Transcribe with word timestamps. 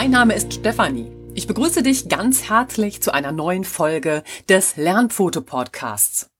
Mein 0.00 0.12
Name 0.12 0.34
ist 0.34 0.54
Stefanie. 0.54 1.10
Ich 1.34 1.48
begrüße 1.48 1.82
dich 1.82 2.08
ganz 2.08 2.48
herzlich 2.48 3.02
zu 3.02 3.12
einer 3.12 3.32
neuen 3.32 3.64
Folge 3.64 4.22
des 4.48 4.76
Lernfoto-Podcasts. 4.76 6.30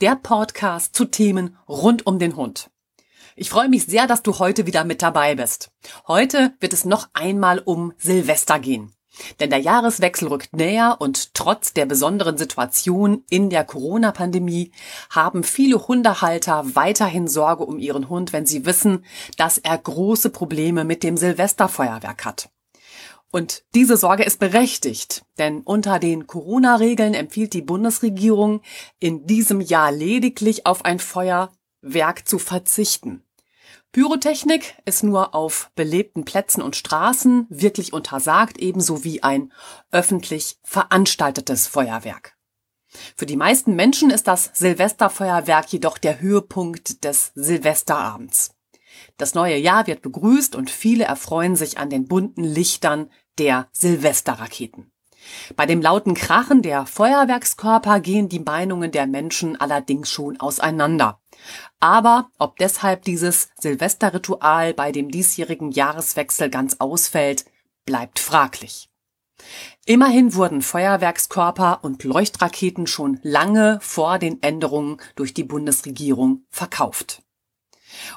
Der 0.00 0.14
Podcast 0.14 0.94
zu 0.94 1.06
Themen 1.06 1.56
rund 1.68 2.06
um 2.06 2.20
den 2.20 2.36
Hund. 2.36 2.70
Ich 3.34 3.50
freue 3.50 3.68
mich 3.68 3.86
sehr, 3.86 4.06
dass 4.06 4.22
du 4.22 4.38
heute 4.38 4.68
wieder 4.68 4.84
mit 4.84 5.02
dabei 5.02 5.34
bist. 5.34 5.72
Heute 6.06 6.52
wird 6.60 6.72
es 6.72 6.84
noch 6.84 7.08
einmal 7.12 7.58
um 7.58 7.92
Silvester 7.98 8.60
gehen. 8.60 8.92
Denn 9.40 9.50
der 9.50 9.58
Jahreswechsel 9.58 10.28
rückt 10.28 10.54
näher 10.54 10.98
und 11.00 11.34
trotz 11.34 11.72
der 11.72 11.86
besonderen 11.86 12.38
Situation 12.38 13.24
in 13.28 13.50
der 13.50 13.64
Corona-Pandemie 13.64 14.70
haben 15.10 15.42
viele 15.42 15.88
Hundehalter 15.88 16.76
weiterhin 16.76 17.26
Sorge 17.26 17.64
um 17.64 17.80
ihren 17.80 18.08
Hund, 18.08 18.32
wenn 18.32 18.46
sie 18.46 18.64
wissen, 18.64 19.04
dass 19.36 19.58
er 19.58 19.76
große 19.76 20.30
Probleme 20.30 20.84
mit 20.84 21.02
dem 21.02 21.16
Silvesterfeuerwerk 21.16 22.24
hat. 22.24 22.51
Und 23.32 23.64
diese 23.74 23.96
Sorge 23.96 24.24
ist 24.24 24.38
berechtigt, 24.38 25.24
denn 25.38 25.62
unter 25.62 25.98
den 25.98 26.26
Corona-Regeln 26.26 27.14
empfiehlt 27.14 27.54
die 27.54 27.62
Bundesregierung 27.62 28.60
in 29.00 29.26
diesem 29.26 29.62
Jahr 29.62 29.90
lediglich 29.90 30.66
auf 30.66 30.84
ein 30.84 30.98
Feuerwerk 30.98 32.28
zu 32.28 32.38
verzichten. 32.38 33.24
Pyrotechnik 33.90 34.74
ist 34.84 35.02
nur 35.02 35.34
auf 35.34 35.70
belebten 35.74 36.26
Plätzen 36.26 36.60
und 36.60 36.76
Straßen 36.76 37.46
wirklich 37.48 37.94
untersagt, 37.94 38.58
ebenso 38.58 39.02
wie 39.02 39.22
ein 39.22 39.50
öffentlich 39.90 40.58
veranstaltetes 40.62 41.66
Feuerwerk. 41.66 42.36
Für 43.16 43.24
die 43.24 43.36
meisten 43.36 43.74
Menschen 43.74 44.10
ist 44.10 44.28
das 44.28 44.50
Silvesterfeuerwerk 44.52 45.72
jedoch 45.72 45.96
der 45.96 46.20
Höhepunkt 46.20 47.02
des 47.02 47.32
Silvesterabends. 47.34 48.54
Das 49.16 49.34
neue 49.34 49.56
Jahr 49.56 49.86
wird 49.86 50.02
begrüßt 50.02 50.54
und 50.54 50.70
viele 50.70 51.04
erfreuen 51.04 51.56
sich 51.56 51.78
an 51.78 51.90
den 51.90 52.08
bunten 52.08 52.44
Lichtern 52.44 53.10
der 53.38 53.68
Silvesterraketen. 53.72 54.92
Bei 55.56 55.66
dem 55.66 55.80
lauten 55.80 56.14
Krachen 56.14 56.62
der 56.62 56.86
Feuerwerkskörper 56.86 58.00
gehen 58.00 58.28
die 58.28 58.40
Meinungen 58.40 58.90
der 58.90 59.06
Menschen 59.06 59.60
allerdings 59.60 60.10
schon 60.10 60.40
auseinander. 60.40 61.20
Aber 61.80 62.30
ob 62.38 62.56
deshalb 62.58 63.02
dieses 63.02 63.50
Silvesterritual 63.58 64.74
bei 64.74 64.92
dem 64.92 65.10
diesjährigen 65.10 65.70
Jahreswechsel 65.70 66.50
ganz 66.50 66.76
ausfällt, 66.78 67.44
bleibt 67.84 68.18
fraglich. 68.18 68.88
Immerhin 69.86 70.34
wurden 70.34 70.62
Feuerwerkskörper 70.62 71.80
und 71.82 72.04
Leuchtraketen 72.04 72.86
schon 72.86 73.18
lange 73.22 73.78
vor 73.80 74.18
den 74.18 74.40
Änderungen 74.42 74.98
durch 75.16 75.34
die 75.34 75.44
Bundesregierung 75.44 76.44
verkauft. 76.50 77.21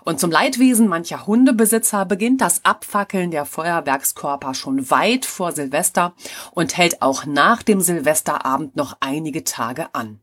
Und 0.04 0.20
zum 0.20 0.32
Leidwesen 0.32 0.88
mancher 0.88 1.28
Hundebesitzer 1.28 2.06
beginnt 2.06 2.42
das 2.42 2.64
Abfackeln 2.64 3.32
der 3.32 3.46
Feuerwerkskörper 3.46 4.54
schon 4.54 4.90
weit 4.90 5.26
vor 5.26 5.52
Silvester 5.52 6.14
und 6.52 6.78
hält 6.78 7.02
auch 7.02 7.26
nach 7.26 7.64
dem 7.64 7.82
Silvesterabend 7.82 8.76
noch 8.76 8.98
einige 9.00 9.44
Tage 9.44 9.94
an. 9.94 10.22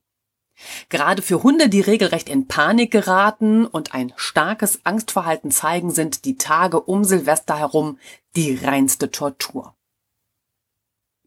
Gerade 0.89 1.23
für 1.23 1.43
Hunde, 1.43 1.69
die 1.69 1.81
regelrecht 1.81 2.29
in 2.29 2.47
Panik 2.47 2.91
geraten 2.91 3.67
und 3.67 3.95
ein 3.95 4.13
starkes 4.17 4.81
Angstverhalten 4.85 5.51
zeigen, 5.51 5.91
sind 5.91 6.25
die 6.25 6.37
Tage 6.37 6.81
um 6.81 7.05
Silvester 7.05 7.59
herum 7.59 7.99
die 8.37 8.55
reinste 8.55 9.11
Tortur. 9.11 9.75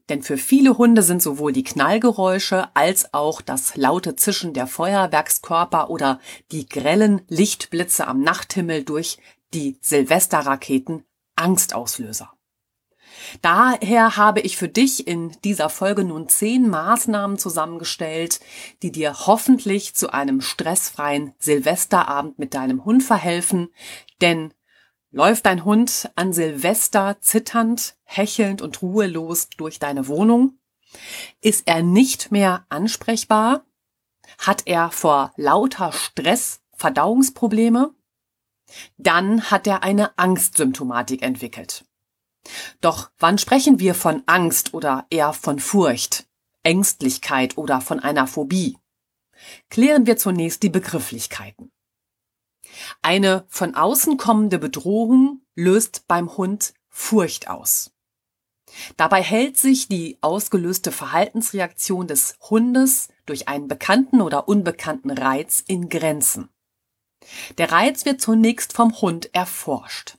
Denn 0.08 0.22
für 0.22 0.36
viele 0.36 0.78
Hunde 0.78 1.02
sind 1.02 1.20
sowohl 1.20 1.52
die 1.52 1.64
Knallgeräusche 1.64 2.68
als 2.74 3.12
auch 3.12 3.40
das 3.40 3.76
laute 3.76 4.14
Zischen 4.14 4.52
der 4.52 4.66
Feuerwerkskörper 4.66 5.90
oder 5.90 6.20
die 6.52 6.68
grellen 6.68 7.22
Lichtblitze 7.28 8.06
am 8.06 8.20
Nachthimmel 8.20 8.84
durch 8.84 9.18
die 9.52 9.78
Silvesterraketen 9.80 11.04
Angstauslöser. 11.34 12.32
Daher 13.42 14.16
habe 14.16 14.40
ich 14.40 14.56
für 14.56 14.68
dich 14.68 15.06
in 15.06 15.32
dieser 15.42 15.68
Folge 15.68 16.04
nun 16.04 16.28
zehn 16.28 16.68
Maßnahmen 16.68 17.38
zusammengestellt, 17.38 18.40
die 18.82 18.92
dir 18.92 19.26
hoffentlich 19.26 19.94
zu 19.94 20.12
einem 20.12 20.40
stressfreien 20.40 21.32
Silvesterabend 21.38 22.38
mit 22.38 22.54
deinem 22.54 22.84
Hund 22.84 23.02
verhelfen, 23.02 23.68
denn 24.20 24.52
Läuft 25.16 25.46
dein 25.46 25.64
Hund 25.64 26.10
an 26.14 26.34
Silvester 26.34 27.16
zitternd, 27.22 27.96
hechelnd 28.04 28.60
und 28.60 28.82
ruhelos 28.82 29.48
durch 29.48 29.78
deine 29.78 30.08
Wohnung? 30.08 30.58
Ist 31.40 31.66
er 31.66 31.82
nicht 31.82 32.32
mehr 32.32 32.66
ansprechbar? 32.68 33.64
Hat 34.36 34.66
er 34.66 34.90
vor 34.90 35.32
lauter 35.36 35.92
Stress 35.92 36.60
Verdauungsprobleme? 36.74 37.94
Dann 38.98 39.50
hat 39.50 39.66
er 39.66 39.82
eine 39.82 40.18
Angstsymptomatik 40.18 41.22
entwickelt. 41.22 41.86
Doch 42.82 43.10
wann 43.18 43.38
sprechen 43.38 43.78
wir 43.78 43.94
von 43.94 44.22
Angst 44.26 44.74
oder 44.74 45.06
eher 45.08 45.32
von 45.32 45.60
Furcht, 45.60 46.26
Ängstlichkeit 46.62 47.56
oder 47.56 47.80
von 47.80 48.00
einer 48.00 48.26
Phobie? 48.26 48.76
Klären 49.70 50.04
wir 50.04 50.18
zunächst 50.18 50.62
die 50.62 50.68
Begrifflichkeiten. 50.68 51.72
Eine 53.02 53.44
von 53.48 53.74
außen 53.74 54.16
kommende 54.16 54.58
Bedrohung 54.58 55.42
löst 55.54 56.06
beim 56.08 56.36
Hund 56.36 56.74
Furcht 56.88 57.48
aus. 57.48 57.92
Dabei 58.96 59.22
hält 59.22 59.56
sich 59.56 59.88
die 59.88 60.18
ausgelöste 60.20 60.92
Verhaltensreaktion 60.92 62.06
des 62.06 62.36
Hundes 62.50 63.08
durch 63.24 63.48
einen 63.48 63.68
bekannten 63.68 64.20
oder 64.20 64.48
unbekannten 64.48 65.10
Reiz 65.10 65.62
in 65.66 65.88
Grenzen. 65.88 66.48
Der 67.58 67.72
Reiz 67.72 68.04
wird 68.04 68.20
zunächst 68.20 68.72
vom 68.72 69.00
Hund 69.00 69.34
erforscht. 69.34 70.18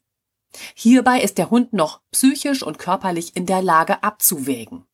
Hierbei 0.74 1.22
ist 1.22 1.38
der 1.38 1.50
Hund 1.50 1.74
noch 1.74 2.02
psychisch 2.12 2.64
und 2.64 2.80
körperlich 2.80 3.36
in 3.36 3.46
der 3.46 3.62
Lage 3.62 4.04
abzuwägen. 4.04 4.86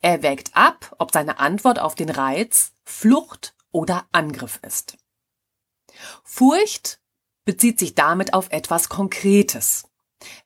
Er 0.00 0.22
wägt 0.22 0.56
ab, 0.56 0.94
ob 0.98 1.12
seine 1.12 1.38
Antwort 1.38 1.78
auf 1.78 1.94
den 1.94 2.10
Reiz 2.10 2.72
Flucht 2.84 3.54
oder 3.70 4.06
Angriff 4.12 4.60
ist. 4.62 4.98
Furcht 6.24 7.00
bezieht 7.44 7.78
sich 7.78 7.94
damit 7.94 8.34
auf 8.34 8.50
etwas 8.50 8.88
Konkretes, 8.88 9.88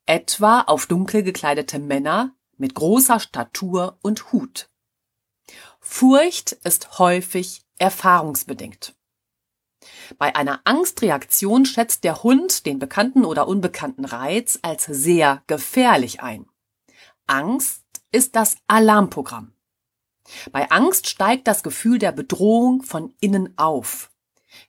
etwa 0.06 0.60
auf 0.62 0.86
dunkel 0.86 1.22
gekleidete 1.22 1.78
Männer 1.78 2.34
mit 2.56 2.74
großer 2.74 3.18
Statur 3.20 3.98
und 4.02 4.32
Hut. 4.32 4.70
Furcht 5.80 6.52
ist 6.52 6.98
häufig 6.98 7.64
erfahrungsbedingt. 7.78 8.94
Bei 10.16 10.36
einer 10.36 10.60
Angstreaktion 10.64 11.66
schätzt 11.66 12.04
der 12.04 12.22
Hund 12.22 12.66
den 12.66 12.78
bekannten 12.78 13.24
oder 13.24 13.48
unbekannten 13.48 14.04
Reiz 14.04 14.58
als 14.62 14.84
sehr 14.84 15.42
gefährlich 15.48 16.22
ein. 16.22 16.46
Angst 17.26 17.82
ist 18.12 18.36
das 18.36 18.56
Alarmprogramm. 18.68 19.54
Bei 20.52 20.70
Angst 20.70 21.08
steigt 21.08 21.48
das 21.48 21.64
Gefühl 21.64 21.98
der 21.98 22.12
Bedrohung 22.12 22.82
von 22.82 23.12
innen 23.20 23.58
auf. 23.58 24.11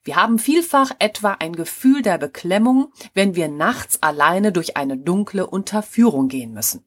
Wir 0.03 0.15
haben 0.15 0.39
vielfach 0.39 0.91
etwa 0.99 1.33
ein 1.33 1.55
Gefühl 1.55 2.01
der 2.01 2.17
Beklemmung, 2.17 2.91
wenn 3.13 3.35
wir 3.35 3.47
nachts 3.47 4.01
alleine 4.01 4.51
durch 4.51 4.77
eine 4.77 4.97
dunkle 4.97 5.47
Unterführung 5.47 6.27
gehen 6.27 6.53
müssen. 6.53 6.85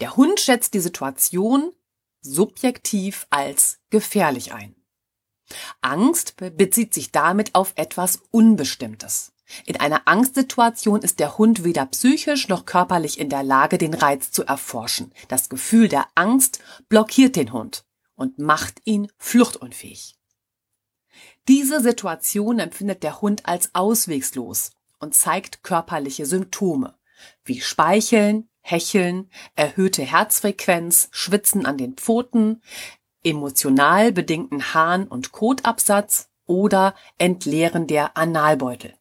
Der 0.00 0.16
Hund 0.16 0.40
schätzt 0.40 0.74
die 0.74 0.80
Situation 0.80 1.72
subjektiv 2.22 3.26
als 3.30 3.78
gefährlich 3.90 4.52
ein. 4.52 4.74
Angst 5.80 6.36
bezieht 6.36 6.94
sich 6.94 7.12
damit 7.12 7.54
auf 7.54 7.72
etwas 7.76 8.22
Unbestimmtes. 8.30 9.32
In 9.66 9.78
einer 9.78 10.02
Angstsituation 10.06 11.02
ist 11.02 11.18
der 11.18 11.36
Hund 11.36 11.64
weder 11.64 11.86
psychisch 11.86 12.48
noch 12.48 12.66
körperlich 12.66 13.18
in 13.18 13.28
der 13.28 13.42
Lage, 13.42 13.78
den 13.78 13.94
Reiz 13.94 14.30
zu 14.30 14.44
erforschen. 14.44 15.12
Das 15.28 15.48
Gefühl 15.48 15.88
der 15.88 16.06
Angst 16.14 16.60
blockiert 16.88 17.34
den 17.34 17.52
Hund 17.52 17.84
und 18.14 18.38
macht 18.38 18.80
ihn 18.84 19.10
fluchtunfähig. 19.18 20.19
Diese 21.50 21.80
Situation 21.80 22.60
empfindet 22.60 23.02
der 23.02 23.20
Hund 23.20 23.44
als 23.44 23.74
auswegslos 23.74 24.70
und 25.00 25.16
zeigt 25.16 25.64
körperliche 25.64 26.24
Symptome 26.24 26.94
wie 27.44 27.60
Speicheln, 27.60 28.48
Hecheln, 28.60 29.28
erhöhte 29.56 30.02
Herzfrequenz, 30.02 31.08
Schwitzen 31.10 31.66
an 31.66 31.76
den 31.76 31.94
Pfoten, 31.94 32.62
emotional 33.24 34.12
bedingten 34.12 34.74
Harn- 34.74 35.08
und 35.08 35.32
Kotabsatz 35.32 36.28
oder 36.46 36.94
Entleeren 37.18 37.88
der 37.88 38.16
Analbeutel. 38.16 38.94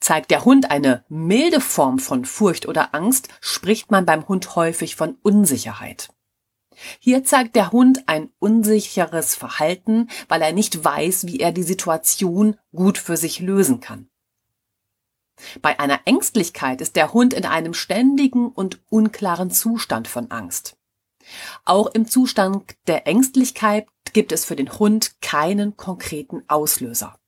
Zeigt 0.00 0.30
der 0.30 0.46
Hund 0.46 0.70
eine 0.70 1.04
milde 1.10 1.60
Form 1.60 1.98
von 1.98 2.24
Furcht 2.24 2.66
oder 2.66 2.94
Angst, 2.94 3.28
spricht 3.42 3.90
man 3.90 4.06
beim 4.06 4.26
Hund 4.26 4.56
häufig 4.56 4.96
von 4.96 5.18
Unsicherheit. 5.20 6.08
Hier 6.98 7.24
zeigt 7.24 7.56
der 7.56 7.72
Hund 7.72 8.04
ein 8.06 8.30
unsicheres 8.38 9.34
Verhalten, 9.34 10.08
weil 10.28 10.42
er 10.42 10.52
nicht 10.52 10.84
weiß, 10.84 11.26
wie 11.26 11.40
er 11.40 11.52
die 11.52 11.62
Situation 11.62 12.56
gut 12.74 12.98
für 12.98 13.16
sich 13.16 13.40
lösen 13.40 13.80
kann. 13.80 14.08
Bei 15.62 15.78
einer 15.80 16.00
Ängstlichkeit 16.04 16.80
ist 16.80 16.96
der 16.96 17.12
Hund 17.12 17.34
in 17.34 17.44
einem 17.44 17.74
ständigen 17.74 18.48
und 18.48 18.80
unklaren 18.88 19.50
Zustand 19.50 20.08
von 20.08 20.30
Angst. 20.30 20.76
Auch 21.64 21.86
im 21.86 22.06
Zustand 22.06 22.76
der 22.86 23.06
Ängstlichkeit 23.06 23.86
gibt 24.12 24.32
es 24.32 24.44
für 24.44 24.56
den 24.56 24.78
Hund 24.78 25.20
keinen 25.20 25.76
konkreten 25.76 26.44
Auslöser. 26.48 27.18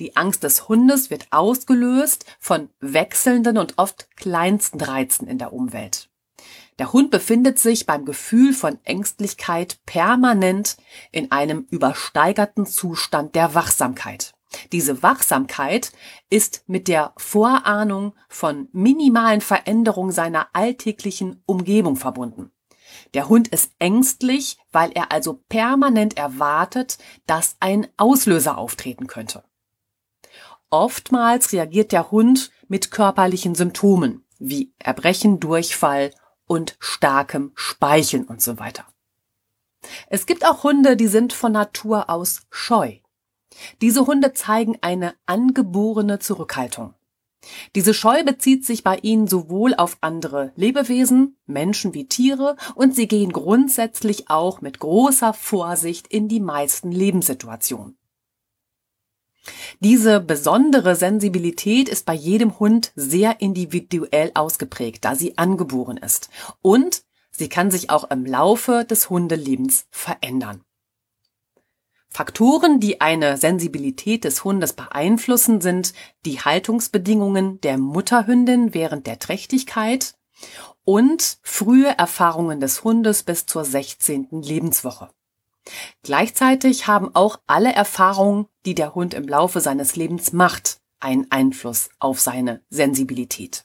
Die 0.00 0.16
Angst 0.16 0.42
des 0.42 0.68
Hundes 0.68 1.10
wird 1.10 1.28
ausgelöst 1.30 2.24
von 2.40 2.68
wechselnden 2.80 3.58
und 3.58 3.78
oft 3.78 4.08
kleinsten 4.16 4.80
Reizen 4.80 5.28
in 5.28 5.38
der 5.38 5.52
Umwelt. 5.52 6.10
Der 6.78 6.92
Hund 6.92 7.10
befindet 7.10 7.58
sich 7.58 7.86
beim 7.86 8.04
Gefühl 8.04 8.52
von 8.54 8.78
Ängstlichkeit 8.84 9.78
permanent 9.84 10.76
in 11.10 11.30
einem 11.30 11.66
übersteigerten 11.70 12.66
Zustand 12.66 13.34
der 13.34 13.54
Wachsamkeit. 13.54 14.32
Diese 14.72 15.02
Wachsamkeit 15.02 15.92
ist 16.30 16.64
mit 16.66 16.88
der 16.88 17.12
Vorahnung 17.16 18.14
von 18.28 18.68
minimalen 18.72 19.40
Veränderungen 19.40 20.12
seiner 20.12 20.48
alltäglichen 20.52 21.42
Umgebung 21.46 21.96
verbunden. 21.96 22.50
Der 23.14 23.28
Hund 23.28 23.48
ist 23.48 23.72
ängstlich, 23.78 24.58
weil 24.70 24.92
er 24.92 25.12
also 25.12 25.40
permanent 25.48 26.16
erwartet, 26.16 26.98
dass 27.26 27.56
ein 27.60 27.86
Auslöser 27.96 28.58
auftreten 28.58 29.06
könnte. 29.06 29.44
Oftmals 30.68 31.52
reagiert 31.52 31.92
der 31.92 32.10
Hund 32.10 32.50
mit 32.68 32.90
körperlichen 32.90 33.54
Symptomen 33.54 34.24
wie 34.38 34.72
Erbrechen, 34.78 35.38
Durchfall 35.38 36.10
und 36.52 36.76
starkem 36.80 37.52
Speicheln 37.54 38.24
und 38.24 38.42
so 38.42 38.58
weiter. 38.58 38.84
Es 40.10 40.26
gibt 40.26 40.44
auch 40.44 40.64
Hunde, 40.64 40.98
die 40.98 41.06
sind 41.06 41.32
von 41.32 41.52
Natur 41.52 42.10
aus 42.10 42.42
scheu. 42.50 42.98
Diese 43.80 44.06
Hunde 44.06 44.34
zeigen 44.34 44.76
eine 44.82 45.14
angeborene 45.24 46.18
Zurückhaltung. 46.18 46.92
Diese 47.74 47.94
Scheu 47.94 48.22
bezieht 48.22 48.66
sich 48.66 48.84
bei 48.84 48.98
ihnen 48.98 49.28
sowohl 49.28 49.74
auf 49.74 49.96
andere 50.02 50.52
Lebewesen, 50.54 51.38
Menschen 51.46 51.94
wie 51.94 52.06
Tiere, 52.06 52.56
und 52.74 52.94
sie 52.94 53.08
gehen 53.08 53.32
grundsätzlich 53.32 54.28
auch 54.28 54.60
mit 54.60 54.78
großer 54.78 55.32
Vorsicht 55.32 56.06
in 56.08 56.28
die 56.28 56.40
meisten 56.40 56.92
Lebenssituationen. 56.92 57.96
Diese 59.80 60.20
besondere 60.20 60.94
Sensibilität 60.94 61.88
ist 61.88 62.06
bei 62.06 62.14
jedem 62.14 62.58
Hund 62.58 62.92
sehr 62.94 63.40
individuell 63.40 64.30
ausgeprägt, 64.34 65.04
da 65.04 65.14
sie 65.14 65.36
angeboren 65.38 65.96
ist. 65.96 66.30
Und 66.60 67.02
sie 67.30 67.48
kann 67.48 67.70
sich 67.70 67.90
auch 67.90 68.10
im 68.10 68.24
Laufe 68.24 68.84
des 68.84 69.10
Hundelebens 69.10 69.86
verändern. 69.90 70.62
Faktoren, 72.08 72.78
die 72.78 73.00
eine 73.00 73.38
Sensibilität 73.38 74.24
des 74.24 74.44
Hundes 74.44 74.74
beeinflussen, 74.74 75.62
sind 75.62 75.94
die 76.26 76.40
Haltungsbedingungen 76.40 77.58
der 77.62 77.78
Mutterhündin 77.78 78.74
während 78.74 79.06
der 79.06 79.18
Trächtigkeit 79.18 80.14
und 80.84 81.38
frühe 81.42 81.96
Erfahrungen 81.96 82.60
des 82.60 82.84
Hundes 82.84 83.22
bis 83.22 83.46
zur 83.46 83.64
16. 83.64 84.28
Lebenswoche. 84.30 85.08
Gleichzeitig 86.02 86.86
haben 86.86 87.14
auch 87.14 87.40
alle 87.46 87.72
Erfahrungen, 87.72 88.46
die 88.66 88.74
der 88.74 88.94
Hund 88.94 89.14
im 89.14 89.28
Laufe 89.28 89.60
seines 89.60 89.96
Lebens 89.96 90.32
macht, 90.32 90.80
einen 90.98 91.30
Einfluss 91.30 91.90
auf 91.98 92.20
seine 92.20 92.62
Sensibilität. 92.70 93.64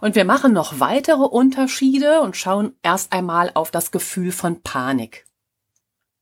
Und 0.00 0.14
wir 0.14 0.24
machen 0.24 0.52
noch 0.52 0.78
weitere 0.78 1.24
Unterschiede 1.24 2.20
und 2.20 2.36
schauen 2.36 2.76
erst 2.82 3.12
einmal 3.12 3.50
auf 3.54 3.72
das 3.72 3.90
Gefühl 3.90 4.30
von 4.30 4.62
Panik. 4.62 5.26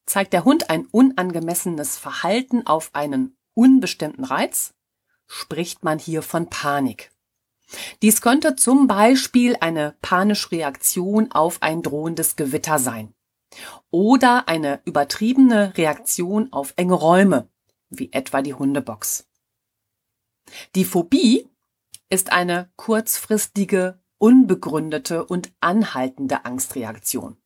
Zeigt 0.07 0.33
der 0.33 0.45
Hund 0.45 0.71
ein 0.71 0.87
unangemessenes 0.87 1.99
Verhalten 1.99 2.67
auf 2.67 2.91
einen 2.95 3.37
unbestimmten 3.55 4.25
Reiz, 4.25 4.75
spricht 5.27 5.85
man 5.85 5.99
hier 5.99 6.23
von 6.23 6.49
Panik. 6.49 7.11
Dies 8.01 8.21
könnte 8.21 8.57
zum 8.57 8.87
Beispiel 8.87 9.57
eine 9.61 9.97
panische 10.03 10.53
Reaktion 10.53 11.31
auf 11.31 11.61
ein 11.63 11.83
drohendes 11.83 12.37
Gewitter 12.37 12.79
sein 12.79 13.15
oder 13.91 14.49
eine 14.49 14.81
übertriebene 14.85 15.77
Reaktion 15.77 16.53
auf 16.53 16.75
enge 16.77 16.95
Räume, 16.95 17.49
wie 17.91 18.13
etwa 18.13 18.43
die 18.43 18.55
Hundebox. 18.55 19.29
Die 20.75 20.85
Phobie 20.85 21.49
ist 22.09 22.33
eine 22.33 22.71
kurzfristige, 22.77 24.01
unbegründete 24.19 25.25
und 25.25 25.53
anhaltende 25.61 26.45
Angstreaktion. 26.45 27.37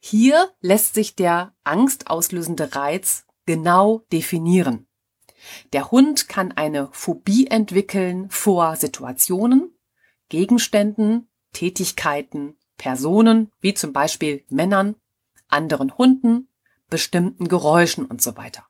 Hier 0.00 0.50
lässt 0.60 0.94
sich 0.94 1.16
der 1.16 1.54
angstauslösende 1.64 2.74
Reiz 2.74 3.26
genau 3.46 4.04
definieren. 4.12 4.86
Der 5.72 5.90
Hund 5.90 6.28
kann 6.28 6.52
eine 6.52 6.88
Phobie 6.92 7.48
entwickeln 7.48 8.30
vor 8.30 8.76
Situationen, 8.76 9.76
Gegenständen, 10.28 11.28
Tätigkeiten, 11.52 12.56
Personen, 12.78 13.50
wie 13.60 13.74
zum 13.74 13.92
Beispiel 13.92 14.44
Männern, 14.48 14.96
anderen 15.52 15.96
Hunden, 15.96 16.48
bestimmten 16.88 17.48
Geräuschen 17.48 18.06
und 18.06 18.22
so 18.22 18.36
weiter. 18.36 18.66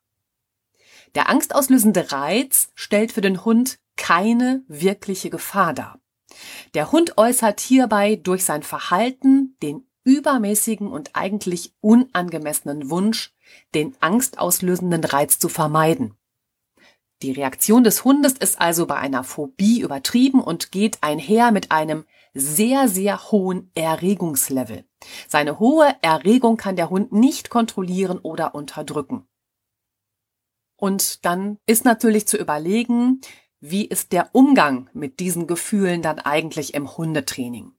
Der 1.15 1.29
angstauslösende 1.29 2.13
Reiz 2.13 2.71
stellt 2.75 3.13
für 3.13 3.21
den 3.21 3.45
Hund 3.45 3.79
keine 3.97 4.63
wirkliche 4.69 5.31
Gefahr 5.31 5.75
dar. 5.75 6.01
Der 6.75 6.93
Hund 6.93 7.19
äußert 7.19 7.61
hierbei 7.61 8.17
durch 8.17 8.45
sein 8.45 8.63
Verhalten 8.63 9.57
den 9.63 9.87
übermäßigen 10.05 10.89
und 10.89 11.15
eigentlich 11.15 11.75
unangemessenen 11.81 12.91
Wunsch, 12.91 13.35
den 13.75 13.95
angstauslösenden 14.01 15.05
Reiz 15.05 15.39
zu 15.39 15.49
vermeiden. 15.49 16.15
Die 17.23 17.33
Reaktion 17.33 17.85
des 17.85 18.05
Hundes 18.05 18.33
ist 18.33 18.61
also 18.61 18.87
bei 18.87 18.97
einer 18.97 19.23
Phobie 19.23 19.81
übertrieben 19.81 20.41
und 20.41 20.73
geht 20.73 20.99
einher 21.03 21.53
mit 21.53 21.71
einem 21.71 22.05
sehr, 22.35 22.89
sehr 22.89 23.31
hohen 23.31 23.71
Erregungslevel. 23.75 24.85
Seine 25.29 25.59
hohe 25.59 25.95
Erregung 26.03 26.57
kann 26.57 26.77
der 26.77 26.91
Hund 26.91 27.13
nicht 27.13 27.51
kontrollieren 27.51 28.19
oder 28.19 28.55
unterdrücken. 28.55 29.27
Und 30.77 31.25
dann 31.25 31.59
ist 31.67 31.85
natürlich 31.85 32.27
zu 32.27 32.37
überlegen, 32.37 33.21
wie 33.61 33.85
ist 33.85 34.13
der 34.13 34.31
Umgang 34.35 34.91
mit 34.93 35.21
diesen 35.21 35.47
Gefühlen 35.47 36.03
dann 36.03 36.19
eigentlich 36.19 36.75
im 36.75 36.97
Hundetraining? 36.97 37.73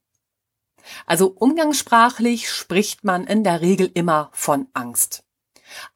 Also 1.06 1.28
umgangssprachlich 1.28 2.50
spricht 2.50 3.04
man 3.04 3.26
in 3.26 3.44
der 3.44 3.60
Regel 3.60 3.90
immer 3.92 4.30
von 4.32 4.68
Angst. 4.72 5.23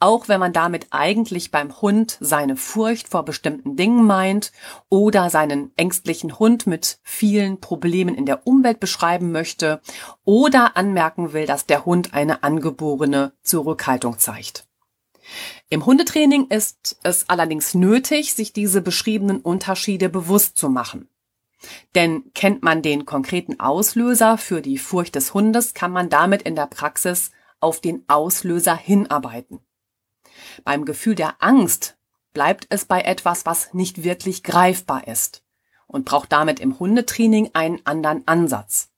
Auch 0.00 0.28
wenn 0.28 0.40
man 0.40 0.52
damit 0.52 0.88
eigentlich 0.90 1.50
beim 1.50 1.80
Hund 1.80 2.16
seine 2.20 2.56
Furcht 2.56 3.08
vor 3.08 3.24
bestimmten 3.24 3.76
Dingen 3.76 4.04
meint 4.04 4.52
oder 4.88 5.30
seinen 5.30 5.72
ängstlichen 5.76 6.38
Hund 6.38 6.66
mit 6.66 6.98
vielen 7.02 7.60
Problemen 7.60 8.14
in 8.14 8.26
der 8.26 8.46
Umwelt 8.46 8.80
beschreiben 8.80 9.32
möchte 9.32 9.80
oder 10.24 10.76
anmerken 10.76 11.32
will, 11.32 11.46
dass 11.46 11.66
der 11.66 11.84
Hund 11.84 12.14
eine 12.14 12.42
angeborene 12.42 13.32
Zurückhaltung 13.42 14.18
zeigt. 14.18 14.66
Im 15.68 15.84
Hundetraining 15.84 16.46
ist 16.48 16.98
es 17.02 17.28
allerdings 17.28 17.74
nötig, 17.74 18.34
sich 18.34 18.52
diese 18.52 18.80
beschriebenen 18.80 19.40
Unterschiede 19.40 20.08
bewusst 20.08 20.56
zu 20.56 20.70
machen. 20.70 21.08
Denn 21.94 22.32
kennt 22.34 22.62
man 22.62 22.82
den 22.82 23.04
konkreten 23.04 23.60
Auslöser 23.60 24.38
für 24.38 24.62
die 24.62 24.78
Furcht 24.78 25.16
des 25.16 25.34
Hundes, 25.34 25.74
kann 25.74 25.92
man 25.92 26.08
damit 26.08 26.42
in 26.42 26.54
der 26.54 26.66
Praxis 26.66 27.32
auf 27.60 27.80
den 27.80 28.04
Auslöser 28.08 28.76
hinarbeiten. 28.76 29.60
Beim 30.64 30.84
Gefühl 30.84 31.14
der 31.14 31.36
Angst 31.40 31.96
bleibt 32.32 32.66
es 32.70 32.84
bei 32.84 33.02
etwas, 33.02 33.46
was 33.46 33.74
nicht 33.74 34.04
wirklich 34.04 34.42
greifbar 34.42 35.08
ist 35.08 35.42
und 35.86 36.04
braucht 36.04 36.32
damit 36.32 36.60
im 36.60 36.78
Hundetraining 36.78 37.50
einen 37.54 37.80
anderen 37.84 38.26
Ansatz. 38.26 38.90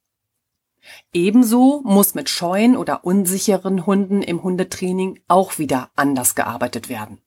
Ebenso 1.12 1.82
muss 1.85 2.14
mit 2.14 2.28
scheuen 2.28 2.76
oder 2.76 3.04
unsicheren 3.04 3.87
Hunden 3.87 4.23
im 4.23 4.42
Hundetraining 4.42 5.20
auch 5.28 5.59
wieder 5.59 5.90
anders 5.97 6.35
gearbeitet 6.35 6.88
werden. 6.88 7.20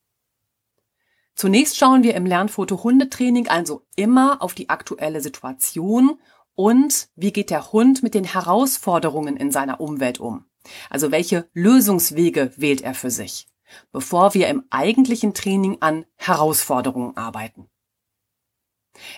Zunächst 1.36 1.78
schauen 1.78 2.04
wir 2.04 2.16
im 2.16 2.26
Lernfoto 2.26 2.84
Hundetraining 2.84 3.48
also 3.48 3.84
immer 3.96 4.42
auf 4.42 4.54
die 4.54 4.70
aktuelle 4.70 5.22
Situation 5.22 6.20
und 6.56 7.10
wie 7.16 7.34
geht 7.34 7.50
der 7.50 7.72
Hund 7.72 8.04
mit 8.04 8.14
den 8.14 8.24
Herausforderungen 8.24 9.36
in 9.36 9.52
seiner 9.52 9.82
Umwelt 9.82 10.20
um. 10.20 10.46
Also 10.90 11.12
welche 11.12 11.50
Lösungswege 11.54 12.52
wählt 12.56 12.82
er 12.82 12.94
für 12.94 13.10
sich, 13.10 13.48
bevor 13.92 14.34
wir 14.34 14.48
im 14.48 14.64
eigentlichen 14.70 15.34
Training 15.34 15.78
an 15.82 16.06
Herausforderungen 16.16 17.18
arbeiten. 17.18 17.70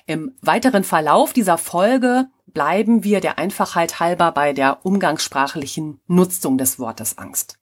Im 0.05 0.35
weiteren 0.41 0.83
Verlauf 0.83 1.33
dieser 1.33 1.57
Folge 1.57 2.29
bleiben 2.47 3.03
wir 3.03 3.19
der 3.19 3.37
Einfachheit 3.37 3.99
halber 3.99 4.31
bei 4.31 4.53
der 4.53 4.85
umgangssprachlichen 4.85 5.99
Nutzung 6.07 6.57
des 6.57 6.79
Wortes 6.79 7.17
Angst. 7.17 7.59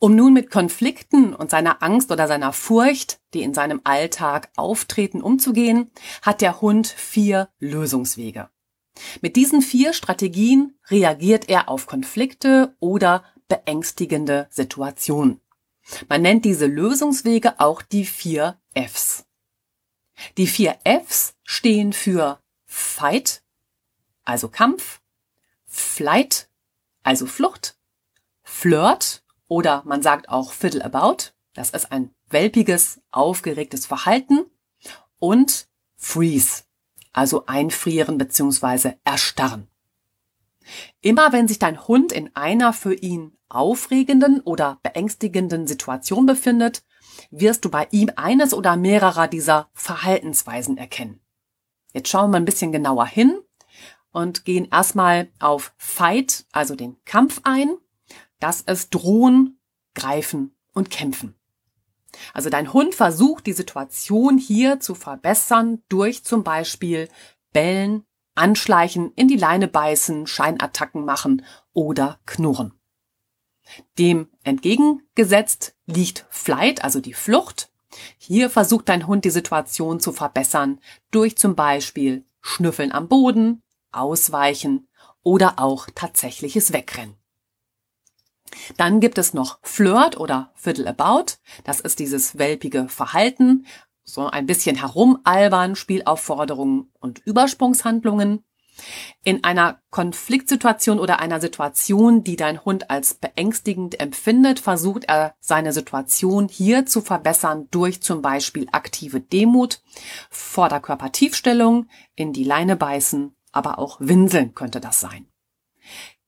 Um 0.00 0.14
nun 0.14 0.32
mit 0.32 0.50
Konflikten 0.50 1.34
und 1.34 1.50
seiner 1.50 1.82
Angst 1.82 2.12
oder 2.12 2.28
seiner 2.28 2.52
Furcht, 2.52 3.20
die 3.34 3.42
in 3.42 3.52
seinem 3.52 3.80
Alltag 3.82 4.50
auftreten, 4.56 5.20
umzugehen, 5.20 5.90
hat 6.22 6.40
der 6.40 6.60
Hund 6.60 6.86
vier 6.86 7.48
Lösungswege. 7.58 8.48
Mit 9.22 9.34
diesen 9.34 9.60
vier 9.60 9.92
Strategien 9.92 10.78
reagiert 10.88 11.48
er 11.48 11.68
auf 11.68 11.86
Konflikte 11.86 12.76
oder 12.78 13.24
beängstigende 13.48 14.46
Situationen. 14.50 15.40
Man 16.08 16.22
nennt 16.22 16.44
diese 16.44 16.66
Lösungswege 16.66 17.60
auch 17.60 17.82
die 17.82 18.04
vier 18.04 18.60
Fs. 18.74 19.24
Die 20.36 20.46
vier 20.46 20.78
Fs 20.84 21.34
stehen 21.44 21.92
für 21.92 22.40
Fight, 22.66 23.42
also 24.24 24.48
Kampf, 24.48 25.00
Flight, 25.66 26.50
also 27.02 27.26
Flucht, 27.26 27.78
Flirt 28.42 29.22
oder 29.46 29.82
man 29.86 30.02
sagt 30.02 30.28
auch 30.28 30.52
Fiddle 30.52 30.84
About, 30.84 31.32
das 31.54 31.70
ist 31.70 31.92
ein 31.92 32.14
welpiges, 32.28 33.00
aufgeregtes 33.10 33.86
Verhalten 33.86 34.46
und 35.18 35.68
Freeze, 35.96 36.64
also 37.12 37.46
einfrieren 37.46 38.18
bzw. 38.18 38.94
erstarren. 39.04 39.68
Immer 41.00 41.32
wenn 41.32 41.48
sich 41.48 41.58
dein 41.58 41.88
Hund 41.88 42.12
in 42.12 42.34
einer 42.36 42.72
für 42.72 42.94
ihn 42.94 43.37
aufregenden 43.48 44.40
oder 44.40 44.78
beängstigenden 44.82 45.66
Situation 45.66 46.26
befindet, 46.26 46.82
wirst 47.30 47.64
du 47.64 47.70
bei 47.70 47.88
ihm 47.90 48.10
eines 48.16 48.54
oder 48.54 48.76
mehrerer 48.76 49.28
dieser 49.28 49.68
Verhaltensweisen 49.72 50.76
erkennen. 50.76 51.20
Jetzt 51.92 52.08
schauen 52.08 52.30
wir 52.30 52.36
ein 52.36 52.44
bisschen 52.44 52.72
genauer 52.72 53.06
hin 53.06 53.38
und 54.12 54.44
gehen 54.44 54.68
erstmal 54.70 55.30
auf 55.38 55.72
Fight, 55.76 56.46
also 56.52 56.74
den 56.74 56.96
Kampf 57.04 57.40
ein. 57.44 57.76
Das 58.40 58.60
ist 58.60 58.90
drohen, 58.90 59.58
greifen 59.94 60.54
und 60.74 60.90
kämpfen. 60.90 61.34
Also 62.32 62.50
dein 62.50 62.72
Hund 62.72 62.94
versucht 62.94 63.46
die 63.46 63.52
Situation 63.52 64.38
hier 64.38 64.80
zu 64.80 64.94
verbessern 64.94 65.82
durch 65.88 66.24
zum 66.24 66.44
Beispiel 66.44 67.08
Bellen, 67.52 68.04
Anschleichen, 68.34 69.12
in 69.14 69.28
die 69.28 69.36
Leine 69.36 69.68
beißen, 69.68 70.26
Scheinattacken 70.26 71.04
machen 71.04 71.44
oder 71.72 72.20
knurren. 72.24 72.77
Dem 73.98 74.28
entgegengesetzt 74.44 75.74
liegt 75.86 76.26
Flight, 76.30 76.84
also 76.84 77.00
die 77.00 77.14
Flucht. 77.14 77.70
Hier 78.18 78.50
versucht 78.50 78.88
dein 78.88 79.06
Hund 79.06 79.24
die 79.24 79.30
Situation 79.30 80.00
zu 80.00 80.12
verbessern 80.12 80.80
durch 81.10 81.36
zum 81.36 81.54
Beispiel 81.54 82.24
Schnüffeln 82.40 82.92
am 82.92 83.08
Boden, 83.08 83.62
Ausweichen 83.92 84.88
oder 85.22 85.58
auch 85.58 85.88
tatsächliches 85.94 86.72
Wegrennen. 86.72 87.16
Dann 88.76 89.00
gibt 89.00 89.18
es 89.18 89.34
noch 89.34 89.58
Flirt 89.62 90.18
oder 90.18 90.52
Fiddle 90.54 90.88
About. 90.88 91.34
Das 91.64 91.80
ist 91.80 91.98
dieses 91.98 92.38
welpige 92.38 92.88
Verhalten, 92.88 93.66
so 94.04 94.26
ein 94.26 94.46
bisschen 94.46 94.76
herumalbern, 94.76 95.76
Spielaufforderungen 95.76 96.90
und 96.98 97.18
Übersprungshandlungen. 97.20 98.44
In 99.24 99.44
einer 99.44 99.80
Konfliktsituation 99.90 100.98
oder 100.98 101.20
einer 101.20 101.40
Situation, 101.40 102.24
die 102.24 102.36
dein 102.36 102.64
Hund 102.64 102.90
als 102.90 103.14
beängstigend 103.14 104.00
empfindet, 104.00 104.60
versucht 104.60 105.04
er 105.04 105.34
seine 105.40 105.72
Situation 105.72 106.48
hier 106.48 106.86
zu 106.86 107.00
verbessern 107.00 107.68
durch 107.70 108.02
zum 108.02 108.22
Beispiel 108.22 108.68
aktive 108.72 109.20
Demut, 109.20 109.82
Vorderkörpertiefstellung, 110.30 111.88
in 112.14 112.32
die 112.32 112.44
Leine 112.44 112.76
beißen, 112.76 113.34
aber 113.52 113.78
auch 113.78 113.98
Winseln 114.00 114.54
könnte 114.54 114.80
das 114.80 115.00
sein. 115.00 115.26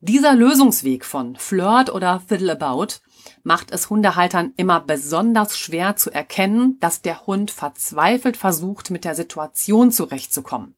Dieser 0.02 0.34
Lösungsweg 0.34 1.04
von 1.04 1.36
Flirt 1.36 1.92
oder 1.92 2.20
Fiddle 2.20 2.52
About 2.52 3.00
macht 3.42 3.70
es 3.70 3.90
Hundehaltern 3.90 4.54
immer 4.56 4.80
besonders 4.80 5.58
schwer 5.58 5.94
zu 5.96 6.10
erkennen, 6.10 6.78
dass 6.80 7.02
der 7.02 7.26
Hund 7.26 7.50
verzweifelt 7.50 8.38
versucht, 8.38 8.90
mit 8.90 9.04
der 9.04 9.14
Situation 9.14 9.92
zurechtzukommen. 9.92 10.74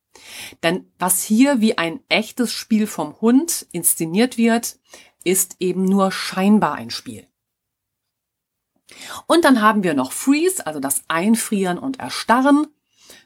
Denn 0.63 0.91
was 0.99 1.23
hier 1.23 1.61
wie 1.61 1.79
ein 1.79 2.01
echtes 2.09 2.53
Spiel 2.53 2.87
vom 2.87 3.21
Hund 3.21 3.67
inszeniert 3.73 4.37
wird, 4.37 4.79
ist 5.25 5.57
eben 5.61 5.85
nur 5.85 6.13
scheinbar 6.13 6.75
ein 6.75 6.91
Spiel. 6.91 7.27
Und 9.27 9.45
dann 9.45 9.63
haben 9.63 9.83
wir 9.83 9.95
noch 9.95 10.13
Freeze, 10.13 10.67
also 10.67 10.81
das 10.81 11.03
Einfrieren 11.09 11.79
und 11.79 12.01
Erstarren. 12.01 12.67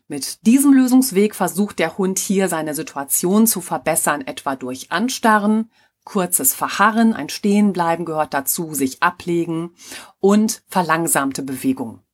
Mit 0.09 0.47
diesem 0.47 0.73
Lösungsweg 0.73 1.35
versucht 1.35 1.79
der 1.79 1.99
Hund 1.99 2.19
hier 2.19 2.49
seine 2.49 2.75
Situation 2.75 3.47
zu 3.47 3.61
verbessern, 3.61 4.21
etwa 4.21 4.55
durch 4.55 4.93
Anstarren, 4.93 5.71
kurzes 6.05 6.55
Verharren, 6.55 7.13
ein 7.13 7.29
Stehenbleiben 7.29 8.05
gehört 8.05 8.33
dazu, 8.33 8.73
sich 8.75 9.03
ablegen 9.03 9.75
und 10.21 10.63
verlangsamte 10.69 11.43
Bewegung. 11.43 12.06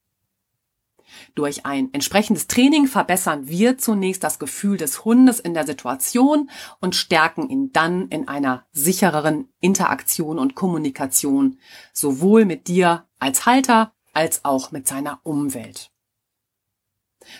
Durch 1.34 1.64
ein 1.64 1.92
entsprechendes 1.94 2.46
Training 2.46 2.86
verbessern 2.86 3.48
wir 3.48 3.78
zunächst 3.78 4.22
das 4.22 4.38
Gefühl 4.38 4.76
des 4.76 5.04
Hundes 5.04 5.40
in 5.40 5.54
der 5.54 5.66
Situation 5.66 6.50
und 6.80 6.94
stärken 6.94 7.48
ihn 7.48 7.72
dann 7.72 8.08
in 8.08 8.28
einer 8.28 8.66
sichereren 8.72 9.48
Interaktion 9.60 10.38
und 10.38 10.54
Kommunikation, 10.54 11.58
sowohl 11.94 12.44
mit 12.44 12.68
dir 12.68 13.06
als 13.18 13.46
Halter 13.46 13.92
als 14.12 14.44
auch 14.44 14.72
mit 14.72 14.86
seiner 14.86 15.20
Umwelt. 15.22 15.90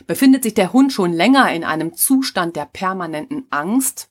Befindet 0.07 0.43
sich 0.45 0.55
der 0.55 0.73
Hund 0.73 0.93
schon 0.93 1.13
länger 1.13 1.53
in 1.53 1.65
einem 1.65 1.95
Zustand 1.95 2.57
der 2.57 2.67
permanenten 2.67 3.47
Angst, 3.51 4.11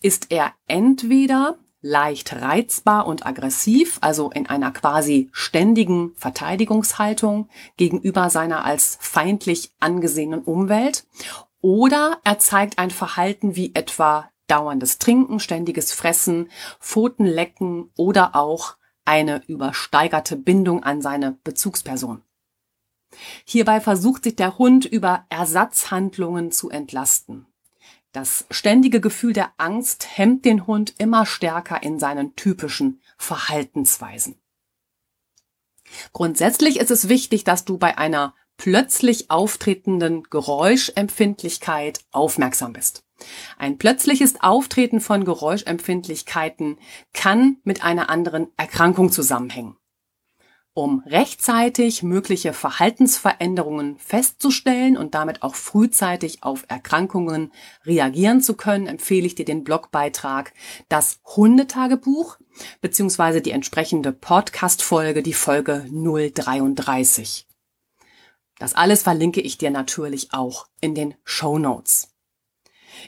ist 0.00 0.30
er 0.30 0.54
entweder 0.66 1.58
leicht 1.80 2.32
reizbar 2.32 3.06
und 3.06 3.26
aggressiv, 3.26 3.98
also 4.00 4.30
in 4.30 4.46
einer 4.46 4.72
quasi 4.72 5.28
ständigen 5.32 6.12
Verteidigungshaltung 6.16 7.48
gegenüber 7.76 8.30
seiner 8.30 8.64
als 8.64 8.98
feindlich 9.00 9.72
angesehenen 9.80 10.42
Umwelt. 10.42 11.06
Oder 11.60 12.18
er 12.24 12.38
zeigt 12.38 12.78
ein 12.78 12.90
Verhalten 12.90 13.56
wie 13.56 13.74
etwa 13.74 14.30
dauerndes 14.46 14.98
Trinken, 14.98 15.40
ständiges 15.40 15.92
Fressen, 15.92 16.50
Pfotenlecken 16.80 17.90
oder 17.96 18.34
auch 18.34 18.76
eine 19.04 19.42
übersteigerte 19.46 20.36
Bindung 20.36 20.82
an 20.82 21.00
seine 21.00 21.38
Bezugsperson. 21.44 22.22
Hierbei 23.44 23.80
versucht 23.80 24.24
sich 24.24 24.36
der 24.36 24.58
Hund 24.58 24.84
über 24.84 25.24
Ersatzhandlungen 25.30 26.52
zu 26.52 26.70
entlasten. 26.70 27.46
Das 28.12 28.46
ständige 28.50 29.00
Gefühl 29.00 29.32
der 29.32 29.52
Angst 29.58 30.16
hemmt 30.16 30.44
den 30.44 30.66
Hund 30.66 30.94
immer 30.98 31.26
stärker 31.26 31.82
in 31.82 31.98
seinen 31.98 32.36
typischen 32.36 33.00
Verhaltensweisen. 33.16 34.40
Grundsätzlich 36.12 36.78
ist 36.78 36.90
es 36.90 37.08
wichtig, 37.08 37.44
dass 37.44 37.64
du 37.64 37.78
bei 37.78 37.96
einer 37.96 38.34
plötzlich 38.58 39.30
auftretenden 39.30 40.24
Geräuschempfindlichkeit 40.24 42.00
aufmerksam 42.10 42.74
bist. 42.74 43.04
Ein 43.56 43.78
plötzliches 43.78 44.40
Auftreten 44.40 45.00
von 45.00 45.24
Geräuschempfindlichkeiten 45.24 46.78
kann 47.14 47.56
mit 47.64 47.82
einer 47.82 48.10
anderen 48.10 48.48
Erkrankung 48.56 49.10
zusammenhängen. 49.10 49.77
Um 50.78 51.02
rechtzeitig 51.06 52.04
mögliche 52.04 52.52
Verhaltensveränderungen 52.52 53.98
festzustellen 53.98 54.96
und 54.96 55.12
damit 55.12 55.42
auch 55.42 55.56
frühzeitig 55.56 56.44
auf 56.44 56.66
Erkrankungen 56.68 57.50
reagieren 57.84 58.40
zu 58.40 58.54
können, 58.54 58.86
empfehle 58.86 59.26
ich 59.26 59.34
dir 59.34 59.44
den 59.44 59.64
Blogbeitrag 59.64 60.54
Das 60.88 61.18
Hundetagebuch 61.24 62.38
beziehungsweise 62.80 63.40
die 63.40 63.50
entsprechende 63.50 64.12
Podcast-Folge, 64.12 65.24
die 65.24 65.32
Folge 65.32 65.84
033. 65.90 67.48
Das 68.60 68.74
alles 68.74 69.02
verlinke 69.02 69.40
ich 69.40 69.58
dir 69.58 69.72
natürlich 69.72 70.32
auch 70.32 70.68
in 70.80 70.94
den 70.94 71.16
Show 71.24 71.58
Notes. 71.58 72.14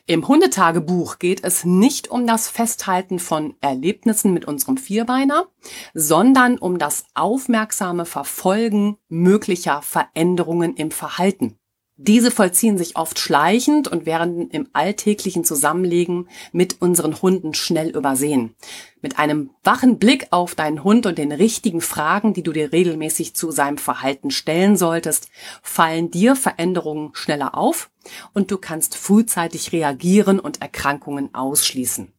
Im 0.06 0.26
Hundetagebuch 0.26 1.18
geht 1.18 1.44
es 1.44 1.64
nicht 1.64 2.10
um 2.10 2.26
das 2.26 2.48
Festhalten 2.48 3.18
von 3.18 3.54
Erlebnissen 3.60 4.32
mit 4.32 4.44
unserem 4.44 4.76
Vierbeiner, 4.76 5.46
sondern 5.94 6.58
um 6.58 6.78
das 6.78 7.04
aufmerksame 7.14 8.04
Verfolgen 8.04 8.96
möglicher 9.08 9.82
Veränderungen 9.82 10.74
im 10.74 10.90
Verhalten. 10.90 11.58
Diese 12.02 12.30
vollziehen 12.30 12.78
sich 12.78 12.96
oft 12.96 13.18
schleichend 13.18 13.86
und 13.86 14.06
werden 14.06 14.48
im 14.48 14.68
alltäglichen 14.72 15.44
Zusammenlegen 15.44 16.30
mit 16.50 16.80
unseren 16.80 17.20
Hunden 17.20 17.52
schnell 17.52 17.90
übersehen. 17.90 18.54
Mit 19.02 19.18
einem 19.18 19.50
wachen 19.64 19.98
Blick 19.98 20.28
auf 20.30 20.54
deinen 20.54 20.82
Hund 20.82 21.04
und 21.04 21.18
den 21.18 21.30
richtigen 21.30 21.82
Fragen, 21.82 22.32
die 22.32 22.42
du 22.42 22.52
dir 22.52 22.72
regelmäßig 22.72 23.34
zu 23.34 23.50
seinem 23.50 23.76
Verhalten 23.76 24.30
stellen 24.30 24.78
solltest, 24.78 25.28
fallen 25.60 26.10
dir 26.10 26.36
Veränderungen 26.36 27.10
schneller 27.12 27.54
auf 27.54 27.90
und 28.32 28.50
du 28.50 28.56
kannst 28.56 28.96
frühzeitig 28.96 29.72
reagieren 29.72 30.40
und 30.40 30.62
Erkrankungen 30.62 31.34
ausschließen. 31.34 32.10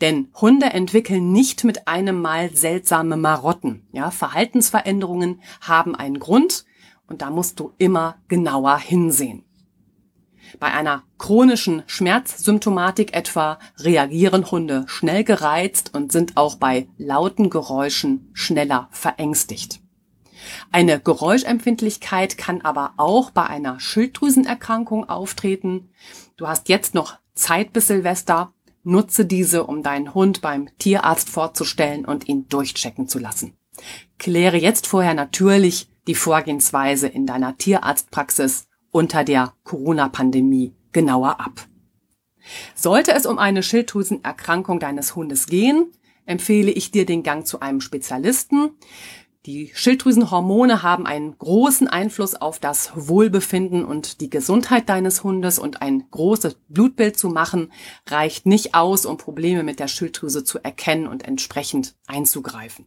Denn 0.00 0.28
Hunde 0.40 0.66
entwickeln 0.66 1.30
nicht 1.30 1.64
mit 1.64 1.86
einem 1.88 2.22
Mal 2.22 2.56
seltsame 2.56 3.18
Marotten. 3.18 3.86
Ja, 3.92 4.10
Verhaltensveränderungen 4.10 5.42
haben 5.60 5.94
einen 5.94 6.18
Grund 6.20 6.64
und 7.10 7.20
da 7.20 7.28
musst 7.28 7.60
du 7.60 7.72
immer 7.76 8.16
genauer 8.28 8.78
hinsehen. 8.78 9.44
Bei 10.58 10.72
einer 10.72 11.04
chronischen 11.18 11.82
Schmerzsymptomatik 11.86 13.14
etwa 13.14 13.58
reagieren 13.78 14.50
Hunde 14.50 14.84
schnell 14.86 15.22
gereizt 15.22 15.94
und 15.94 16.10
sind 16.10 16.36
auch 16.36 16.56
bei 16.56 16.88
lauten 16.96 17.50
Geräuschen 17.50 18.30
schneller 18.32 18.88
verängstigt. 18.90 19.80
Eine 20.72 20.98
Geräuschempfindlichkeit 20.98 22.38
kann 22.38 22.62
aber 22.62 22.94
auch 22.96 23.30
bei 23.30 23.44
einer 23.46 23.78
Schilddrüsenerkrankung 23.78 25.08
auftreten. 25.08 25.90
Du 26.36 26.48
hast 26.48 26.68
jetzt 26.68 26.94
noch 26.94 27.18
Zeit 27.34 27.72
bis 27.72 27.88
Silvester. 27.88 28.52
Nutze 28.82 29.26
diese, 29.26 29.64
um 29.64 29.82
deinen 29.82 30.14
Hund 30.14 30.40
beim 30.40 30.68
Tierarzt 30.78 31.28
vorzustellen 31.28 32.06
und 32.06 32.28
ihn 32.28 32.48
durchchecken 32.48 33.08
zu 33.08 33.18
lassen. 33.18 33.58
Kläre 34.18 34.56
jetzt 34.56 34.86
vorher 34.86 35.12
natürlich 35.12 35.89
die 36.06 36.14
Vorgehensweise 36.14 37.08
in 37.08 37.26
deiner 37.26 37.56
Tierarztpraxis 37.56 38.66
unter 38.90 39.24
der 39.24 39.54
Corona-Pandemie 39.64 40.74
genauer 40.92 41.40
ab. 41.40 41.66
Sollte 42.74 43.12
es 43.12 43.26
um 43.26 43.38
eine 43.38 43.62
Schilddrüsenerkrankung 43.62 44.80
deines 44.80 45.14
Hundes 45.14 45.46
gehen, 45.46 45.92
empfehle 46.26 46.70
ich 46.70 46.90
dir 46.90 47.06
den 47.06 47.22
Gang 47.22 47.46
zu 47.46 47.60
einem 47.60 47.80
Spezialisten. 47.80 48.70
Die 49.46 49.70
Schilddrüsenhormone 49.74 50.82
haben 50.82 51.06
einen 51.06 51.36
großen 51.38 51.88
Einfluss 51.88 52.34
auf 52.34 52.58
das 52.58 52.92
Wohlbefinden 52.94 53.86
und 53.86 54.20
die 54.20 54.28
Gesundheit 54.28 54.88
deines 54.88 55.24
Hundes 55.24 55.58
und 55.58 55.80
ein 55.80 56.04
großes 56.10 56.56
Blutbild 56.68 57.18
zu 57.18 57.30
machen 57.30 57.72
reicht 58.06 58.44
nicht 58.44 58.74
aus, 58.74 59.06
um 59.06 59.16
Probleme 59.16 59.62
mit 59.62 59.80
der 59.80 59.88
Schilddrüse 59.88 60.44
zu 60.44 60.58
erkennen 60.62 61.06
und 61.06 61.26
entsprechend 61.26 61.96
einzugreifen. 62.06 62.86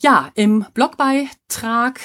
Ja, 0.00 0.30
im 0.36 0.64
Blogbeitrag 0.74 2.00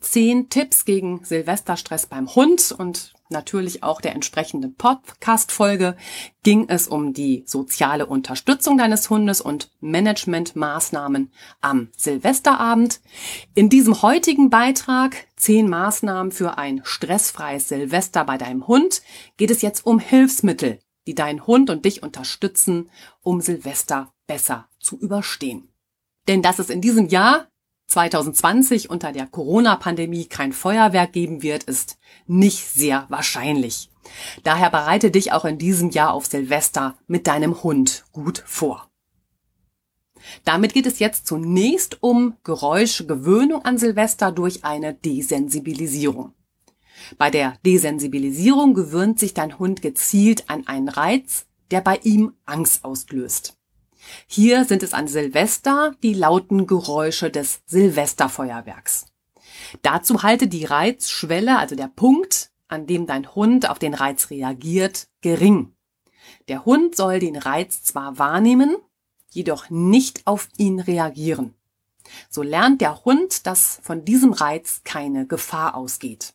zehn 0.00 0.48
Tipps 0.50 0.84
gegen 0.84 1.24
Silvesterstress 1.24 2.06
beim 2.06 2.32
Hund 2.32 2.72
und 2.78 3.12
natürlich 3.28 3.82
auch 3.82 4.00
der 4.00 4.14
entsprechenden 4.14 4.76
Podcast-Folge 4.76 5.96
ging 6.44 6.68
es 6.68 6.86
um 6.86 7.12
die 7.12 7.42
soziale 7.44 8.06
Unterstützung 8.06 8.78
deines 8.78 9.10
Hundes 9.10 9.40
und 9.40 9.72
Managementmaßnahmen 9.80 11.32
am 11.60 11.88
Silvesterabend. 11.96 13.00
In 13.56 13.68
diesem 13.68 14.02
heutigen 14.02 14.48
Beitrag 14.48 15.26
zehn 15.34 15.68
Maßnahmen 15.68 16.30
für 16.30 16.56
ein 16.56 16.82
stressfreies 16.84 17.66
Silvester 17.66 18.24
bei 18.24 18.38
deinem 18.38 18.68
Hund 18.68 19.02
geht 19.38 19.50
es 19.50 19.60
jetzt 19.60 19.84
um 19.84 19.98
Hilfsmittel, 19.98 20.78
die 21.08 21.16
deinen 21.16 21.48
Hund 21.48 21.68
und 21.68 21.84
dich 21.84 22.04
unterstützen, 22.04 22.90
um 23.22 23.40
Silvester 23.40 24.12
besser 24.28 24.68
zu 24.78 24.96
überstehen. 25.00 25.68
Denn 26.28 26.42
dass 26.42 26.58
es 26.58 26.70
in 26.70 26.80
diesem 26.80 27.08
Jahr 27.08 27.48
2020 27.88 28.90
unter 28.90 29.12
der 29.12 29.26
Corona-Pandemie 29.26 30.26
kein 30.26 30.52
Feuerwerk 30.52 31.12
geben 31.12 31.42
wird, 31.42 31.64
ist 31.64 31.98
nicht 32.26 32.64
sehr 32.66 33.06
wahrscheinlich. 33.08 33.90
Daher 34.42 34.70
bereite 34.70 35.10
dich 35.10 35.32
auch 35.32 35.44
in 35.44 35.58
diesem 35.58 35.90
Jahr 35.90 36.12
auf 36.12 36.26
Silvester 36.26 36.96
mit 37.06 37.26
deinem 37.26 37.62
Hund 37.62 38.04
gut 38.12 38.42
vor. 38.46 38.88
Damit 40.44 40.74
geht 40.74 40.86
es 40.86 40.98
jetzt 40.98 41.26
zunächst 41.26 42.02
um 42.02 42.34
Geräuschgewöhnung 42.42 43.64
an 43.64 43.78
Silvester 43.78 44.32
durch 44.32 44.64
eine 44.64 44.94
Desensibilisierung. 44.94 46.32
Bei 47.18 47.30
der 47.30 47.56
Desensibilisierung 47.64 48.74
gewöhnt 48.74 49.20
sich 49.20 49.34
dein 49.34 49.58
Hund 49.58 49.82
gezielt 49.82 50.48
an 50.48 50.66
einen 50.66 50.88
Reiz, 50.88 51.46
der 51.70 51.80
bei 51.80 51.98
ihm 52.02 52.32
Angst 52.44 52.84
auslöst. 52.84 53.55
Hier 54.26 54.64
sind 54.64 54.82
es 54.82 54.92
an 54.92 55.08
Silvester 55.08 55.94
die 56.02 56.14
lauten 56.14 56.66
Geräusche 56.66 57.30
des 57.30 57.60
Silvesterfeuerwerks. 57.66 59.06
Dazu 59.82 60.22
halte 60.22 60.48
die 60.48 60.64
Reizschwelle, 60.64 61.58
also 61.58 61.76
der 61.76 61.88
Punkt, 61.88 62.50
an 62.68 62.86
dem 62.86 63.06
dein 63.06 63.34
Hund 63.34 63.68
auf 63.70 63.78
den 63.78 63.94
Reiz 63.94 64.30
reagiert, 64.30 65.08
gering. 65.20 65.74
Der 66.48 66.64
Hund 66.64 66.96
soll 66.96 67.18
den 67.18 67.36
Reiz 67.36 67.82
zwar 67.82 68.18
wahrnehmen, 68.18 68.76
jedoch 69.30 69.70
nicht 69.70 70.26
auf 70.26 70.48
ihn 70.56 70.80
reagieren. 70.80 71.54
So 72.28 72.42
lernt 72.42 72.80
der 72.80 73.04
Hund, 73.04 73.46
dass 73.46 73.80
von 73.82 74.04
diesem 74.04 74.32
Reiz 74.32 74.82
keine 74.84 75.26
Gefahr 75.26 75.74
ausgeht. 75.74 76.34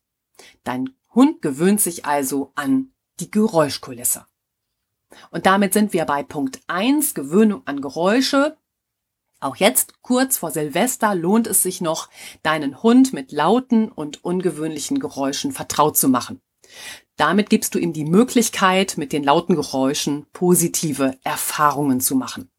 Dein 0.63 0.93
Hund 1.13 1.41
gewöhnt 1.41 1.81
sich 1.81 2.05
also 2.05 2.51
an 2.55 2.91
die 3.19 3.31
Geräuschkulisse. 3.31 4.25
Und 5.31 5.45
damit 5.45 5.73
sind 5.73 5.93
wir 5.93 6.05
bei 6.05 6.23
Punkt 6.23 6.61
1, 6.67 7.13
Gewöhnung 7.13 7.61
an 7.65 7.81
Geräusche. 7.81 8.57
Auch 9.39 9.55
jetzt, 9.55 10.01
kurz 10.01 10.37
vor 10.37 10.51
Silvester, 10.51 11.15
lohnt 11.15 11.47
es 11.47 11.63
sich 11.63 11.81
noch, 11.81 12.09
deinen 12.43 12.83
Hund 12.83 13.13
mit 13.13 13.31
lauten 13.31 13.89
und 13.89 14.23
ungewöhnlichen 14.23 14.99
Geräuschen 14.99 15.51
vertraut 15.51 15.97
zu 15.97 16.09
machen. 16.09 16.41
Damit 17.17 17.49
gibst 17.49 17.75
du 17.75 17.79
ihm 17.79 17.93
die 17.93 18.05
Möglichkeit, 18.05 18.97
mit 18.97 19.13
den 19.13 19.23
lauten 19.23 19.55
Geräuschen 19.55 20.25
positive 20.33 21.17
Erfahrungen 21.23 22.01
zu 22.01 22.15
machen. 22.15 22.49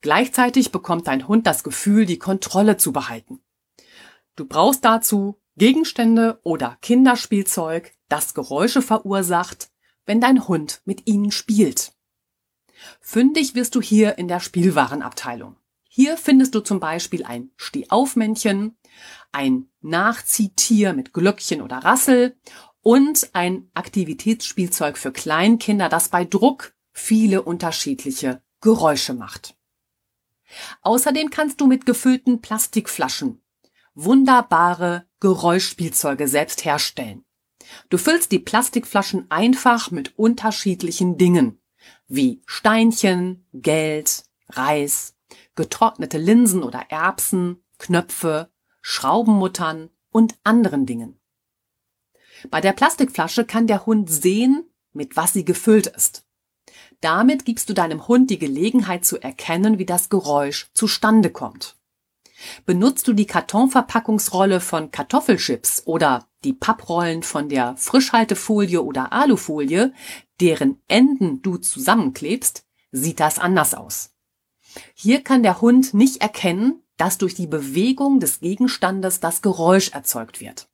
Gleichzeitig 0.00 0.72
bekommt 0.72 1.06
dein 1.06 1.28
Hund 1.28 1.46
das 1.46 1.64
Gefühl, 1.64 2.06
die 2.06 2.18
Kontrolle 2.18 2.76
zu 2.76 2.92
behalten. 2.92 3.40
Du 4.36 4.46
brauchst 4.46 4.84
dazu 4.84 5.40
Gegenstände 5.56 6.38
oder 6.42 6.76
Kinderspielzeug, 6.82 7.94
das 8.08 8.34
Geräusche 8.34 8.82
verursacht, 8.82 9.70
wenn 10.06 10.20
dein 10.20 10.48
Hund 10.48 10.80
mit 10.84 11.06
ihnen 11.06 11.30
spielt. 11.30 11.92
Fündig 13.00 13.54
wirst 13.54 13.74
du 13.74 13.82
hier 13.82 14.18
in 14.18 14.28
der 14.28 14.40
Spielwarenabteilung. 14.40 15.56
Hier 15.88 16.16
findest 16.16 16.54
du 16.54 16.60
zum 16.60 16.80
Beispiel 16.80 17.24
ein 17.24 17.50
Stehaufmännchen, 17.56 18.76
ein 19.32 19.68
Nachziehtier 19.80 20.92
mit 20.92 21.12
Glöckchen 21.12 21.62
oder 21.62 21.78
Rassel 21.78 22.36
und 22.80 23.30
ein 23.32 23.70
Aktivitätsspielzeug 23.74 24.98
für 24.98 25.12
Kleinkinder, 25.12 25.88
das 25.88 26.08
bei 26.10 26.24
Druck 26.24 26.74
viele 26.92 27.42
unterschiedliche 27.42 28.42
Geräusche 28.60 29.14
macht. 29.14 29.56
Außerdem 30.82 31.30
kannst 31.30 31.60
du 31.60 31.66
mit 31.66 31.86
gefüllten 31.86 32.40
Plastikflaschen 32.40 33.42
wunderbare 33.96 35.08
Geräuschspielzeuge 35.20 36.28
selbst 36.28 36.64
herstellen. 36.64 37.24
Du 37.88 37.98
füllst 37.98 38.32
die 38.32 38.38
Plastikflaschen 38.38 39.30
einfach 39.30 39.90
mit 39.90 40.18
unterschiedlichen 40.18 41.18
Dingen, 41.18 41.60
wie 42.08 42.42
Steinchen, 42.46 43.46
Geld, 43.52 44.24
Reis, 44.48 45.14
getrocknete 45.54 46.18
Linsen 46.18 46.62
oder 46.62 46.86
Erbsen, 46.90 47.62
Knöpfe, 47.78 48.50
Schraubenmuttern 48.82 49.90
und 50.10 50.36
anderen 50.44 50.86
Dingen. 50.86 51.18
Bei 52.50 52.60
der 52.60 52.72
Plastikflasche 52.72 53.44
kann 53.44 53.66
der 53.66 53.86
Hund 53.86 54.10
sehen, 54.10 54.64
mit 54.92 55.16
was 55.16 55.32
sie 55.32 55.44
gefüllt 55.44 55.86
ist. 55.88 56.24
Damit 57.00 57.44
gibst 57.44 57.68
du 57.68 57.74
deinem 57.74 58.08
Hund 58.08 58.30
die 58.30 58.38
Gelegenheit 58.38 59.04
zu 59.04 59.20
erkennen, 59.20 59.78
wie 59.78 59.86
das 59.86 60.08
Geräusch 60.08 60.70
zustande 60.72 61.30
kommt. 61.30 61.76
Benutzt 62.64 63.08
du 63.08 63.12
die 63.12 63.26
Kartonverpackungsrolle 63.26 64.60
von 64.60 64.90
Kartoffelchips 64.90 65.82
oder 65.86 66.26
die 66.46 66.52
Papprollen 66.52 67.24
von 67.24 67.48
der 67.48 67.76
Frischhaltefolie 67.76 68.80
oder 68.80 69.12
Alufolie, 69.12 69.92
deren 70.40 70.80
Enden 70.86 71.42
du 71.42 71.56
zusammenklebst, 71.56 72.64
sieht 72.92 73.18
das 73.18 73.38
anders 73.40 73.74
aus. 73.74 74.14
Hier 74.94 75.22
kann 75.22 75.42
der 75.42 75.60
Hund 75.60 75.92
nicht 75.92 76.22
erkennen, 76.22 76.82
dass 76.96 77.18
durch 77.18 77.34
die 77.34 77.48
Bewegung 77.48 78.20
des 78.20 78.40
Gegenstandes 78.40 79.18
das 79.20 79.42
Geräusch 79.42 79.90
erzeugt 79.90 80.40
wird. 80.40 80.68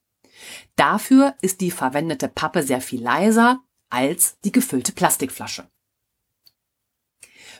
Dafür 0.77 1.35
ist 1.41 1.61
die 1.63 1.71
verwendete 1.71 2.29
Pappe 2.29 2.63
sehr 2.63 2.81
viel 2.81 3.03
leiser 3.03 3.61
als 3.89 4.39
die 4.45 4.53
gefüllte 4.53 4.93
Plastikflasche. 4.93 5.67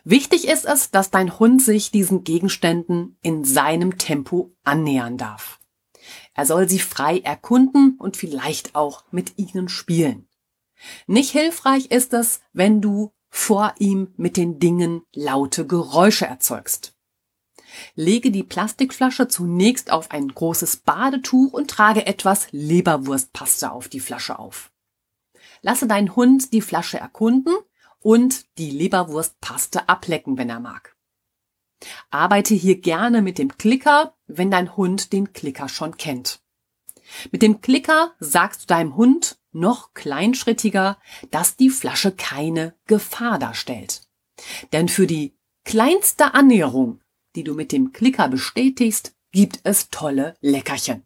Wichtig 0.05 0.49
ist 0.49 0.67
es, 0.67 0.91
dass 0.91 1.11
dein 1.11 1.39
Hund 1.39 1.63
sich 1.63 1.91
diesen 1.91 2.25
Gegenständen 2.25 3.17
in 3.23 3.45
seinem 3.45 3.97
Tempo 3.99 4.55
annähern 4.65 5.17
darf. 5.17 5.62
Er 6.35 6.47
soll 6.47 6.69
sie 6.69 6.79
frei 6.79 7.19
erkunden 7.19 7.97
und 7.99 8.17
vielleicht 8.17 8.75
auch 8.75 9.05
mit 9.11 9.39
ihnen 9.39 9.69
spielen. 9.69 10.29
Nicht 11.07 11.31
hilfreich 11.31 11.87
ist 11.87 12.13
es, 12.13 12.41
wenn 12.53 12.81
du 12.81 13.13
vor 13.29 13.75
ihm 13.79 14.13
mit 14.17 14.37
den 14.37 14.59
Dingen 14.59 15.03
laute 15.15 15.67
Geräusche 15.67 16.27
erzeugst. 16.27 16.95
Lege 17.95 18.31
die 18.31 18.43
Plastikflasche 18.43 19.29
zunächst 19.29 19.91
auf 19.91 20.11
ein 20.11 20.29
großes 20.29 20.79
Badetuch 20.79 21.53
und 21.53 21.71
trage 21.71 22.07
etwas 22.07 22.49
Leberwurstpaste 22.51 23.73
auf 23.73 23.89
die 23.89 24.01
Flasche 24.01 24.39
auf. 24.39 24.71
Lasse 25.63 25.87
deinen 25.87 26.15
Hund 26.15 26.53
die 26.53 26.61
Flasche 26.61 26.99
erkunden 26.99 27.55
und 28.01 28.45
die 28.59 28.71
Leberwurstpaste 28.71 29.89
ablecken, 29.89 30.37
wenn 30.37 30.51
er 30.51 30.61
mag. 30.61 30.97
Arbeite 32.11 32.55
hier 32.55 32.81
gerne 32.81 33.23
mit 33.23 33.39
dem 33.39 33.57
Klicker, 33.57 34.15
wenn 34.27 34.51
dein 34.51 34.77
Hund 34.77 35.13
den 35.13 35.33
Klicker 35.33 35.69
schon 35.69 35.97
kennt. 35.97 36.41
Mit 37.31 37.43
dem 37.43 37.61
Klicker 37.61 38.15
sagst 38.21 38.63
du 38.63 38.67
deinem 38.67 38.97
Hund 38.97 39.39
noch 39.53 39.93
kleinschrittiger, 39.95 40.99
dass 41.31 41.57
die 41.57 41.71
Flasche 41.71 42.13
keine 42.13 42.75
Gefahr 42.87 43.39
darstellt. 43.39 44.03
Denn 44.73 44.89
für 44.89 45.07
die 45.07 45.37
kleinste 45.65 46.35
Annäherung, 46.35 47.01
die 47.37 47.45
du 47.45 47.55
mit 47.55 47.73
dem 47.73 47.93
Klicker 47.93 48.29
bestätigst, 48.29 49.15
gibt 49.31 49.61
es 49.65 49.91
tolle 49.91 50.35
Leckerchen. 50.41 51.05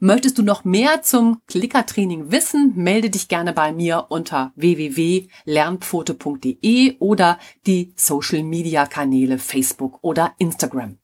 Möchtest 0.00 0.38
du 0.38 0.42
noch 0.42 0.64
mehr 0.64 1.02
zum 1.02 1.42
Klickertraining 1.46 2.30
wissen, 2.30 2.72
melde 2.76 3.10
dich 3.10 3.28
gerne 3.28 3.52
bei 3.52 3.72
mir 3.72 4.06
unter 4.08 4.52
www.lernpfote.de 4.56 6.96
oder 6.98 7.38
die 7.66 7.92
Social 7.96 8.42
Media 8.42 8.86
Kanäle 8.86 9.38
Facebook 9.38 9.98
oder 10.02 10.34
Instagram. 10.38 10.98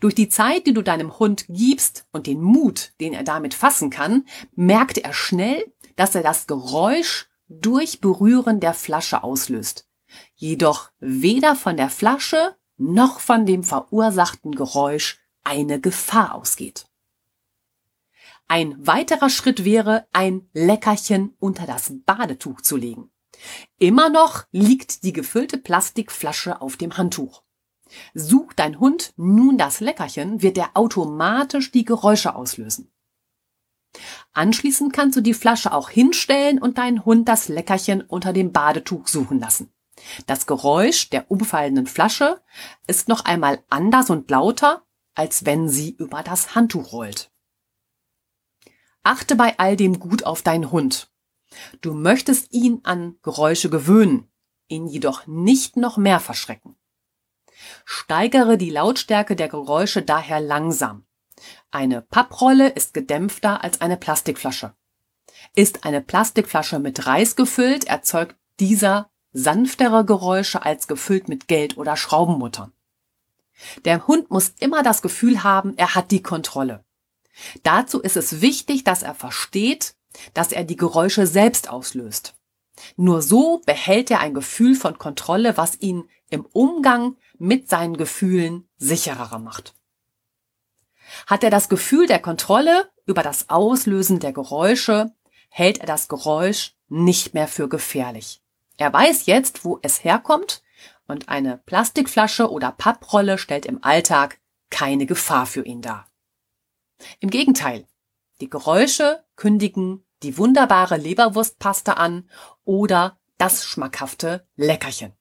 Durch 0.00 0.14
die 0.14 0.28
Zeit, 0.28 0.66
die 0.66 0.74
du 0.74 0.82
deinem 0.82 1.18
Hund 1.18 1.46
gibst 1.48 2.06
und 2.12 2.26
den 2.26 2.42
Mut, 2.42 2.92
den 3.00 3.12
er 3.12 3.22
damit 3.22 3.54
fassen 3.54 3.90
kann, 3.90 4.24
merkt 4.54 4.98
er 4.98 5.12
schnell, 5.12 5.72
dass 5.94 6.16
er 6.16 6.22
das 6.22 6.46
Geräusch 6.46 7.28
durch 7.48 8.00
Berühren 8.00 8.60
der 8.60 8.74
Flasche 8.74 9.22
auslöst. 9.22 9.88
Jedoch 10.34 10.90
weder 10.98 11.54
von 11.54 11.76
der 11.76 11.90
Flasche 11.90 12.56
noch 12.76 13.20
von 13.20 13.46
dem 13.46 13.62
verursachten 13.64 14.52
Geräusch 14.52 15.18
eine 15.44 15.80
Gefahr 15.80 16.34
ausgeht. 16.34 16.86
Ein 18.48 18.86
weiterer 18.86 19.28
Schritt 19.28 19.64
wäre, 19.64 20.06
ein 20.12 20.48
Leckerchen 20.52 21.34
unter 21.38 21.66
das 21.66 21.92
Badetuch 22.04 22.60
zu 22.60 22.76
legen. 22.76 23.10
Immer 23.78 24.08
noch 24.08 24.44
liegt 24.52 25.02
die 25.02 25.12
gefüllte 25.12 25.58
Plastikflasche 25.58 26.60
auf 26.60 26.76
dem 26.76 26.96
Handtuch. 26.96 27.42
Sucht 28.14 28.58
dein 28.58 28.80
Hund 28.80 29.12
nun 29.16 29.58
das 29.58 29.80
Leckerchen, 29.80 30.42
wird 30.42 30.58
er 30.58 30.70
automatisch 30.74 31.70
die 31.70 31.84
Geräusche 31.84 32.34
auslösen. 32.34 32.92
Anschließend 34.32 34.92
kannst 34.92 35.16
du 35.16 35.22
die 35.22 35.34
Flasche 35.34 35.72
auch 35.72 35.88
hinstellen 35.88 36.60
und 36.60 36.78
deinen 36.78 37.04
Hund 37.04 37.28
das 37.28 37.48
Leckerchen 37.48 38.02
unter 38.02 38.32
dem 38.32 38.52
Badetuch 38.52 39.08
suchen 39.08 39.40
lassen. 39.40 39.72
Das 40.26 40.46
Geräusch 40.46 41.08
der 41.10 41.30
umfallenden 41.30 41.86
Flasche 41.86 42.42
ist 42.86 43.08
noch 43.08 43.24
einmal 43.24 43.64
anders 43.70 44.10
und 44.10 44.30
lauter, 44.30 44.84
als 45.14 45.46
wenn 45.46 45.68
sie 45.68 45.96
über 45.98 46.22
das 46.22 46.54
Handtuch 46.54 46.92
rollt. 46.92 47.32
Achte 49.06 49.36
bei 49.36 49.56
all 49.58 49.76
dem 49.76 50.00
gut 50.00 50.26
auf 50.26 50.42
deinen 50.42 50.72
Hund. 50.72 51.12
Du 51.80 51.94
möchtest 51.94 52.52
ihn 52.52 52.80
an 52.82 53.14
Geräusche 53.22 53.70
gewöhnen, 53.70 54.28
ihn 54.66 54.88
jedoch 54.88 55.28
nicht 55.28 55.76
noch 55.76 55.96
mehr 55.96 56.18
verschrecken. 56.18 56.74
Steigere 57.84 58.58
die 58.58 58.70
Lautstärke 58.70 59.36
der 59.36 59.48
Geräusche 59.48 60.02
daher 60.02 60.40
langsam. 60.40 61.06
Eine 61.70 62.02
Papprolle 62.02 62.68
ist 62.68 62.94
gedämpfter 62.94 63.62
als 63.62 63.80
eine 63.80 63.96
Plastikflasche. 63.96 64.74
Ist 65.54 65.84
eine 65.84 66.00
Plastikflasche 66.00 66.80
mit 66.80 67.06
Reis 67.06 67.36
gefüllt, 67.36 67.84
erzeugt 67.84 68.34
dieser 68.58 69.08
sanftere 69.32 70.04
Geräusche 70.04 70.64
als 70.64 70.88
gefüllt 70.88 71.28
mit 71.28 71.46
Geld 71.46 71.76
oder 71.76 71.96
Schraubenmuttern. 71.96 72.72
Der 73.84 74.08
Hund 74.08 74.32
muss 74.32 74.52
immer 74.58 74.82
das 74.82 75.00
Gefühl 75.00 75.44
haben, 75.44 75.74
er 75.76 75.94
hat 75.94 76.10
die 76.10 76.24
Kontrolle. 76.24 76.85
Dazu 77.62 78.00
ist 78.00 78.16
es 78.16 78.40
wichtig, 78.40 78.84
dass 78.84 79.02
er 79.02 79.14
versteht, 79.14 79.94
dass 80.34 80.52
er 80.52 80.64
die 80.64 80.76
Geräusche 80.76 81.26
selbst 81.26 81.68
auslöst. 81.68 82.34
Nur 82.96 83.22
so 83.22 83.62
behält 83.64 84.10
er 84.10 84.20
ein 84.20 84.34
Gefühl 84.34 84.74
von 84.74 84.98
Kontrolle, 84.98 85.56
was 85.56 85.80
ihn 85.80 86.08
im 86.30 86.44
Umgang 86.52 87.16
mit 87.38 87.68
seinen 87.68 87.96
Gefühlen 87.96 88.68
sicherer 88.76 89.38
macht. 89.38 89.74
Hat 91.26 91.44
er 91.44 91.50
das 91.50 91.68
Gefühl 91.68 92.06
der 92.06 92.18
Kontrolle 92.18 92.90
über 93.06 93.22
das 93.22 93.48
Auslösen 93.48 94.18
der 94.18 94.32
Geräusche, 94.32 95.12
hält 95.48 95.78
er 95.78 95.86
das 95.86 96.08
Geräusch 96.08 96.74
nicht 96.88 97.34
mehr 97.34 97.48
für 97.48 97.68
gefährlich. 97.68 98.42
Er 98.76 98.92
weiß 98.92 99.26
jetzt, 99.26 99.64
wo 99.64 99.78
es 99.82 100.04
herkommt 100.04 100.62
und 101.06 101.28
eine 101.28 101.58
Plastikflasche 101.58 102.50
oder 102.50 102.72
Papprolle 102.72 103.38
stellt 103.38 103.64
im 103.64 103.82
Alltag 103.82 104.38
keine 104.70 105.06
Gefahr 105.06 105.46
für 105.46 105.64
ihn 105.64 105.80
dar. 105.80 106.08
Im 107.20 107.30
Gegenteil, 107.30 107.86
die 108.40 108.50
Geräusche 108.50 109.24
kündigen 109.36 110.04
die 110.22 110.38
wunderbare 110.38 110.96
Leberwurstpaste 110.96 111.96
an 111.96 112.28
oder 112.64 113.18
das 113.38 113.64
schmackhafte 113.64 114.46
Leckerchen. 114.56 115.12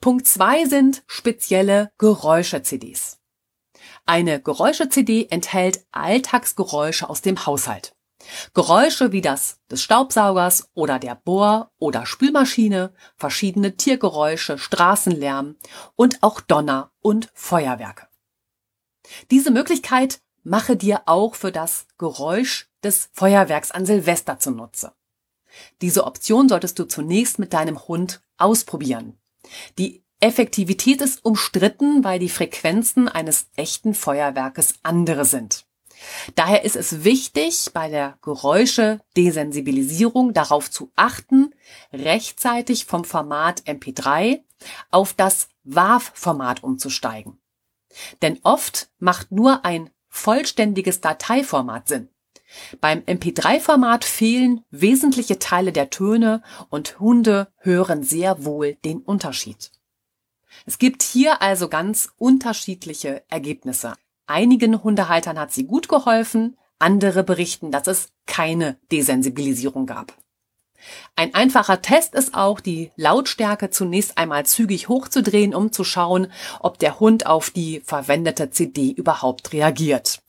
Punkt 0.00 0.26
zwei 0.26 0.66
sind 0.66 1.02
spezielle 1.06 1.92
Geräusche-CDs. 1.98 3.20
Eine 4.04 4.40
Geräusche-CD 4.40 5.28
enthält 5.30 5.86
Alltagsgeräusche 5.92 7.08
aus 7.08 7.22
dem 7.22 7.46
Haushalt. 7.46 7.96
Geräusche 8.52 9.12
wie 9.12 9.20
das 9.20 9.60
des 9.70 9.82
Staubsaugers 9.82 10.70
oder 10.74 10.98
der 10.98 11.14
Bohr- 11.14 11.72
oder 11.78 12.06
Spülmaschine, 12.06 12.94
verschiedene 13.16 13.76
Tiergeräusche, 13.76 14.58
Straßenlärm 14.58 15.56
und 15.94 16.22
auch 16.22 16.40
Donner 16.40 16.92
und 17.00 17.30
Feuerwerke. 17.34 18.08
Diese 19.30 19.50
Möglichkeit 19.50 20.20
mache 20.42 20.76
dir 20.76 21.02
auch 21.06 21.34
für 21.34 21.52
das 21.52 21.86
Geräusch 21.98 22.70
des 22.82 23.10
Feuerwerks 23.12 23.70
an 23.70 23.86
Silvester 23.86 24.38
zunutze. 24.38 24.92
Diese 25.80 26.04
Option 26.04 26.48
solltest 26.48 26.78
du 26.78 26.84
zunächst 26.84 27.38
mit 27.38 27.52
deinem 27.52 27.86
Hund 27.86 28.22
ausprobieren. 28.36 29.18
Die 29.78 30.02
Effektivität 30.20 31.00
ist 31.00 31.24
umstritten, 31.24 32.04
weil 32.04 32.18
die 32.18 32.28
Frequenzen 32.28 33.08
eines 33.08 33.46
echten 33.56 33.94
Feuerwerkes 33.94 34.74
andere 34.82 35.24
sind. 35.24 35.66
Daher 36.34 36.64
ist 36.64 36.74
es 36.76 37.04
wichtig, 37.04 37.70
bei 37.72 37.88
der 37.88 38.18
Geräusche-Desensibilisierung 38.22 40.32
darauf 40.32 40.68
zu 40.70 40.90
achten, 40.96 41.54
rechtzeitig 41.92 42.86
vom 42.86 43.04
Format 43.04 43.62
MP3 43.62 44.42
auf 44.90 45.12
das 45.12 45.48
WAV-Format 45.64 46.64
umzusteigen. 46.64 47.38
Denn 48.22 48.38
oft 48.42 48.88
macht 48.98 49.32
nur 49.32 49.64
ein 49.64 49.90
vollständiges 50.08 51.00
Dateiformat 51.00 51.88
Sinn. 51.88 52.08
Beim 52.80 53.00
MP3-Format 53.00 54.04
fehlen 54.04 54.64
wesentliche 54.70 55.38
Teile 55.38 55.72
der 55.72 55.90
Töne 55.90 56.42
und 56.70 57.00
Hunde 57.00 57.48
hören 57.58 58.02
sehr 58.02 58.44
wohl 58.44 58.76
den 58.84 58.98
Unterschied. 58.98 59.72
Es 60.66 60.78
gibt 60.78 61.02
hier 61.02 61.42
also 61.42 61.68
ganz 61.68 62.10
unterschiedliche 62.16 63.24
Ergebnisse. 63.28 63.94
Einigen 64.26 64.82
Hundehaltern 64.82 65.38
hat 65.38 65.52
sie 65.52 65.64
gut 65.64 65.88
geholfen, 65.88 66.56
andere 66.78 67.24
berichten, 67.24 67.70
dass 67.70 67.86
es 67.86 68.08
keine 68.26 68.78
Desensibilisierung 68.92 69.86
gab. 69.86 70.14
Ein 71.16 71.34
einfacher 71.34 71.82
Test 71.82 72.14
ist 72.14 72.34
auch, 72.34 72.60
die 72.60 72.90
Lautstärke 72.96 73.70
zunächst 73.70 74.18
einmal 74.18 74.46
zügig 74.46 74.88
hochzudrehen, 74.88 75.54
um 75.54 75.72
zu 75.72 75.84
schauen, 75.84 76.30
ob 76.60 76.78
der 76.78 77.00
Hund 77.00 77.26
auf 77.26 77.50
die 77.50 77.80
verwendete 77.80 78.50
CD 78.50 78.90
überhaupt 78.90 79.52
reagiert. 79.52 80.20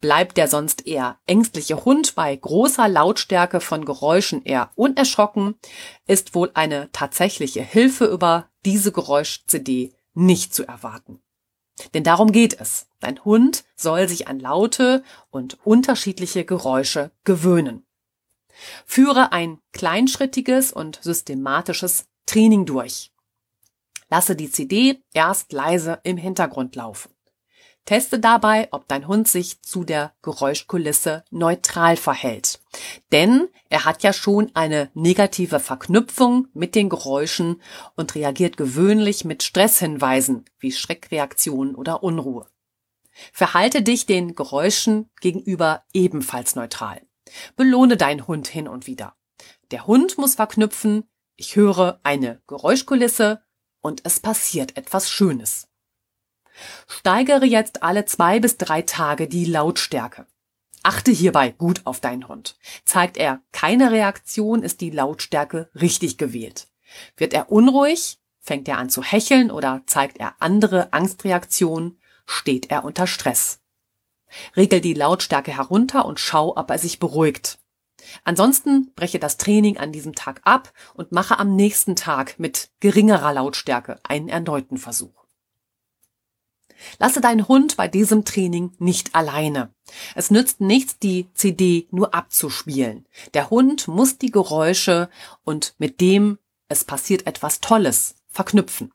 Bleibt 0.00 0.36
der 0.36 0.48
sonst 0.48 0.86
eher 0.86 1.18
ängstliche 1.26 1.84
Hund 1.84 2.14
bei 2.14 2.34
großer 2.34 2.88
Lautstärke 2.88 3.60
von 3.60 3.84
Geräuschen 3.84 4.44
eher 4.44 4.70
unerschrocken, 4.74 5.54
ist 6.06 6.34
wohl 6.34 6.50
eine 6.54 6.90
tatsächliche 6.92 7.62
Hilfe 7.62 8.06
über 8.06 8.48
diese 8.64 8.92
Geräusch-CD 8.92 9.94
nicht 10.14 10.54
zu 10.54 10.66
erwarten. 10.66 11.20
Denn 11.92 12.04
darum 12.04 12.30
geht 12.30 12.60
es. 12.60 12.86
Dein 13.00 13.24
Hund 13.24 13.64
soll 13.74 14.08
sich 14.08 14.28
an 14.28 14.38
laute 14.38 15.02
und 15.30 15.58
unterschiedliche 15.64 16.44
Geräusche 16.44 17.10
gewöhnen. 17.24 17.84
Führe 18.86 19.32
ein 19.32 19.58
kleinschrittiges 19.72 20.72
und 20.72 20.98
systematisches 21.02 22.06
Training 22.26 22.66
durch. 22.66 23.12
Lasse 24.10 24.36
die 24.36 24.50
CD 24.50 25.02
erst 25.12 25.52
leise 25.52 26.00
im 26.04 26.16
Hintergrund 26.16 26.76
laufen. 26.76 27.14
Teste 27.84 28.18
dabei, 28.18 28.68
ob 28.70 28.88
dein 28.88 29.06
Hund 29.06 29.28
sich 29.28 29.60
zu 29.62 29.84
der 29.84 30.14
Geräuschkulisse 30.22 31.24
neutral 31.30 31.96
verhält. 31.96 32.60
Denn 33.12 33.48
er 33.68 33.84
hat 33.84 34.02
ja 34.02 34.12
schon 34.14 34.50
eine 34.54 34.90
negative 34.94 35.60
Verknüpfung 35.60 36.48
mit 36.54 36.74
den 36.74 36.88
Geräuschen 36.88 37.60
und 37.94 38.14
reagiert 38.14 38.56
gewöhnlich 38.56 39.24
mit 39.24 39.42
Stresshinweisen 39.42 40.46
wie 40.58 40.72
Schreckreaktionen 40.72 41.74
oder 41.74 42.02
Unruhe. 42.02 42.46
Verhalte 43.32 43.82
dich 43.82 44.06
den 44.06 44.34
Geräuschen 44.34 45.10
gegenüber 45.20 45.84
ebenfalls 45.92 46.56
neutral. 46.56 47.02
Belohne 47.56 47.96
deinen 47.96 48.26
Hund 48.26 48.48
hin 48.48 48.68
und 48.68 48.86
wieder. 48.86 49.14
Der 49.70 49.86
Hund 49.86 50.18
muss 50.18 50.34
verknüpfen, 50.34 51.08
ich 51.36 51.56
höre 51.56 52.00
eine 52.02 52.40
Geräuschkulisse 52.46 53.42
und 53.80 54.02
es 54.04 54.20
passiert 54.20 54.76
etwas 54.76 55.10
Schönes. 55.10 55.68
Steigere 56.86 57.44
jetzt 57.44 57.82
alle 57.82 58.04
zwei 58.04 58.38
bis 58.40 58.56
drei 58.56 58.82
Tage 58.82 59.26
die 59.26 59.44
Lautstärke. 59.44 60.26
Achte 60.82 61.10
hierbei 61.10 61.50
gut 61.50 61.80
auf 61.84 62.00
deinen 62.00 62.28
Hund. 62.28 62.56
Zeigt 62.84 63.16
er 63.16 63.42
keine 63.52 63.90
Reaktion, 63.90 64.62
ist 64.62 64.80
die 64.80 64.90
Lautstärke 64.90 65.70
richtig 65.74 66.18
gewählt. 66.18 66.68
Wird 67.16 67.32
er 67.32 67.50
unruhig, 67.50 68.20
fängt 68.38 68.68
er 68.68 68.78
an 68.78 68.90
zu 68.90 69.02
hecheln 69.02 69.50
oder 69.50 69.82
zeigt 69.86 70.18
er 70.18 70.34
andere 70.40 70.92
Angstreaktionen, 70.92 71.98
steht 72.26 72.70
er 72.70 72.84
unter 72.84 73.06
Stress. 73.06 73.60
Regel 74.56 74.80
die 74.80 74.94
Lautstärke 74.94 75.56
herunter 75.56 76.04
und 76.04 76.20
schau, 76.20 76.56
ob 76.56 76.70
er 76.70 76.78
sich 76.78 76.98
beruhigt. 76.98 77.58
Ansonsten 78.24 78.92
breche 78.94 79.18
das 79.18 79.38
Training 79.38 79.78
an 79.78 79.92
diesem 79.92 80.14
Tag 80.14 80.40
ab 80.44 80.72
und 80.94 81.12
mache 81.12 81.38
am 81.38 81.56
nächsten 81.56 81.96
Tag 81.96 82.38
mit 82.38 82.70
geringerer 82.80 83.32
Lautstärke 83.32 83.98
einen 84.02 84.28
erneuten 84.28 84.76
Versuch. 84.76 85.24
Lasse 86.98 87.20
deinen 87.20 87.48
Hund 87.48 87.76
bei 87.76 87.88
diesem 87.88 88.24
Training 88.24 88.72
nicht 88.78 89.14
alleine. 89.14 89.72
Es 90.14 90.30
nützt 90.30 90.60
nichts, 90.60 90.98
die 90.98 91.28
CD 91.34 91.88
nur 91.90 92.14
abzuspielen. 92.14 93.06
Der 93.32 93.50
Hund 93.50 93.88
muss 93.88 94.18
die 94.18 94.30
Geräusche 94.30 95.08
und 95.44 95.74
mit 95.78 96.00
dem 96.00 96.38
es 96.68 96.84
passiert 96.84 97.26
etwas 97.26 97.60
Tolles 97.60 98.16
verknüpfen. 98.28 98.92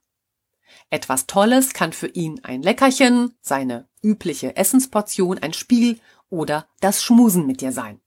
Etwas 0.89 1.27
Tolles 1.27 1.73
kann 1.73 1.93
für 1.93 2.07
ihn 2.07 2.39
ein 2.43 2.63
Leckerchen, 2.63 3.35
seine 3.41 3.87
übliche 4.01 4.55
Essensportion, 4.55 5.37
ein 5.37 5.53
Spiel 5.53 5.99
oder 6.29 6.67
das 6.79 7.03
Schmusen 7.03 7.45
mit 7.45 7.61
dir 7.61 7.71
sein. 7.71 8.01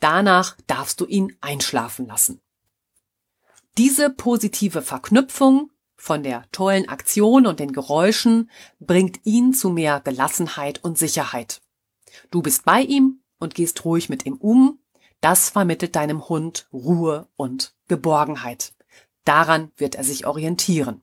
Danach 0.00 0.56
darfst 0.66 1.00
du 1.00 1.06
ihn 1.06 1.36
einschlafen 1.40 2.06
lassen. 2.06 2.40
Diese 3.78 4.10
positive 4.10 4.82
Verknüpfung 4.82 5.70
von 5.96 6.22
der 6.22 6.44
tollen 6.52 6.88
Aktion 6.88 7.46
und 7.46 7.58
den 7.58 7.72
Geräuschen 7.72 8.50
bringt 8.78 9.20
ihn 9.24 9.52
zu 9.52 9.70
mehr 9.70 10.00
Gelassenheit 10.00 10.84
und 10.84 10.98
Sicherheit. 10.98 11.60
Du 12.30 12.42
bist 12.42 12.64
bei 12.64 12.82
ihm 12.82 13.22
und 13.38 13.54
gehst 13.54 13.84
ruhig 13.84 14.08
mit 14.08 14.26
ihm 14.26 14.36
um. 14.36 14.78
Das 15.20 15.50
vermittelt 15.50 15.96
deinem 15.96 16.28
Hund 16.28 16.68
Ruhe 16.72 17.28
und 17.36 17.74
Geborgenheit. 17.88 18.74
Daran 19.24 19.72
wird 19.76 19.96
er 19.96 20.04
sich 20.04 20.26
orientieren. 20.26 21.02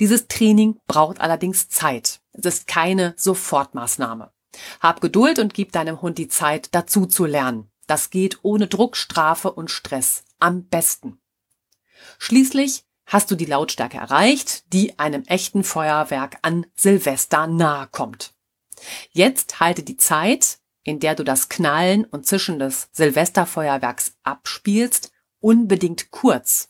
Dieses 0.00 0.28
Training 0.28 0.80
braucht 0.86 1.20
allerdings 1.20 1.68
Zeit. 1.68 2.20
Es 2.32 2.44
ist 2.44 2.66
keine 2.66 3.14
Sofortmaßnahme. 3.16 4.32
Hab 4.80 5.00
Geduld 5.00 5.38
und 5.38 5.54
gib 5.54 5.72
deinem 5.72 6.00
Hund 6.02 6.18
die 6.18 6.28
Zeit, 6.28 6.68
dazu 6.72 7.06
zu 7.06 7.26
lernen. 7.26 7.70
Das 7.86 8.10
geht 8.10 8.38
ohne 8.42 8.66
Druck, 8.66 8.96
Strafe 8.96 9.52
und 9.52 9.70
Stress 9.70 10.24
am 10.38 10.64
besten. 10.64 11.20
Schließlich 12.18 12.84
hast 13.06 13.30
du 13.30 13.34
die 13.34 13.46
Lautstärke 13.46 13.96
erreicht, 13.96 14.72
die 14.72 14.98
einem 14.98 15.24
echten 15.24 15.64
Feuerwerk 15.64 16.38
an 16.42 16.66
Silvester 16.74 17.46
nahe 17.46 17.88
kommt. 17.90 18.34
Jetzt 19.10 19.60
halte 19.60 19.82
die 19.82 19.96
Zeit, 19.96 20.58
in 20.84 21.00
der 21.00 21.14
du 21.14 21.24
das 21.24 21.48
Knallen 21.48 22.04
und 22.04 22.26
Zischen 22.26 22.58
des 22.58 22.88
Silvesterfeuerwerks 22.92 24.12
abspielst, 24.22 25.10
unbedingt 25.40 26.10
kurz. 26.10 26.68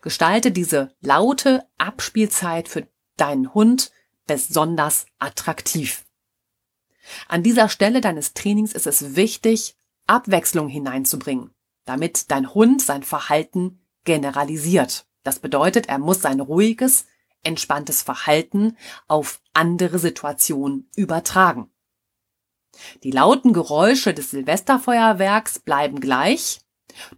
Gestalte 0.00 0.52
diese 0.52 0.94
laute 1.00 1.66
Abspielzeit 1.78 2.68
für 2.68 2.86
deinen 3.16 3.52
Hund 3.54 3.90
besonders 4.26 5.06
attraktiv. 5.18 6.04
An 7.28 7.42
dieser 7.42 7.68
Stelle 7.68 8.00
deines 8.00 8.32
Trainings 8.34 8.72
ist 8.72 8.86
es 8.86 9.16
wichtig, 9.16 9.76
Abwechslung 10.06 10.68
hineinzubringen, 10.68 11.50
damit 11.84 12.30
dein 12.30 12.54
Hund 12.54 12.82
sein 12.82 13.02
Verhalten 13.02 13.80
generalisiert. 14.04 15.06
Das 15.22 15.38
bedeutet, 15.38 15.88
er 15.88 15.98
muss 15.98 16.22
sein 16.22 16.40
ruhiges, 16.40 17.06
entspanntes 17.42 18.02
Verhalten 18.02 18.76
auf 19.08 19.40
andere 19.52 19.98
Situationen 19.98 20.88
übertragen. 20.96 21.70
Die 23.02 23.10
lauten 23.10 23.52
Geräusche 23.52 24.14
des 24.14 24.30
Silvesterfeuerwerks 24.30 25.58
bleiben 25.58 26.00
gleich, 26.00 26.60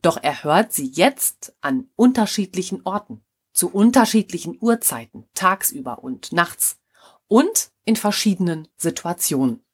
doch 0.02 0.18
er 0.22 0.44
hört 0.44 0.72
sie 0.72 0.86
jetzt 0.86 1.54
an 1.60 1.88
unterschiedlichen 1.96 2.82
Orten, 2.84 3.22
zu 3.52 3.70
unterschiedlichen 3.70 4.58
Uhrzeiten, 4.60 5.26
tagsüber 5.34 6.02
und 6.02 6.32
nachts 6.32 6.78
und 7.28 7.70
in 7.84 7.96
verschiedenen 7.96 8.68
Situationen. 8.76 9.64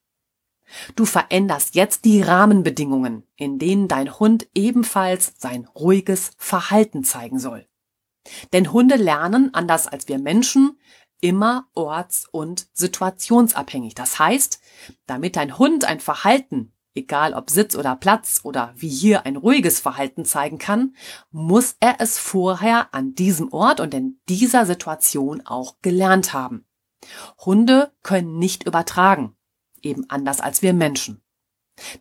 Du 0.95 1.05
veränderst 1.05 1.75
jetzt 1.75 2.05
die 2.05 2.21
Rahmenbedingungen, 2.21 3.23
in 3.35 3.59
denen 3.59 3.87
dein 3.87 4.19
Hund 4.19 4.47
ebenfalls 4.55 5.33
sein 5.37 5.65
ruhiges 5.75 6.31
Verhalten 6.37 7.03
zeigen 7.03 7.39
soll. 7.39 7.67
Denn 8.53 8.71
Hunde 8.71 8.95
lernen, 8.95 9.53
anders 9.53 9.87
als 9.87 10.07
wir 10.07 10.19
Menschen, 10.19 10.79
immer 11.19 11.67
orts- 11.73 12.27
und 12.31 12.67
situationsabhängig. 12.73 13.95
Das 13.95 14.19
heißt, 14.19 14.59
damit 15.05 15.35
dein 15.35 15.57
Hund 15.57 15.85
ein 15.85 15.99
Verhalten, 15.99 16.73
egal 16.95 17.33
ob 17.33 17.49
Sitz 17.49 17.75
oder 17.75 17.95
Platz 17.95 18.41
oder 18.43 18.73
wie 18.75 18.89
hier 18.89 19.25
ein 19.25 19.35
ruhiges 19.35 19.79
Verhalten 19.79 20.25
zeigen 20.25 20.57
kann, 20.57 20.95
muss 21.31 21.75
er 21.79 21.95
es 21.99 22.17
vorher 22.17 22.93
an 22.93 23.15
diesem 23.15 23.51
Ort 23.53 23.79
und 23.79 23.93
in 23.93 24.19
dieser 24.27 24.65
Situation 24.65 25.41
auch 25.45 25.75
gelernt 25.81 26.33
haben. 26.33 26.65
Hunde 27.39 27.91
können 28.03 28.37
nicht 28.37 28.65
übertragen, 28.65 29.35
eben 29.81 30.09
anders 30.09 30.39
als 30.41 30.61
wir 30.61 30.73
Menschen. 30.73 31.21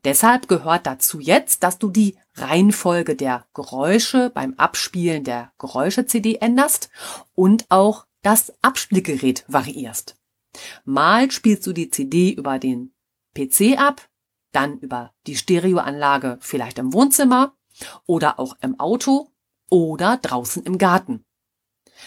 Deshalb 0.04 0.48
gehört 0.48 0.86
dazu 0.86 1.20
jetzt, 1.20 1.62
dass 1.62 1.78
du 1.78 1.90
die 1.90 2.18
Reihenfolge 2.34 3.16
der 3.16 3.46
Geräusche 3.54 4.30
beim 4.30 4.54
Abspielen 4.54 5.24
der 5.24 5.52
Geräusche-CD 5.58 6.36
änderst 6.36 6.90
und 7.34 7.66
auch 7.70 8.06
das 8.22 8.52
Abspielgerät 8.62 9.44
variierst. 9.48 10.16
Mal 10.84 11.30
spielst 11.30 11.66
du 11.66 11.72
die 11.72 11.90
CD 11.90 12.32
über 12.32 12.58
den 12.58 12.92
PC 13.34 13.78
ab, 13.78 14.09
dann 14.52 14.78
über 14.78 15.12
die 15.26 15.36
Stereoanlage 15.36 16.38
vielleicht 16.40 16.78
im 16.78 16.92
Wohnzimmer 16.92 17.54
oder 18.06 18.38
auch 18.38 18.56
im 18.60 18.78
Auto 18.78 19.30
oder 19.68 20.16
draußen 20.16 20.62
im 20.64 20.78
Garten. 20.78 21.24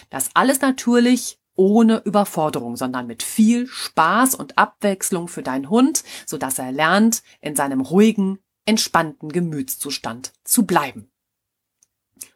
Das 0.10 0.30
alles 0.34 0.62
natürlich 0.62 1.40
ohne 1.56 2.02
Überforderung, 2.04 2.76
sondern 2.76 3.08
mit 3.08 3.22
viel 3.24 3.68
Spaß 3.68 4.36
und 4.36 4.58
Abwechslung 4.58 5.28
für 5.28 5.44
deinen 5.44 5.70
Hund, 5.70 6.04
so 6.26 6.38
dass 6.38 6.60
er 6.60 6.72
lernt, 6.72 7.24
in 7.42 7.56
seinem 7.56 7.82
ruhigen, 7.82 8.40
entspannten 8.66 9.32
Gemütszustand 9.32 10.34
zu 10.44 10.66
bleiben. 10.66 11.12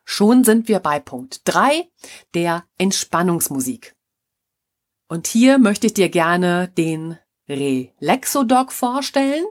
Schon 0.04 0.44
sind 0.44 0.68
wir 0.68 0.80
bei 0.80 1.00
Punkt 1.00 1.42
3, 1.46 1.90
der 2.34 2.66
Entspannungsmusik. 2.78 3.96
Und 5.10 5.28
hier 5.28 5.58
möchte 5.58 5.88
ich 5.88 5.94
dir 5.94 6.10
gerne 6.10 6.70
den 6.78 7.18
Relaxodoc 7.50 8.72
vorstellen. 8.72 9.46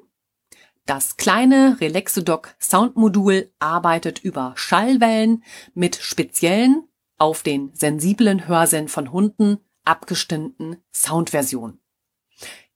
Das 0.87 1.17
kleine 1.17 1.79
Relaxodoc 1.81 2.55
Soundmodul 2.61 3.53
arbeitet 3.59 4.21
über 4.21 4.53
Schallwellen 4.55 5.43
mit 5.75 5.97
speziellen 5.97 6.89
auf 7.19 7.43
den 7.43 7.75
sensiblen 7.75 8.47
Hörsinn 8.47 8.87
von 8.87 9.11
Hunden 9.11 9.59
abgestimmten 9.85 10.77
Soundversionen. 10.95 11.81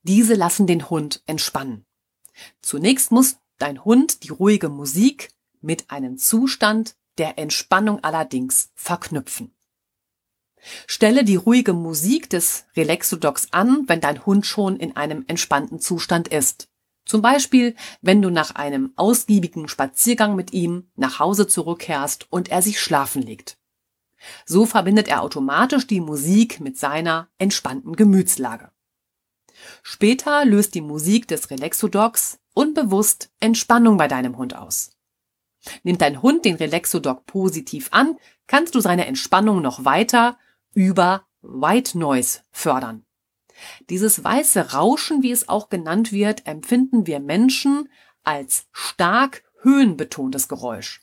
Diese 0.03 0.35
lassen 0.35 0.67
den 0.67 0.91
Hund 0.91 1.23
entspannen. 1.27 1.87
Zunächst 2.63 3.13
muss 3.13 3.37
dein 3.59 3.85
Hund 3.85 4.25
die 4.25 4.31
ruhige 4.31 4.71
Musik 4.71 5.31
mit 5.61 5.91
einem 5.91 6.19
Zustand 6.19 6.97
der 7.19 7.39
Entspannung 7.39 8.03
allerdings 8.03 8.71
verknüpfen. 8.75 9.55
Stelle 10.87 11.23
die 11.23 11.37
ruhige 11.37 11.75
Musik 11.75 12.29
des 12.29 12.65
Relaxodocs 12.77 13.53
an, 13.53 13.85
wenn 13.87 14.01
dein 14.01 14.27
Hund 14.27 14.47
schon 14.47 14.77
in 14.79 14.97
einem 14.97 15.25
entspannten 15.29 15.79
Zustand 15.79 16.29
ist. 16.29 16.70
Zum 17.11 17.23
Beispiel, 17.23 17.75
wenn 18.03 18.23
du 18.23 18.31
nach 18.31 18.55
einem 18.55 18.93
ausgiebigen 18.95 19.67
Spaziergang 19.67 20.37
mit 20.37 20.53
ihm 20.53 20.93
nach 20.95 21.19
Hause 21.19 21.49
zurückkehrst 21.49 22.29
und 22.31 22.53
er 22.53 22.63
sich 22.63 22.81
schlafen 22.81 23.21
legt. 23.21 23.59
So 24.47 24.65
verbindet 24.65 25.09
er 25.09 25.23
automatisch 25.23 25.89
die 25.89 26.01
Musik 26.01 26.61
mit 26.61 26.79
seiner 26.79 27.27
entspannten 27.37 27.97
Gemütslage. 27.97 28.71
Später 29.83 30.45
löst 30.45 30.77
die 30.77 30.83
Musik 30.83 31.27
des 31.27 31.51
Relaxodocs 31.51 32.39
unbewusst 32.55 33.33
Entspannung 33.41 33.97
bei 33.97 34.07
deinem 34.07 34.39
Hund 34.39 34.55
aus. 34.55 34.93
Nimmt 35.83 36.03
dein 36.03 36.23
Hund 36.23 36.45
den 36.45 36.55
Relaxodoc 36.55 37.27
positiv 37.27 37.89
an, 37.91 38.19
kannst 38.47 38.77
du 38.77 38.81
seine 38.81 39.07
Entspannung 39.07 39.63
noch 39.63 39.85
weiter 39.85 40.39
über 40.75 41.27
White 41.43 41.99
Noise 41.99 42.43
fördern. 42.53 43.05
Dieses 43.89 44.23
weiße 44.23 44.73
Rauschen, 44.73 45.23
wie 45.23 45.33
es 45.33 45.49
auch 45.49 45.69
genannt 45.69 46.13
wird, 46.13 46.47
empfinden 46.47 47.07
wir 47.07 47.21
Menschen 47.21 47.89
als 48.23 48.67
stark 48.73 49.43
höhenbetontes 49.63 50.49
Geräusch. 50.49 51.03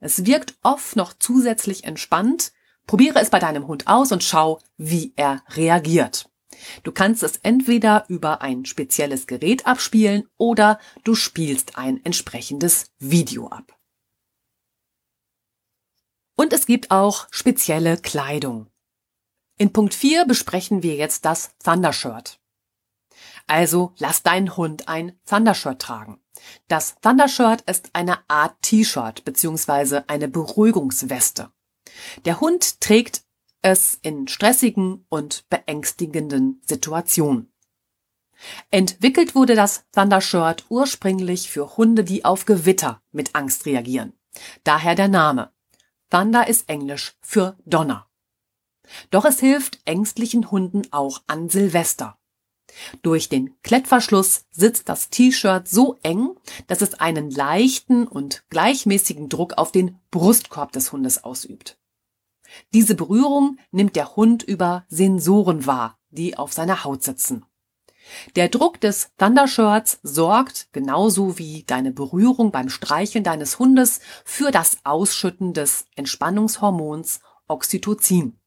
Es 0.00 0.26
wirkt 0.26 0.56
oft 0.62 0.96
noch 0.96 1.14
zusätzlich 1.18 1.84
entspannt. 1.84 2.52
Probiere 2.86 3.20
es 3.20 3.30
bei 3.30 3.38
deinem 3.38 3.66
Hund 3.66 3.86
aus 3.88 4.12
und 4.12 4.22
schau, 4.22 4.60
wie 4.76 5.12
er 5.16 5.42
reagiert. 5.50 6.30
Du 6.82 6.92
kannst 6.92 7.22
es 7.22 7.38
entweder 7.38 8.04
über 8.08 8.40
ein 8.40 8.64
spezielles 8.64 9.26
Gerät 9.26 9.66
abspielen 9.66 10.28
oder 10.36 10.78
du 11.04 11.14
spielst 11.14 11.76
ein 11.76 12.04
entsprechendes 12.04 12.92
Video 12.98 13.48
ab. 13.48 13.76
Und 16.36 16.52
es 16.52 16.66
gibt 16.66 16.90
auch 16.90 17.26
spezielle 17.30 17.96
Kleidung. 17.96 18.68
In 19.58 19.72
Punkt 19.72 19.94
4 19.94 20.26
besprechen 20.26 20.82
wir 20.82 20.96
jetzt 20.96 21.24
das 21.24 21.50
Thundershirt. 21.64 22.38
Also 23.46 23.94
lass 23.98 24.22
deinen 24.22 24.56
Hund 24.56 24.88
ein 24.88 25.18
Thundershirt 25.24 25.80
tragen. 25.80 26.20
Das 26.68 26.96
Thundershirt 27.00 27.62
ist 27.62 27.90
eine 27.94 28.18
Art 28.28 28.60
T-Shirt 28.60 29.24
bzw. 29.24 30.02
eine 30.08 30.28
Beruhigungsweste. 30.28 31.50
Der 32.26 32.40
Hund 32.40 32.82
trägt 32.82 33.22
es 33.62 33.98
in 34.02 34.28
stressigen 34.28 35.06
und 35.08 35.48
beängstigenden 35.48 36.60
Situationen. 36.66 37.50
Entwickelt 38.70 39.34
wurde 39.34 39.54
das 39.54 39.86
Thundershirt 39.92 40.66
ursprünglich 40.68 41.50
für 41.50 41.78
Hunde, 41.78 42.04
die 42.04 42.26
auf 42.26 42.44
Gewitter 42.44 43.02
mit 43.10 43.34
Angst 43.34 43.64
reagieren. 43.64 44.12
Daher 44.64 44.94
der 44.94 45.08
Name. 45.08 45.50
Thunder 46.10 46.46
ist 46.46 46.68
Englisch 46.68 47.16
für 47.22 47.56
Donner. 47.64 48.05
Doch 49.10 49.24
es 49.24 49.40
hilft 49.40 49.80
ängstlichen 49.84 50.50
Hunden 50.50 50.82
auch 50.90 51.22
an 51.26 51.48
Silvester. 51.48 52.18
Durch 53.02 53.28
den 53.28 53.54
Klettverschluss 53.62 54.44
sitzt 54.50 54.88
das 54.88 55.08
T-Shirt 55.08 55.68
so 55.68 55.96
eng, 56.02 56.36
dass 56.66 56.82
es 56.82 56.94
einen 56.94 57.30
leichten 57.30 58.06
und 58.06 58.44
gleichmäßigen 58.50 59.28
Druck 59.28 59.54
auf 59.56 59.72
den 59.72 59.98
Brustkorb 60.10 60.72
des 60.72 60.92
Hundes 60.92 61.24
ausübt. 61.24 61.78
Diese 62.72 62.94
Berührung 62.94 63.58
nimmt 63.70 63.96
der 63.96 64.16
Hund 64.16 64.42
über 64.42 64.84
Sensoren 64.88 65.66
wahr, 65.66 65.98
die 66.10 66.36
auf 66.36 66.52
seiner 66.52 66.84
Haut 66.84 67.02
sitzen. 67.02 67.44
Der 68.36 68.48
Druck 68.48 68.80
des 68.80 69.10
Thundershirts 69.18 69.98
sorgt, 70.02 70.68
genauso 70.72 71.38
wie 71.38 71.64
deine 71.64 71.90
Berührung 71.90 72.52
beim 72.52 72.68
Streicheln 72.68 73.24
deines 73.24 73.58
Hundes, 73.58 74.00
für 74.24 74.52
das 74.52 74.78
Ausschütten 74.84 75.54
des 75.54 75.86
Entspannungshormons 75.96 77.20
Oxytocin. 77.48 78.38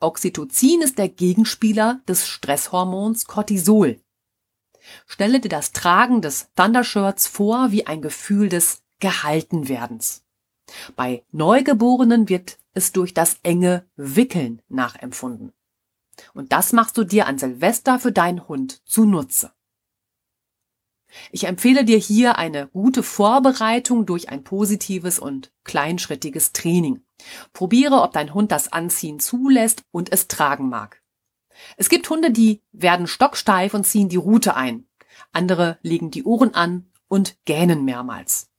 Oxytocin 0.00 0.82
ist 0.82 0.98
der 0.98 1.08
Gegenspieler 1.08 2.00
des 2.08 2.28
Stresshormons 2.28 3.26
Cortisol. 3.26 4.00
Stelle 5.06 5.40
dir 5.40 5.48
das 5.48 5.72
Tragen 5.72 6.20
des 6.20 6.50
Thundershirts 6.54 7.26
vor 7.26 7.70
wie 7.70 7.86
ein 7.86 8.02
Gefühl 8.02 8.48
des 8.48 8.82
Gehaltenwerdens. 9.00 10.24
Bei 10.96 11.24
Neugeborenen 11.30 12.28
wird 12.28 12.58
es 12.72 12.92
durch 12.92 13.14
das 13.14 13.38
enge 13.42 13.86
Wickeln 13.96 14.62
nachempfunden. 14.68 15.52
Und 16.32 16.52
das 16.52 16.72
machst 16.72 16.96
du 16.96 17.04
dir 17.04 17.26
an 17.26 17.38
Silvester 17.38 17.98
für 17.98 18.12
deinen 18.12 18.46
Hund 18.48 18.82
zunutze. 18.86 19.52
Ich 21.30 21.44
empfehle 21.44 21.84
dir 21.84 21.98
hier 21.98 22.38
eine 22.38 22.68
gute 22.68 23.02
Vorbereitung 23.02 24.04
durch 24.06 24.30
ein 24.30 24.42
positives 24.42 25.18
und 25.18 25.52
kleinschrittiges 25.62 26.52
Training. 26.52 27.03
Probiere, 27.52 28.02
ob 28.02 28.12
dein 28.12 28.34
Hund 28.34 28.52
das 28.52 28.72
Anziehen 28.72 29.20
zulässt 29.20 29.82
und 29.90 30.12
es 30.12 30.28
tragen 30.28 30.68
mag. 30.68 31.00
Es 31.76 31.88
gibt 31.88 32.08
Hunde, 32.10 32.30
die 32.30 32.62
werden 32.72 33.06
stocksteif 33.06 33.74
und 33.74 33.86
ziehen 33.86 34.08
die 34.08 34.16
Rute 34.16 34.56
ein. 34.56 34.86
Andere 35.32 35.78
legen 35.82 36.10
die 36.10 36.24
Ohren 36.24 36.54
an 36.54 36.90
und 37.08 37.36
gähnen 37.44 37.84
mehrmals. 37.84 38.50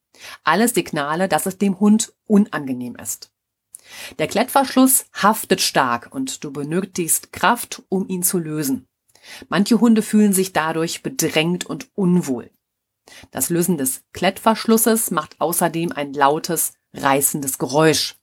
Alles 0.44 0.74
Signale, 0.74 1.28
dass 1.28 1.46
es 1.46 1.58
dem 1.58 1.80
Hund 1.80 2.14
unangenehm 2.26 2.96
ist. 2.96 3.32
Der 4.18 4.28
Klettverschluss 4.28 5.06
haftet 5.14 5.62
stark 5.62 6.14
und 6.14 6.44
du 6.44 6.52
benötigst 6.52 7.34
Kraft, 7.34 7.84
um 7.90 8.08
ihn 8.08 8.24
zu 8.24 8.40
lösen. 8.40 8.88
Manche 9.50 9.80
Hunde 9.80 10.02
fühlen 10.02 10.34
sich 10.34 10.54
dadurch 10.54 11.04
bedrängt 11.04 11.66
und 11.66 11.90
unwohl. 11.96 12.52
Das 13.32 13.50
Lösen 13.50 13.78
des 13.78 14.04
Klettverschlusses 14.14 15.12
macht 15.12 15.40
außerdem 15.40 15.92
ein 15.92 16.14
lautes, 16.14 16.74
reißendes 16.94 17.58
Geräusch, 17.60 18.16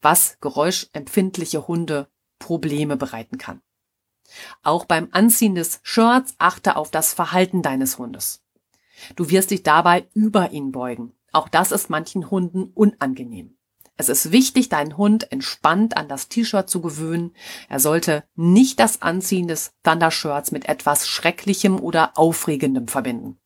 was 0.00 0.38
geräuschempfindliche 0.40 1.66
Hunde 1.66 2.08
Probleme 2.38 2.96
bereiten 2.96 3.38
kann. 3.38 3.62
Auch 4.62 4.84
beim 4.84 5.08
Anziehen 5.12 5.54
des 5.54 5.80
Shirts 5.82 6.34
achte 6.38 6.76
auf 6.76 6.90
das 6.90 7.12
Verhalten 7.12 7.62
deines 7.62 7.98
Hundes. 7.98 8.42
Du 9.16 9.30
wirst 9.30 9.50
dich 9.50 9.62
dabei 9.62 10.06
über 10.14 10.50
ihn 10.52 10.72
beugen. 10.72 11.12
Auch 11.32 11.48
das 11.48 11.72
ist 11.72 11.90
manchen 11.90 12.30
Hunden 12.30 12.64
unangenehm. 12.74 13.56
Es 13.96 14.08
ist 14.08 14.32
wichtig, 14.32 14.70
deinen 14.70 14.96
Hund 14.96 15.30
entspannt 15.30 15.96
an 15.96 16.08
das 16.08 16.28
T-Shirt 16.28 16.70
zu 16.70 16.80
gewöhnen. 16.80 17.34
Er 17.68 17.80
sollte 17.80 18.24
nicht 18.34 18.80
das 18.80 19.02
Anziehen 19.02 19.46
des 19.46 19.74
Thundershirts 19.82 20.52
mit 20.52 20.68
etwas 20.68 21.06
Schrecklichem 21.06 21.78
oder 21.78 22.16
Aufregendem 22.16 22.88
verbinden. 22.88 23.39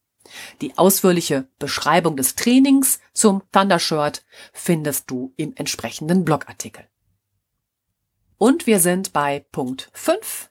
Die 0.61 0.77
ausführliche 0.79 1.49
Beschreibung 1.59 2.16
des 2.16 2.35
Trainings 2.35 3.01
zum 3.12 3.42
Thundershirt 3.53 4.25
findest 4.53 5.11
du 5.11 5.33
im 5.37 5.55
entsprechenden 5.57 6.25
Blogartikel. 6.25 6.87
Und 8.38 8.66
wir 8.66 8.81
sind 8.81 9.12
bei 9.12 9.47
Punkt 9.53 9.90
5. 9.92 10.51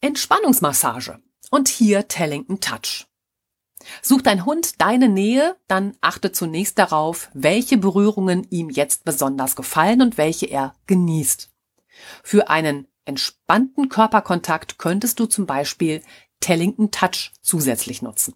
Entspannungsmassage. 0.00 1.20
Und 1.50 1.68
hier 1.68 2.08
Tellington 2.08 2.60
Touch. 2.60 3.06
Sucht 4.02 4.26
dein 4.26 4.44
Hund 4.44 4.80
deine 4.80 5.08
Nähe, 5.08 5.56
dann 5.68 5.96
achte 6.00 6.32
zunächst 6.32 6.78
darauf, 6.78 7.30
welche 7.34 7.76
Berührungen 7.76 8.46
ihm 8.50 8.70
jetzt 8.70 9.04
besonders 9.04 9.54
gefallen 9.56 10.02
und 10.02 10.18
welche 10.18 10.46
er 10.46 10.74
genießt. 10.86 11.50
Für 12.22 12.48
einen 12.48 12.88
entspannten 13.04 13.88
Körperkontakt 13.88 14.78
könntest 14.78 15.20
du 15.20 15.26
zum 15.26 15.46
Beispiel 15.46 16.02
Tellington 16.40 16.90
Touch 16.90 17.32
zusätzlich 17.40 18.02
nutzen. 18.02 18.34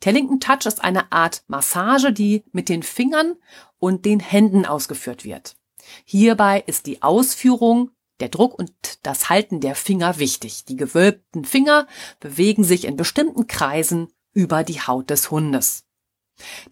Tellington 0.00 0.40
Touch 0.40 0.66
ist 0.66 0.82
eine 0.82 1.12
Art 1.12 1.44
Massage, 1.48 2.12
die 2.12 2.44
mit 2.52 2.68
den 2.68 2.82
Fingern 2.82 3.36
und 3.78 4.04
den 4.04 4.20
Händen 4.20 4.64
ausgeführt 4.64 5.24
wird. 5.24 5.56
Hierbei 6.04 6.62
ist 6.66 6.86
die 6.86 7.02
Ausführung 7.02 7.90
der 8.20 8.28
Druck 8.28 8.58
und 8.58 8.72
das 9.02 9.28
Halten 9.28 9.60
der 9.60 9.74
Finger 9.74 10.18
wichtig. 10.18 10.64
Die 10.64 10.76
gewölbten 10.76 11.44
Finger 11.44 11.86
bewegen 12.20 12.64
sich 12.64 12.84
in 12.84 12.96
bestimmten 12.96 13.46
Kreisen 13.46 14.08
über 14.32 14.64
die 14.64 14.80
Haut 14.80 15.10
des 15.10 15.30
Hundes. 15.30 15.84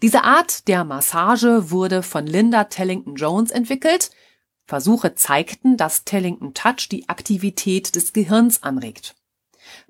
Diese 0.01 0.23
Art 0.23 0.67
der 0.67 0.83
Massage 0.83 1.71
wurde 1.71 2.03
von 2.03 2.27
Linda 2.27 2.65
Tellington 2.65 3.15
Jones 3.15 3.51
entwickelt. 3.51 4.11
Versuche 4.65 5.15
zeigten, 5.15 5.77
dass 5.77 6.05
Tellington 6.05 6.53
Touch 6.53 6.89
die 6.89 7.07
Aktivität 7.09 7.95
des 7.95 8.13
Gehirns 8.13 8.63
anregt. 8.63 9.15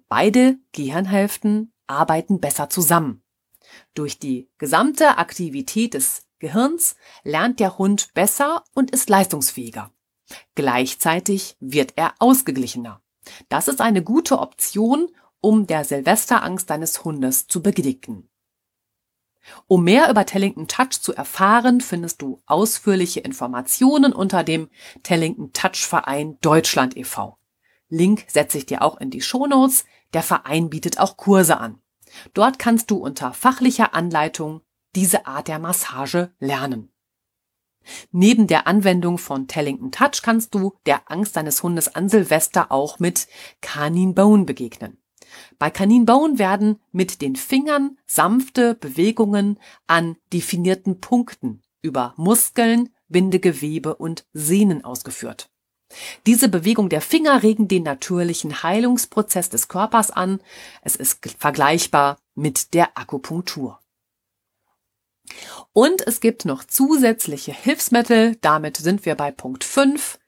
Beide 0.07 0.57
Gehirnhälften 0.71 1.73
arbeiten 1.87 2.39
besser 2.39 2.69
zusammen. 2.69 3.23
Durch 3.93 4.19
die 4.19 4.49
gesamte 4.57 5.17
Aktivität 5.17 5.93
des 5.93 6.23
Gehirns 6.39 6.95
lernt 7.23 7.59
der 7.59 7.77
Hund 7.77 8.13
besser 8.13 8.63
und 8.73 8.91
ist 8.91 9.09
leistungsfähiger. 9.09 9.91
Gleichzeitig 10.55 11.55
wird 11.59 11.93
er 11.95 12.13
ausgeglichener. 12.19 13.01
Das 13.49 13.67
ist 13.67 13.81
eine 13.81 14.03
gute 14.03 14.39
Option, 14.39 15.09
um 15.41 15.67
der 15.67 15.83
Silvesterangst 15.83 16.69
deines 16.69 17.03
Hundes 17.03 17.47
zu 17.47 17.61
begegnen. 17.61 18.29
Um 19.67 19.83
mehr 19.83 20.09
über 20.09 20.25
Tellington 20.25 20.67
Touch 20.67 21.01
zu 21.01 21.13
erfahren, 21.13 21.81
findest 21.81 22.21
du 22.21 22.41
ausführliche 22.47 23.19
Informationen 23.19 24.11
unter 24.11 24.43
dem 24.43 24.69
Tellington 25.03 25.53
Touch 25.53 25.85
Verein 25.85 26.39
Deutschland 26.41 26.97
e.V. 26.97 27.37
Link 27.89 28.25
setze 28.27 28.57
ich 28.57 28.65
dir 28.65 28.81
auch 28.81 28.99
in 28.99 29.11
die 29.11 29.21
Shownotes. 29.21 29.85
Der 30.15 30.23
Verein 30.23 30.69
bietet 30.69 30.97
auch 30.97 31.17
Kurse 31.17 31.57
an. 31.57 31.77
Dort 32.33 32.57
kannst 32.57 32.89
du 32.89 32.95
unter 32.95 33.33
fachlicher 33.33 33.93
Anleitung 33.93 34.61
diese 34.95 35.27
Art 35.27 35.49
der 35.49 35.59
Massage 35.59 36.31
lernen. 36.39 36.89
Neben 38.11 38.47
der 38.47 38.65
Anwendung 38.65 39.17
von 39.17 39.49
Tellington 39.49 39.91
Touch 39.91 40.21
kannst 40.23 40.55
du 40.55 40.73
der 40.85 41.11
Angst 41.11 41.35
deines 41.35 41.61
Hundes 41.61 41.93
an 41.93 42.07
Silvester 42.07 42.71
auch 42.71 42.97
mit 42.99 43.27
Canin 43.59 44.15
Bone 44.15 44.45
begegnen. 44.45 44.97
Bei 45.59 45.69
Canin 45.69 46.05
Bone 46.05 46.39
werden 46.39 46.79
mit 46.93 47.21
den 47.21 47.35
Fingern 47.35 47.97
sanfte 48.05 48.73
Bewegungen 48.73 49.59
an 49.85 50.15
definierten 50.31 51.01
Punkten 51.01 51.61
über 51.81 52.13
Muskeln, 52.15 52.87
Bindegewebe 53.09 53.95
und 53.95 54.25
Sehnen 54.31 54.85
ausgeführt. 54.85 55.51
Diese 56.25 56.49
Bewegung 56.49 56.89
der 56.89 57.01
Finger 57.01 57.43
regen 57.43 57.67
den 57.67 57.83
natürlichen 57.83 58.63
Heilungsprozess 58.63 59.49
des 59.49 59.67
Körpers 59.67 60.11
an. 60.11 60.41
Es 60.81 60.95
ist 60.95 61.19
vergleichbar 61.37 62.17
mit 62.35 62.73
der 62.73 62.97
Akupunktur. 62.97 63.79
Und 65.73 66.05
es 66.05 66.19
gibt 66.19 66.45
noch 66.45 66.63
zusätzliche 66.63 67.53
Hilfsmittel. 67.53 68.35
Damit 68.41 68.77
sind 68.77 69.05
wir 69.05 69.15
bei 69.15 69.31
Punkt 69.31 69.63
5. 69.63 70.19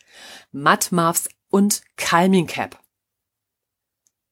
Mudmuffs 0.52 1.30
und 1.50 1.82
Calming 1.96 2.48
Cap. 2.48 2.80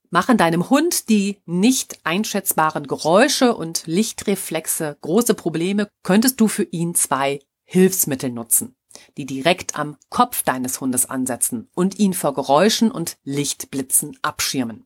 Machen 0.10 0.38
deinem 0.38 0.69
Hund 0.69 1.10
die 1.10 1.41
nicht 1.45 2.00
einschätzbaren 2.06 2.88
Geräusche 2.88 3.56
und 3.56 3.84
Lichtreflexe 3.86 4.98
große 5.02 5.34
Probleme, 5.34 5.89
könntest 6.04 6.39
du 6.39 6.48
für 6.48 6.63
ihn 6.63 6.95
zwei 6.95 7.39
Hilfsmittel 7.63 8.32
nutzen 8.32 8.76
die 9.17 9.25
direkt 9.25 9.77
am 9.77 9.97
Kopf 10.10 10.43
deines 10.43 10.81
Hundes 10.81 11.10
ansetzen 11.10 11.69
und 11.73 11.99
ihn 11.99 12.13
vor 12.13 12.34
Geräuschen 12.34 12.91
und 12.91 13.17
Lichtblitzen 13.23 14.17
abschirmen. 14.21 14.86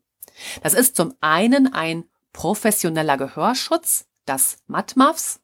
Das 0.64 0.74
ist 0.74 0.96
zum 0.96 1.14
einen 1.22 1.74
ein 1.74 2.06
professioneller 2.34 3.18
Gehörschutz, 3.18 4.06
das 4.26 4.58
Matmuffs. 4.68 5.42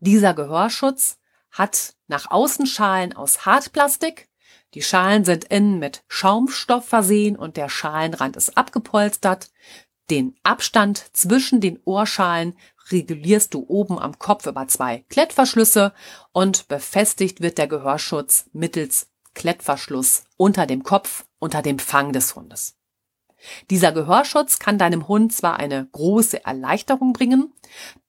Dieser 0.00 0.34
Gehörschutz 0.34 1.18
hat 1.50 1.94
nach 2.06 2.30
außen 2.30 2.66
Schalen 2.66 3.14
aus 3.14 3.46
Hartplastik. 3.46 4.28
Die 4.74 4.82
Schalen 4.82 5.24
sind 5.24 5.44
innen 5.44 5.78
mit 5.78 6.04
Schaumstoff 6.08 6.86
versehen 6.86 7.36
und 7.36 7.56
der 7.56 7.68
Schalenrand 7.68 8.36
ist 8.36 8.56
abgepolstert. 8.56 9.50
Den 10.10 10.36
Abstand 10.42 11.04
zwischen 11.14 11.60
den 11.60 11.80
Ohrschalen 11.84 12.56
regulierst 12.92 13.54
du 13.54 13.64
oben 13.68 13.98
am 13.98 14.18
Kopf 14.18 14.46
über 14.46 14.68
zwei 14.68 15.04
Klettverschlüsse 15.08 15.92
und 16.32 16.68
befestigt 16.68 17.40
wird 17.40 17.58
der 17.58 17.68
Gehörschutz 17.68 18.48
mittels 18.52 19.08
Klettverschluss 19.34 20.24
unter 20.36 20.66
dem 20.66 20.82
Kopf, 20.82 21.26
unter 21.38 21.62
dem 21.62 21.78
Fang 21.78 22.12
des 22.12 22.34
Hundes. 22.34 22.76
Dieser 23.70 23.92
Gehörschutz 23.92 24.58
kann 24.58 24.78
deinem 24.78 25.06
Hund 25.06 25.32
zwar 25.32 25.58
eine 25.58 25.86
große 25.92 26.44
Erleichterung 26.44 27.12
bringen, 27.12 27.52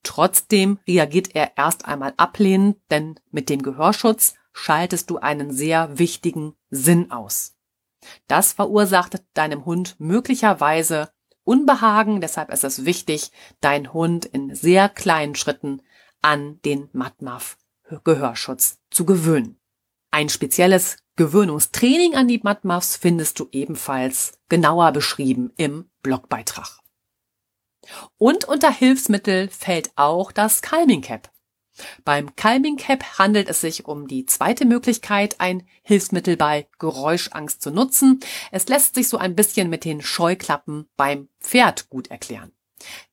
trotzdem 0.02 0.80
reagiert 0.88 1.34
er 1.34 1.56
erst 1.56 1.84
einmal 1.84 2.14
ablehnend, 2.16 2.78
denn 2.90 3.20
mit 3.30 3.48
dem 3.48 3.62
Gehörschutz 3.62 4.34
schaltest 4.52 5.08
du 5.10 5.18
einen 5.18 5.52
sehr 5.52 5.98
wichtigen 5.98 6.54
Sinn 6.70 7.10
aus. 7.12 7.56
Das 8.26 8.54
verursacht 8.54 9.22
deinem 9.34 9.64
Hund 9.64 9.96
möglicherweise 9.98 11.10
Unbehagen. 11.44 12.20
Deshalb 12.20 12.52
ist 12.52 12.64
es 12.64 12.84
wichtig, 12.84 13.30
deinen 13.60 13.92
Hund 13.92 14.24
in 14.24 14.54
sehr 14.54 14.88
kleinen 14.88 15.34
Schritten 15.34 15.82
an 16.22 16.60
den 16.62 16.88
Matmaf 16.92 17.56
Gehörschutz 18.04 18.78
zu 18.90 19.04
gewöhnen. 19.04 19.58
Ein 20.10 20.28
spezielles 20.28 20.98
Gewöhnungstraining 21.16 22.14
an 22.14 22.28
die 22.28 22.40
Matmuffs 22.42 22.96
findest 22.96 23.38
du 23.38 23.48
ebenfalls 23.52 24.38
genauer 24.48 24.92
beschrieben 24.92 25.52
im 25.56 25.90
Blogbeitrag. 26.02 26.80
Und 28.18 28.44
unter 28.44 28.70
Hilfsmittel 28.70 29.48
fällt 29.48 29.90
auch 29.96 30.32
das 30.32 30.62
Calming 30.62 31.02
Cap. 31.02 31.30
Beim 32.04 32.34
Calming 32.36 32.76
Cap 32.76 33.18
handelt 33.18 33.48
es 33.48 33.60
sich 33.60 33.86
um 33.86 34.06
die 34.06 34.26
zweite 34.26 34.64
Möglichkeit, 34.64 35.40
ein 35.40 35.66
Hilfsmittel 35.82 36.36
bei 36.36 36.66
Geräuschangst 36.78 37.62
zu 37.62 37.70
nutzen. 37.70 38.20
Es 38.50 38.68
lässt 38.68 38.94
sich 38.94 39.08
so 39.08 39.18
ein 39.18 39.34
bisschen 39.34 39.70
mit 39.70 39.84
den 39.84 40.02
Scheuklappen 40.02 40.88
beim 40.96 41.28
Pferd 41.40 41.90
gut 41.90 42.08
erklären. 42.08 42.52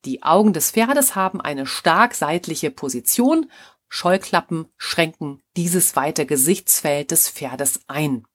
Die 0.05 0.23
Augen 0.23 0.53
des 0.53 0.71
Pferdes 0.71 1.15
haben 1.15 1.41
eine 1.41 1.65
stark 1.65 2.15
seitliche 2.15 2.71
Position 2.71 3.47
Scheuklappen 3.89 4.67
schränken 4.77 5.41
dieses 5.55 5.95
weite 5.95 6.25
Gesichtsfeld 6.25 7.11
des 7.11 7.29
Pferdes 7.29 7.79
ein. 7.87 8.25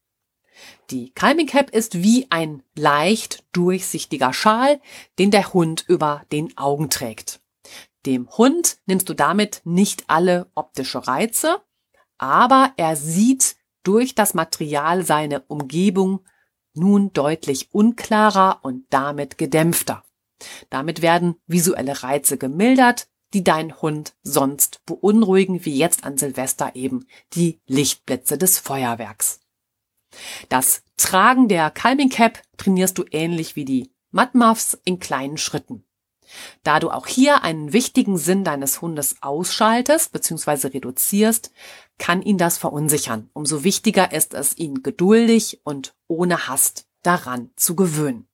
Die 0.90 1.10
Calming 1.12 1.46
Cap 1.46 1.70
ist 1.70 2.02
wie 2.02 2.26
ein 2.30 2.62
leicht 2.74 3.44
durchsichtiger 3.52 4.32
Schal, 4.32 4.80
den 5.18 5.30
der 5.30 5.52
Hund 5.52 5.84
über 5.88 6.24
den 6.32 6.56
Augen 6.56 6.90
trägt. 6.90 7.41
Dem 8.06 8.28
Hund 8.30 8.78
nimmst 8.86 9.08
du 9.08 9.14
damit 9.14 9.60
nicht 9.64 10.04
alle 10.08 10.50
optische 10.54 11.06
Reize, 11.06 11.62
aber 12.18 12.72
er 12.76 12.96
sieht 12.96 13.56
durch 13.84 14.14
das 14.14 14.34
Material 14.34 15.04
seine 15.04 15.40
Umgebung 15.42 16.24
nun 16.74 17.12
deutlich 17.12 17.72
unklarer 17.72 18.60
und 18.62 18.86
damit 18.90 19.38
gedämpfter. 19.38 20.04
Damit 20.70 21.02
werden 21.02 21.36
visuelle 21.46 22.02
Reize 22.02 22.38
gemildert, 22.38 23.08
die 23.34 23.44
deinen 23.44 23.80
Hund 23.80 24.14
sonst 24.22 24.84
beunruhigen, 24.84 25.64
wie 25.64 25.76
jetzt 25.76 26.04
an 26.04 26.18
Silvester 26.18 26.74
eben 26.74 27.06
die 27.34 27.60
Lichtblitze 27.66 28.36
des 28.36 28.58
Feuerwerks. 28.58 29.40
Das 30.48 30.82
Tragen 30.96 31.48
der 31.48 31.70
Calming 31.70 32.10
Cap 32.10 32.42
trainierst 32.56 32.98
du 32.98 33.04
ähnlich 33.10 33.56
wie 33.56 33.64
die 33.64 33.92
Mudmuffs 34.10 34.78
in 34.84 34.98
kleinen 34.98 35.38
Schritten. 35.38 35.84
Da 36.62 36.80
du 36.80 36.90
auch 36.90 37.06
hier 37.06 37.42
einen 37.42 37.72
wichtigen 37.72 38.18
Sinn 38.18 38.44
deines 38.44 38.80
Hundes 38.80 39.16
ausschaltest 39.20 40.12
bzw. 40.12 40.68
reduzierst, 40.68 41.52
kann 41.98 42.22
ihn 42.22 42.38
das 42.38 42.58
verunsichern. 42.58 43.30
Umso 43.32 43.64
wichtiger 43.64 44.12
ist 44.12 44.34
es, 44.34 44.56
ihn 44.56 44.82
geduldig 44.82 45.60
und 45.64 45.94
ohne 46.08 46.48
Hast 46.48 46.86
daran 47.02 47.50
zu 47.56 47.76
gewöhnen. 47.76 48.28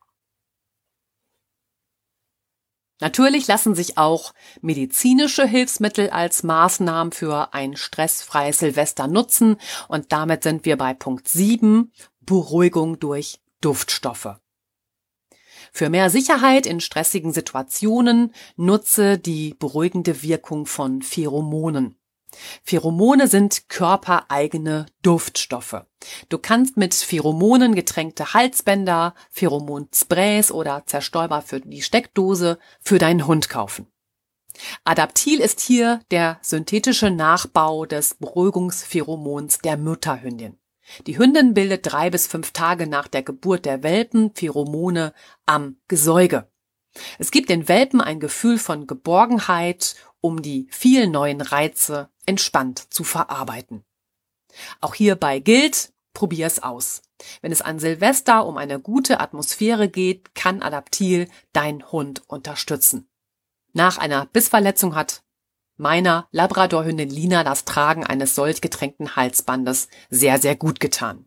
Natürlich 3.00 3.46
lassen 3.46 3.74
sich 3.74 3.96
auch 3.96 4.34
medizinische 4.60 5.46
Hilfsmittel 5.46 6.10
als 6.10 6.42
Maßnahmen 6.42 7.12
für 7.12 7.54
ein 7.54 7.76
stressfreies 7.76 8.58
Silvester 8.58 9.06
nutzen 9.06 9.56
und 9.86 10.10
damit 10.12 10.42
sind 10.42 10.64
wir 10.64 10.76
bei 10.76 10.94
Punkt 10.94 11.28
7, 11.28 11.92
Beruhigung 12.20 12.98
durch 12.98 13.40
Duftstoffe. 13.60 14.36
Für 15.72 15.90
mehr 15.90 16.10
Sicherheit 16.10 16.66
in 16.66 16.80
stressigen 16.80 17.32
Situationen 17.32 18.32
nutze 18.56 19.18
die 19.18 19.54
beruhigende 19.58 20.22
Wirkung 20.22 20.66
von 20.66 21.02
Pheromonen. 21.02 21.98
Pheromone 22.62 23.26
sind 23.26 23.68
körpereigene 23.68 24.86
Duftstoffe. 25.02 25.84
Du 26.28 26.38
kannst 26.38 26.76
mit 26.76 26.94
Pheromonen 26.94 27.74
getränkte 27.74 28.34
Halsbänder, 28.34 29.14
Pheromonsprays 29.30 30.52
oder 30.52 30.84
Zerstäuber 30.86 31.42
für 31.42 31.60
die 31.60 31.82
Steckdose 31.82 32.58
für 32.80 32.98
deinen 32.98 33.26
Hund 33.26 33.48
kaufen. 33.48 33.86
Adaptil 34.84 35.40
ist 35.40 35.60
hier 35.60 36.00
der 36.10 36.38
synthetische 36.42 37.10
Nachbau 37.10 37.86
des 37.86 38.14
Beruhigungspheromons 38.14 39.58
der 39.58 39.76
Mutterhündin. 39.76 40.58
Die 41.06 41.18
Hündin 41.18 41.54
bildet 41.54 41.90
drei 41.90 42.10
bis 42.10 42.26
fünf 42.26 42.52
Tage 42.52 42.86
nach 42.86 43.08
der 43.08 43.22
Geburt 43.22 43.64
der 43.64 43.82
Welpen 43.82 44.34
Pheromone 44.34 45.12
am 45.46 45.76
Gesäuge. 45.88 46.50
Es 47.18 47.30
gibt 47.30 47.50
den 47.50 47.68
Welpen 47.68 48.00
ein 48.00 48.20
Gefühl 48.20 48.58
von 48.58 48.86
Geborgenheit, 48.86 49.94
um 50.20 50.42
die 50.42 50.66
vielen 50.70 51.10
neuen 51.10 51.40
Reize 51.40 52.10
entspannt 52.26 52.92
zu 52.92 53.04
verarbeiten. 53.04 53.84
Auch 54.80 54.94
hierbei 54.94 55.38
gilt, 55.38 55.92
probier 56.14 56.46
es 56.46 56.62
aus. 56.62 57.02
Wenn 57.42 57.52
es 57.52 57.62
an 57.62 57.78
Silvester 57.78 58.46
um 58.46 58.56
eine 58.56 58.80
gute 58.80 59.20
Atmosphäre 59.20 59.88
geht, 59.88 60.34
kann 60.34 60.62
Adaptil 60.62 61.28
dein 61.52 61.90
Hund 61.92 62.22
unterstützen. 62.26 63.08
Nach 63.72 63.98
einer 63.98 64.26
Bissverletzung 64.26 64.94
hat 64.94 65.22
meiner 65.78 66.28
Labradorhündin 66.30 67.10
Lina 67.10 67.44
das 67.44 67.64
Tragen 67.64 68.04
eines 68.04 68.34
solch 68.34 68.60
getränkten 68.60 69.16
Halsbandes 69.16 69.88
sehr, 70.10 70.38
sehr 70.38 70.56
gut 70.56 70.80
getan. 70.80 71.26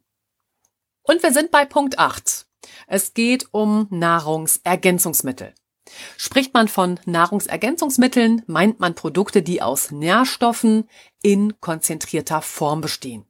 Und 1.04 1.24
wir 1.24 1.34
sind 1.34 1.52
bei 1.52 1.66
Punkt 1.66 1.99
8. 1.99 2.45
Es 2.88 3.14
geht 3.14 3.47
um 3.52 3.88
Nahrungsergänzungsmittel. 3.89 5.54
Spricht 6.16 6.54
man 6.54 6.68
von 6.68 6.99
Nahrungsergänzungsmitteln, 7.06 8.43
meint 8.47 8.80
man 8.80 8.95
Produkte, 8.95 9.41
die 9.41 9.62
aus 9.62 9.91
Nährstoffen 9.91 10.88
in 11.22 11.60
konzentrierter 11.60 12.41
Form 12.41 12.82
bestehen. 12.82 13.26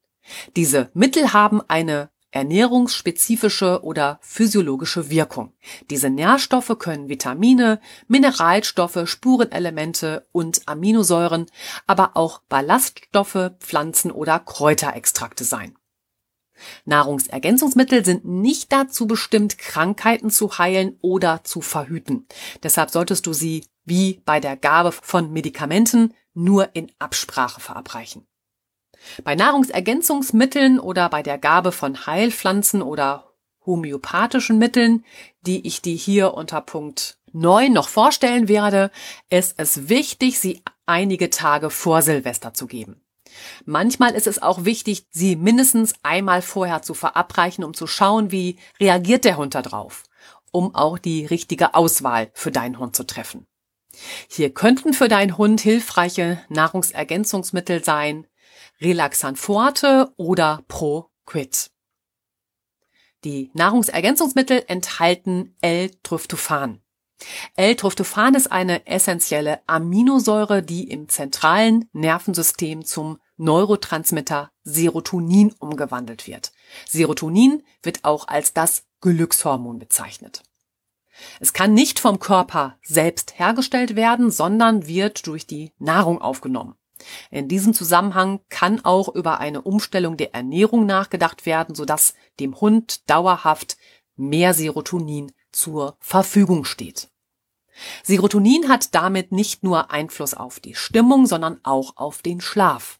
Diese 0.55 0.91
Mittel 0.93 1.33
haben 1.33 1.61
eine 1.67 2.10
ernährungsspezifische 2.31 3.83
oder 3.83 4.19
physiologische 4.21 5.09
Wirkung. 5.09 5.53
Diese 5.89 6.09
Nährstoffe 6.09 6.75
können 6.79 7.09
Vitamine, 7.09 7.79
Mineralstoffe, 8.07 9.01
Spurenelemente 9.05 10.27
und 10.31 10.61
Aminosäuren, 10.67 11.45
aber 11.87 12.15
auch 12.15 12.39
Ballaststoffe, 12.49 13.51
Pflanzen 13.59 14.11
oder 14.11 14.39
Kräuterextrakte 14.39 15.43
sein. 15.43 15.75
Nahrungsergänzungsmittel 16.85 18.05
sind 18.05 18.25
nicht 18.25 18.71
dazu 18.71 19.07
bestimmt, 19.07 19.57
Krankheiten 19.57 20.29
zu 20.29 20.57
heilen 20.57 20.97
oder 21.01 21.43
zu 21.43 21.61
verhüten. 21.61 22.27
Deshalb 22.63 22.91
solltest 22.91 23.25
du 23.25 23.33
sie, 23.33 23.65
wie 23.83 24.21
bei 24.25 24.39
der 24.39 24.57
Gabe 24.57 24.91
von 24.91 25.31
Medikamenten, 25.31 26.13
nur 26.33 26.75
in 26.75 26.91
Absprache 26.99 27.59
verabreichen. 27.59 28.27
Bei 29.23 29.35
Nahrungsergänzungsmitteln 29.35 30.79
oder 30.79 31.09
bei 31.09 31.23
der 31.23 31.37
Gabe 31.37 31.71
von 31.71 32.05
Heilpflanzen 32.05 32.81
oder 32.81 33.31
homöopathischen 33.65 34.57
Mitteln, 34.57 35.05
die 35.41 35.65
ich 35.67 35.81
dir 35.81 35.95
hier 35.95 36.33
unter 36.33 36.61
Punkt 36.61 37.17
9 37.33 37.71
noch 37.71 37.87
vorstellen 37.87 38.47
werde, 38.47 38.91
ist 39.29 39.55
es 39.57 39.89
wichtig, 39.89 40.39
sie 40.39 40.61
einige 40.85 41.29
Tage 41.29 41.69
vor 41.69 42.01
Silvester 42.01 42.53
zu 42.53 42.67
geben. 42.67 43.01
Manchmal 43.65 44.13
ist 44.13 44.27
es 44.27 44.41
auch 44.41 44.65
wichtig, 44.65 45.05
sie 45.09 45.35
mindestens 45.35 45.93
einmal 46.03 46.41
vorher 46.41 46.81
zu 46.81 46.93
verabreichen, 46.93 47.63
um 47.63 47.73
zu 47.73 47.87
schauen, 47.87 48.31
wie 48.31 48.57
reagiert 48.79 49.23
der 49.23 49.37
Hund 49.37 49.55
darauf, 49.55 50.03
um 50.51 50.75
auch 50.75 50.97
die 50.97 51.25
richtige 51.25 51.73
Auswahl 51.73 52.29
für 52.33 52.51
deinen 52.51 52.77
Hund 52.77 52.95
zu 52.95 53.05
treffen. 53.05 53.45
Hier 54.27 54.53
könnten 54.53 54.93
für 54.93 55.07
deinen 55.07 55.37
Hund 55.37 55.61
hilfreiche 55.61 56.41
Nahrungsergänzungsmittel 56.49 57.83
sein 57.83 58.25
Relaxan 58.81 59.35
Forte 59.35 60.11
oder 60.17 60.63
Pro 60.67 61.11
Quid. 61.25 61.69
Die 63.23 63.51
Nahrungsergänzungsmittel 63.53 64.63
enthalten 64.67 65.55
L-Tryptophan. 65.61 66.81
L-Tryptophan 67.55 68.33
ist 68.33 68.51
eine 68.51 68.87
essentielle 68.87 69.59
Aminosäure, 69.67 70.63
die 70.63 70.89
im 70.89 71.07
zentralen 71.07 71.87
Nervensystem 71.93 72.83
zum 72.83 73.19
Neurotransmitter 73.37 74.51
Serotonin 74.63 75.53
umgewandelt 75.59 76.25
wird. 76.25 76.51
Serotonin 76.87 77.61
wird 77.83 78.03
auch 78.03 78.27
als 78.27 78.53
das 78.55 78.87
Glückshormon 79.01 79.77
bezeichnet. 79.77 80.41
Es 81.39 81.53
kann 81.53 81.75
nicht 81.75 81.99
vom 81.99 82.17
Körper 82.17 82.79
selbst 82.81 83.37
hergestellt 83.37 83.95
werden, 83.95 84.31
sondern 84.31 84.87
wird 84.87 85.27
durch 85.27 85.45
die 85.45 85.71
Nahrung 85.77 86.19
aufgenommen. 86.19 86.75
In 87.29 87.47
diesem 87.47 87.73
Zusammenhang 87.73 88.41
kann 88.49 88.83
auch 88.83 89.13
über 89.13 89.39
eine 89.39 89.61
Umstellung 89.61 90.17
der 90.17 90.33
Ernährung 90.33 90.85
nachgedacht 90.85 91.45
werden, 91.45 91.75
sodass 91.75 92.13
dem 92.39 92.59
Hund 92.59 93.09
dauerhaft 93.09 93.77
mehr 94.15 94.53
Serotonin 94.53 95.31
zur 95.51 95.97
Verfügung 95.99 96.65
steht. 96.65 97.09
Serotonin 98.03 98.69
hat 98.69 98.93
damit 98.93 99.31
nicht 99.31 99.63
nur 99.63 99.91
Einfluss 99.91 100.33
auf 100.33 100.59
die 100.59 100.75
Stimmung, 100.75 101.25
sondern 101.25 101.59
auch 101.63 101.97
auf 101.97 102.21
den 102.21 102.41
Schlaf. 102.41 102.99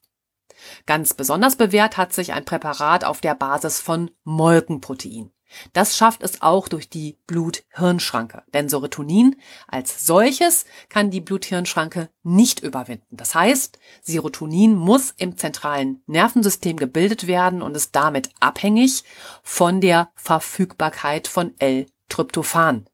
Ganz 0.85 1.13
besonders 1.13 1.55
bewährt 1.55 1.97
hat 1.97 2.13
sich 2.13 2.33
ein 2.33 2.45
Präparat 2.45 3.03
auf 3.03 3.21
der 3.21 3.35
Basis 3.35 3.79
von 3.79 4.11
Molkenprotein. 4.23 5.31
Das 5.73 5.97
schafft 5.97 6.23
es 6.23 6.41
auch 6.41 6.67
durch 6.67 6.89
die 6.89 7.17
Blut-Hirn-Schranke. 7.27 8.43
Denn 8.53 8.69
Serotonin 8.69 9.35
als 9.67 10.05
solches 10.05 10.65
kann 10.89 11.11
die 11.11 11.21
Blut-Hirn-Schranke 11.21 12.09
nicht 12.23 12.61
überwinden. 12.61 13.17
Das 13.17 13.35
heißt, 13.35 13.79
Serotonin 14.01 14.75
muss 14.75 15.13
im 15.17 15.37
zentralen 15.37 16.01
Nervensystem 16.07 16.77
gebildet 16.77 17.27
werden 17.27 17.61
und 17.61 17.75
ist 17.75 17.95
damit 17.95 18.29
abhängig 18.39 19.03
von 19.43 19.81
der 19.81 20.11
Verfügbarkeit 20.15 21.27
von 21.27 21.53
L-Tryptophan, 21.59 22.87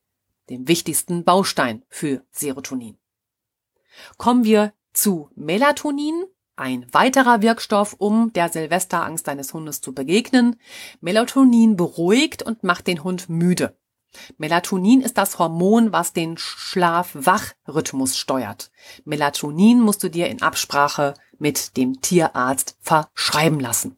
dem 0.50 0.68
wichtigsten 0.68 1.24
Baustein 1.24 1.84
für 1.90 2.24
Serotonin. 2.32 2.98
Kommen 4.18 4.44
wir 4.44 4.74
zu 4.94 5.30
Melatonin, 5.36 6.26
ein 6.58 6.86
weiterer 6.92 7.42
Wirkstoff, 7.42 7.96
um 7.98 8.34
der 8.34 8.50
Silvesterangst 8.50 9.28
deines 9.28 9.54
Hundes 9.54 9.82
zu 9.82 9.94
begegnen. 9.94 10.58
Melatonin 11.02 11.76
beruhigt 11.76 12.44
und 12.44 12.64
macht 12.64 12.88
den 12.88 13.04
Hund 13.04 13.30
müde. 13.30 13.78
Melatonin 14.38 15.02
ist 15.02 15.18
das 15.18 15.38
Hormon, 15.38 15.92
was 15.92 16.14
den 16.14 16.38
Schlaf-Wach-Rhythmus 16.38 18.18
steuert. 18.18 18.72
Melatonin 19.06 19.80
musst 19.80 20.04
du 20.04 20.10
dir 20.10 20.28
in 20.28 20.42
Absprache 20.42 21.14
mit 21.38 21.78
dem 21.78 22.02
Tierarzt 22.02 22.78
verschreiben 22.82 23.60
lassen. 23.60 23.98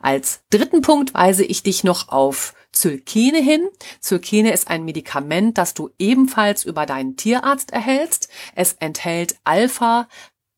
Als 0.00 0.42
dritten 0.50 0.82
Punkt 0.82 1.14
weise 1.14 1.44
ich 1.44 1.62
dich 1.64 1.82
noch 1.82 2.08
auf 2.08 2.54
Zylkene 2.70 3.38
hin. 3.38 3.68
Zylkene 4.00 4.52
ist 4.52 4.68
ein 4.68 4.84
Medikament, 4.84 5.58
das 5.58 5.74
du 5.74 5.90
ebenfalls 5.98 6.64
über 6.64 6.86
deinen 6.86 7.16
Tierarzt 7.16 7.72
erhältst. 7.72 8.28
Es 8.54 8.74
enthält 8.74 9.36
Alpha 9.44 10.08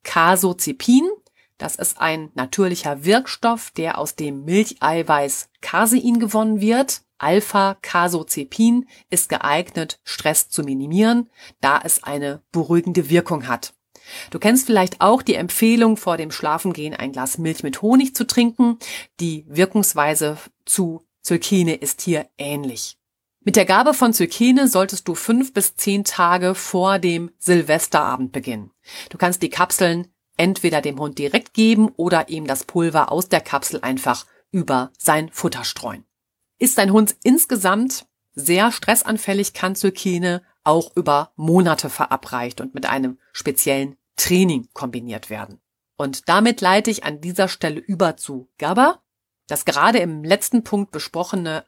Casozepin. 0.07 1.11
Das 1.59 1.77
ist 1.77 2.01
ein 2.01 2.31
natürlicher 2.35 3.05
Wirkstoff, 3.05 3.71
der 3.73 3.99
aus 3.99 4.15
dem 4.15 4.45
Milcheiweiß 4.45 5.51
Casein 5.61 6.21
gewonnen 6.21 6.61
wird. 6.61 7.03
Alpha-Casozepin 7.19 8.87
ist 9.11 9.29
geeignet, 9.29 10.01
Stress 10.05 10.49
zu 10.49 10.63
minimieren, 10.63 11.29
da 11.61 11.81
es 11.83 12.05
eine 12.05 12.43
beruhigende 12.53 13.11
Wirkung 13.11 13.49
hat. 13.49 13.75
Du 14.31 14.39
kennst 14.39 14.67
vielleicht 14.67 15.01
auch 15.01 15.23
die 15.23 15.35
Empfehlung, 15.35 15.97
vor 15.97 16.17
dem 16.17 16.31
Schlafengehen 16.31 16.95
ein 16.95 17.13
Glas 17.13 17.39
Milch 17.39 17.63
mit 17.63 17.83
Honig 17.83 18.15
zu 18.15 18.27
trinken. 18.27 18.79
Die 19.19 19.45
Wirkungsweise 19.49 20.39
zu 20.65 21.05
Zylkene 21.23 21.75
ist 21.75 22.03
hier 22.03 22.29
ähnlich. 22.39 22.97
Mit 23.47 23.55
der 23.55 23.65
Gabe 23.65 23.95
von 23.95 24.13
Zylkene 24.13 24.67
solltest 24.67 25.07
du 25.07 25.15
fünf 25.15 25.55
bis 25.55 25.77
zehn 25.77 26.03
Tage 26.03 26.57
vor 26.57 26.99
dem 26.99 27.31
Silvesterabend 27.39 28.33
beginnen. 28.33 28.73
Du 29.09 29.19
kannst 29.19 29.41
die 29.41 29.51
Kapseln 29.51 30.09
entweder 30.37 30.81
dem 30.81 30.99
Hund 30.99 31.17
direkt 31.17 31.55
geben 31.55 31.91
oder 31.95 32.29
ihm 32.29 32.49
das 32.49 32.65
Pulver 32.65 33.13
aus 33.13 33.29
der 33.29 33.41
Kapsel 33.41 33.79
einfach 33.83 34.27
über 34.51 34.91
sein 34.99 35.31
Futter 35.31 35.63
streuen. 35.63 36.05
Ist 36.59 36.77
dein 36.77 36.93
Hund 36.93 37.15
insgesamt 37.23 38.07
sehr 38.35 38.73
stressanfällig, 38.73 39.53
kann 39.53 39.77
Zylkene 39.77 40.43
auch 40.65 40.97
über 40.97 41.31
Monate 41.37 41.89
verabreicht 41.89 42.61
und 42.61 42.75
mit 42.75 42.87
einem 42.87 43.21
speziellen 43.33 43.97
Training 44.17 44.71
kombiniert 44.73 45.31
werden. 45.31 45.61
Und 45.97 46.29
damit 46.29 46.61
leite 46.61 46.91
ich 46.91 47.05
an 47.05 47.21
dieser 47.21 47.47
Stelle 47.47 47.79
über 47.79 48.17
zu 48.17 48.51
GABA. 48.59 49.01
Das 49.47 49.65
gerade 49.65 49.99
im 49.99 50.25
letzten 50.25 50.65
Punkt 50.65 50.91
besprochene 50.91 51.65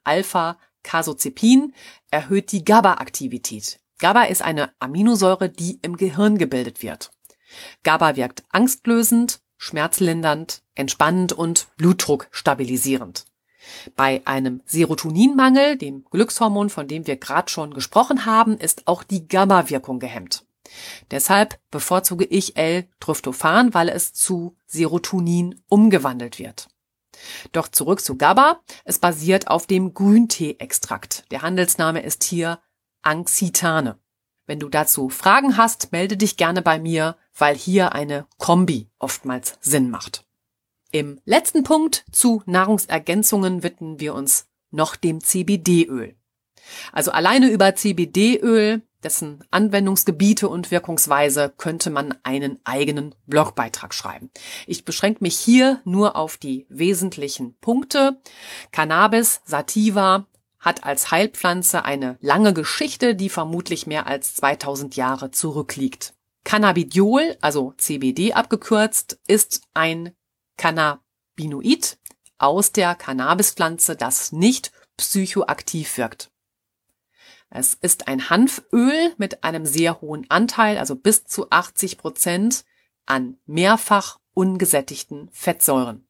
Alpha-Casozepin 0.89 1.75
erhöht 2.11 2.53
die 2.53 2.65
GABA-Aktivität. 2.65 3.79
GABA 3.99 4.25
ist 4.25 4.43
eine 4.43 4.71
Aminosäure, 4.79 5.49
die 5.49 5.79
im 5.83 5.97
Gehirn 5.97 6.39
gebildet 6.39 6.83
wird. 6.83 7.11
GABA 7.83 8.17
wirkt 8.17 8.45
angstlösend, 8.51 9.41
schmerzlindernd, 9.57 10.63
entspannend 10.75 11.33
und 11.33 11.69
Blutdruck 11.77 12.29
stabilisierend. 12.31 13.27
Bei 13.97 14.23
einem 14.25 14.63
Serotoninmangel, 14.65 15.77
dem 15.77 16.05
Glückshormon, 16.11 16.71
von 16.71 16.89
dem 16.89 17.07
wir 17.07 17.17
gerade 17.17 17.51
schon 17.51 17.75
gesprochen 17.75 18.25
haben, 18.25 18.57
ist 18.57 18.87
auch 18.87 19.03
die 19.03 19.29
GABA-Wirkung 19.29 19.99
gehemmt. 19.99 20.45
Deshalb 21.11 21.59
bevorzuge 21.71 22.25
ich 22.25 22.57
L-Tryptophan, 22.57 23.75
weil 23.75 23.89
es 23.89 24.13
zu 24.13 24.57
Serotonin 24.67 25.61
umgewandelt 25.69 26.39
wird. 26.39 26.69
Doch 27.53 27.69
zurück 27.69 28.01
zu 28.01 28.17
GABA. 28.17 28.61
Es 28.85 28.99
basiert 28.99 29.49
auf 29.49 29.67
dem 29.67 29.95
Grüntee-Extrakt. 29.95 31.25
Der 31.31 31.43
Handelsname 31.43 32.03
ist 32.03 32.25
hier 32.25 32.61
Anxitane. 33.03 33.99
Wenn 34.47 34.61
du 34.61 34.69
dazu 34.69 35.11
Fragen 35.11 35.57
hast, 35.57 35.93
melde 35.93 36.17
dich 36.17 36.37
gerne 36.37 36.63
bei 36.63 36.79
mir, 36.79 37.17
weil 37.37 37.55
hier 37.55 37.93
eine 37.93 38.27
Kombi 38.39 38.89
oftmals 38.99 39.59
Sinn 39.61 39.91
macht. 39.91 40.25
Im 40.91 41.21
letzten 41.27 41.65
Punkt 41.65 42.05
zu 42.13 42.43
Nahrungsergänzungen 42.47 43.63
widmen 43.63 44.01
wir 44.01 44.15
uns 44.15 44.47
noch 44.71 44.97
dem 44.97 45.23
CBD-Öl. 45.23 46.17
Also 46.93 47.11
alleine 47.11 47.51
über 47.51 47.75
CBD-Öl, 47.75 48.83
dessen 49.03 49.45
Anwendungsgebiete 49.51 50.49
und 50.49 50.71
Wirkungsweise 50.71 51.53
könnte 51.57 51.91
man 51.91 52.15
einen 52.23 52.59
eigenen 52.65 53.15
Blogbeitrag 53.27 53.95
schreiben. 53.95 54.31
Ich 54.67 54.85
beschränke 54.85 55.23
mich 55.23 55.39
hier 55.39 55.81
nur 55.85 56.17
auf 56.17 56.37
die 56.37 56.67
wesentlichen 56.69 57.57
Punkte. 57.61 58.21
Cannabis 58.73 59.41
sativa 59.45 60.27
hat 60.59 60.85
als 60.85 61.11
Heilpflanze 61.11 61.85
eine 61.85 62.19
lange 62.21 62.53
Geschichte, 62.53 63.15
die 63.15 63.29
vermutlich 63.29 63.87
mehr 63.87 64.07
als 64.07 64.35
2000 64.35 64.97
Jahre 64.97 65.31
zurückliegt. 65.31 66.15
Cannabidiol, 66.45 67.37
also 67.41 67.75
CBD 67.77 68.33
abgekürzt, 68.33 69.21
ist 69.27 69.63
ein 69.75 70.13
Cannabinoid 70.57 71.99
aus 72.39 72.73
der 72.73 72.95
Cannabispflanze, 72.95 73.97
das 73.97 74.33
nicht 74.33 74.73
psychoaktiv 74.97 75.97
wirkt. 75.99 76.31
Es 77.51 77.75
ist 77.75 78.09
ein 78.09 78.31
Hanföl 78.31 79.15
mit 79.17 79.43
einem 79.43 79.65
sehr 79.65 80.01
hohen 80.01 80.29
Anteil, 80.31 80.79
also 80.79 80.95
bis 80.97 81.25
zu 81.25 81.51
80 81.51 81.99
Prozent 81.99 82.65
an 83.07 83.39
mehrfach 83.47 84.19
ungesättigten 84.35 85.29
Fettsäuren. 85.33 86.07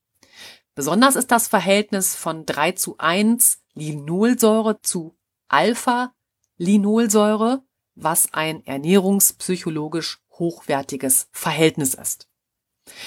Besonders 0.74 1.16
ist 1.16 1.30
das 1.30 1.48
Verhältnis 1.48 2.14
von 2.14 2.46
3 2.46 2.72
zu 2.72 2.96
1 2.98 3.62
Linolsäure 3.74 4.80
zu 4.82 5.16
Alpha-Linolsäure, 5.48 7.62
was 7.94 8.32
ein 8.32 8.66
ernährungspsychologisch 8.66 10.20
hochwertiges 10.32 11.28
Verhältnis 11.32 11.94
ist. 11.94 12.28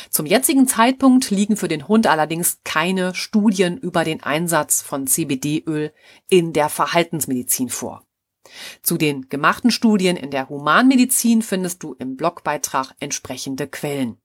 Zum 0.10 0.26
jetzigen 0.26 0.68
Zeitpunkt 0.68 1.30
liegen 1.32 1.58
für 1.58 1.68
den 1.68 1.88
Hund 1.88 2.08
allerdings 2.08 2.60
keine 2.64 3.14
Studien 3.16 3.78
über 3.78 4.04
den 4.04 4.24
Einsatz 4.24 4.82
von 4.82 5.08
CBD-Öl 5.08 5.94
in 6.30 6.54
der 6.54 6.70
Verhaltensmedizin 6.70 7.70
vor. 7.70 8.06
Zu 8.82 8.98
den 8.98 9.30
gemachten 9.30 9.72
Studien 9.72 10.18
in 10.18 10.32
der 10.32 10.50
Humanmedizin 10.50 11.42
findest 11.42 11.84
du 11.84 11.94
im 11.94 12.16
Blogbeitrag 12.16 12.94
entsprechende 13.00 13.68
Quellen. 13.68 14.18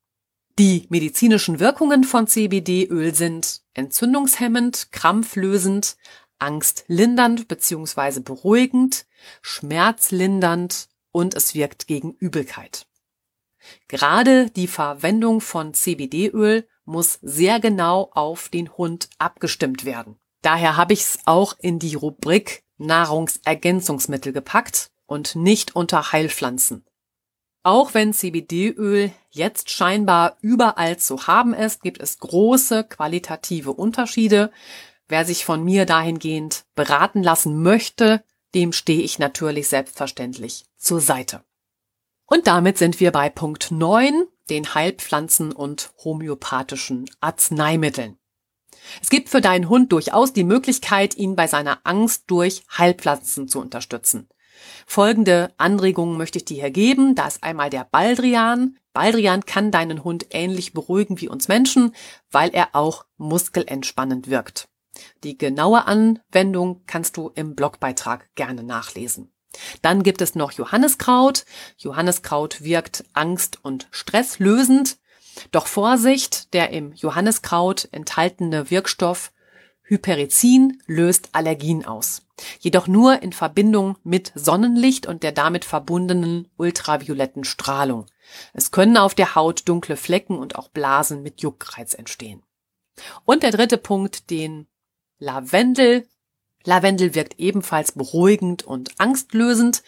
Die 0.59 0.87
medizinischen 0.89 1.61
Wirkungen 1.61 2.03
von 2.03 2.27
CBD-Öl 2.27 3.15
sind 3.15 3.63
entzündungshemmend, 3.75 4.91
krampflösend, 4.91 5.97
angstlindernd 6.39 7.47
bzw. 7.47 8.21
beruhigend, 8.21 9.07
schmerzlindernd 9.43 10.89
und 11.13 11.35
es 11.35 11.55
wirkt 11.55 11.87
gegen 11.87 12.13
Übelkeit. 12.13 12.87
Gerade 13.89 14.51
die 14.51 14.67
Verwendung 14.67 15.41
von 15.41 15.75
CBD-Öl 15.75 16.67
muss 16.85 17.19
sehr 17.21 17.61
genau 17.61 18.11
auf 18.13 18.49
den 18.49 18.71
Hund 18.77 19.11
abgestimmt 19.19 19.85
werden. 19.85 20.17
Daher 20.43 20.77
habe 20.77 20.93
ich 20.93 21.01
es 21.01 21.19
auch 21.25 21.55
in 21.59 21.79
die 21.79 21.95
Rubrik 21.97 22.65
Nahrungsergänzungsmittel 22.79 24.33
gepackt 24.33 24.91
und 25.07 25.37
nicht 25.37 25.75
unter 25.77 26.13
Heilpflanzen. 26.13 26.85
Auch 27.63 27.95
wenn 27.95 28.13
CBD-Öl 28.13 29.11
jetzt 29.31 29.71
scheinbar 29.71 30.37
überall 30.41 30.99
zu 30.99 31.27
haben 31.27 31.53
ist, 31.53 31.83
gibt 31.83 32.01
es 32.01 32.19
große 32.19 32.85
qualitative 32.85 33.73
Unterschiede. 33.73 34.53
Wer 35.09 35.25
sich 35.25 35.45
von 35.45 35.65
mir 35.65 35.85
dahingehend 35.85 36.65
beraten 36.77 37.23
lassen 37.23 37.63
möchte, 37.63 38.23
dem 38.55 38.73
stehe 38.73 39.03
ich 39.03 39.19
natürlich 39.19 39.69
selbstverständlich 39.69 40.67
zur 40.77 41.01
Seite. 41.01 41.43
Und 42.27 42.47
damit 42.47 42.79
sind 42.79 43.01
wir 43.01 43.13
bei 43.13 43.31
Punkt 43.31 43.71
9, 43.71 44.27
den 44.49 44.75
Heilpflanzen 44.75 45.53
und 45.53 45.93
homöopathischen 46.05 47.11
Arzneimitteln. 47.21 48.19
Es 49.03 49.11
gibt 49.11 49.29
für 49.29 49.41
deinen 49.41 49.69
Hund 49.69 49.93
durchaus 49.93 50.33
die 50.33 50.45
Möglichkeit, 50.45 51.17
ihn 51.17 51.37
bei 51.37 51.47
seiner 51.47 51.81
Angst 51.85 52.25
durch 52.29 52.63
Heilpflanzen 52.77 53.49
zu 53.49 53.61
unterstützen. 53.61 54.29
Folgende 54.87 55.53
Anregungen 55.59 56.17
möchte 56.17 56.39
ich 56.39 56.45
dir 56.45 56.61
hier 56.63 56.71
geben. 56.71 57.15
Da 57.15 57.27
ist 57.27 57.43
einmal 57.43 57.71
der 57.71 57.85
Baldrian. 57.85 58.79
Baldrian 58.93 59.45
kann 59.45 59.71
deinen 59.71 60.05
Hund 60.05 60.27
ähnlich 60.31 60.73
beruhigen 60.73 61.21
wie 61.21 61.29
uns 61.29 61.49
Menschen, 61.49 61.95
weil 62.31 62.51
er 62.51 62.75
auch 62.75 63.05
muskelentspannend 63.19 64.31
wirkt. 64.31 64.69
Die 65.25 65.37
genaue 65.37 65.87
Anwendung 65.87 66.83
kannst 66.87 67.17
du 67.17 67.31
im 67.35 67.55
Blogbeitrag 67.55 68.35
gerne 68.35 68.63
nachlesen. 68.63 69.33
Dann 69.83 70.03
gibt 70.03 70.21
es 70.21 70.35
noch 70.35 70.53
Johanniskraut. 70.53 71.45
Johanniskraut 71.79 72.63
wirkt 72.63 73.05
angst- 73.13 73.59
und 73.63 73.89
stresslösend. 73.91 74.99
Doch 75.51 75.67
Vorsicht, 75.67 76.53
der 76.55 76.71
im 76.71 76.93
Johanniskraut 76.93 77.89
enthaltene 77.93 78.71
Wirkstoff 78.71 79.33
Hyperizin 79.83 80.83
löst 80.87 81.29
Allergien 81.33 81.85
aus. 81.85 82.27
Jedoch 82.59 82.89
nur 82.89 83.23
in 83.23 83.33
Verbindung 83.33 83.97
mit 84.03 84.33
Sonnenlicht 84.35 85.07
und 85.07 85.23
der 85.23 85.33
damit 85.33 85.65
verbundenen 85.65 86.49
ultravioletten 86.57 87.45
Strahlung. 87.45 88.07
Es 88.53 88.73
können 88.73 88.97
auf 88.97 89.15
der 89.15 89.37
Haut 89.37 89.69
dunkle 89.69 89.97
Flecken 89.97 90.39
und 90.39 90.57
auch 90.57 90.69
Blasen 90.69 91.23
mit 91.23 91.41
Juckreiz 91.41 91.95
entstehen. 91.95 92.43
Und 93.25 93.43
der 93.43 93.53
dritte 93.53 93.79
Punkt, 93.79 94.31
den 94.31 94.67
Lavendel 95.19 96.07
Lavendel 96.67 97.15
wirkt 97.15 97.39
ebenfalls 97.39 97.93
beruhigend 97.93 98.65
und 98.65 98.91
angstlösend. 98.99 99.83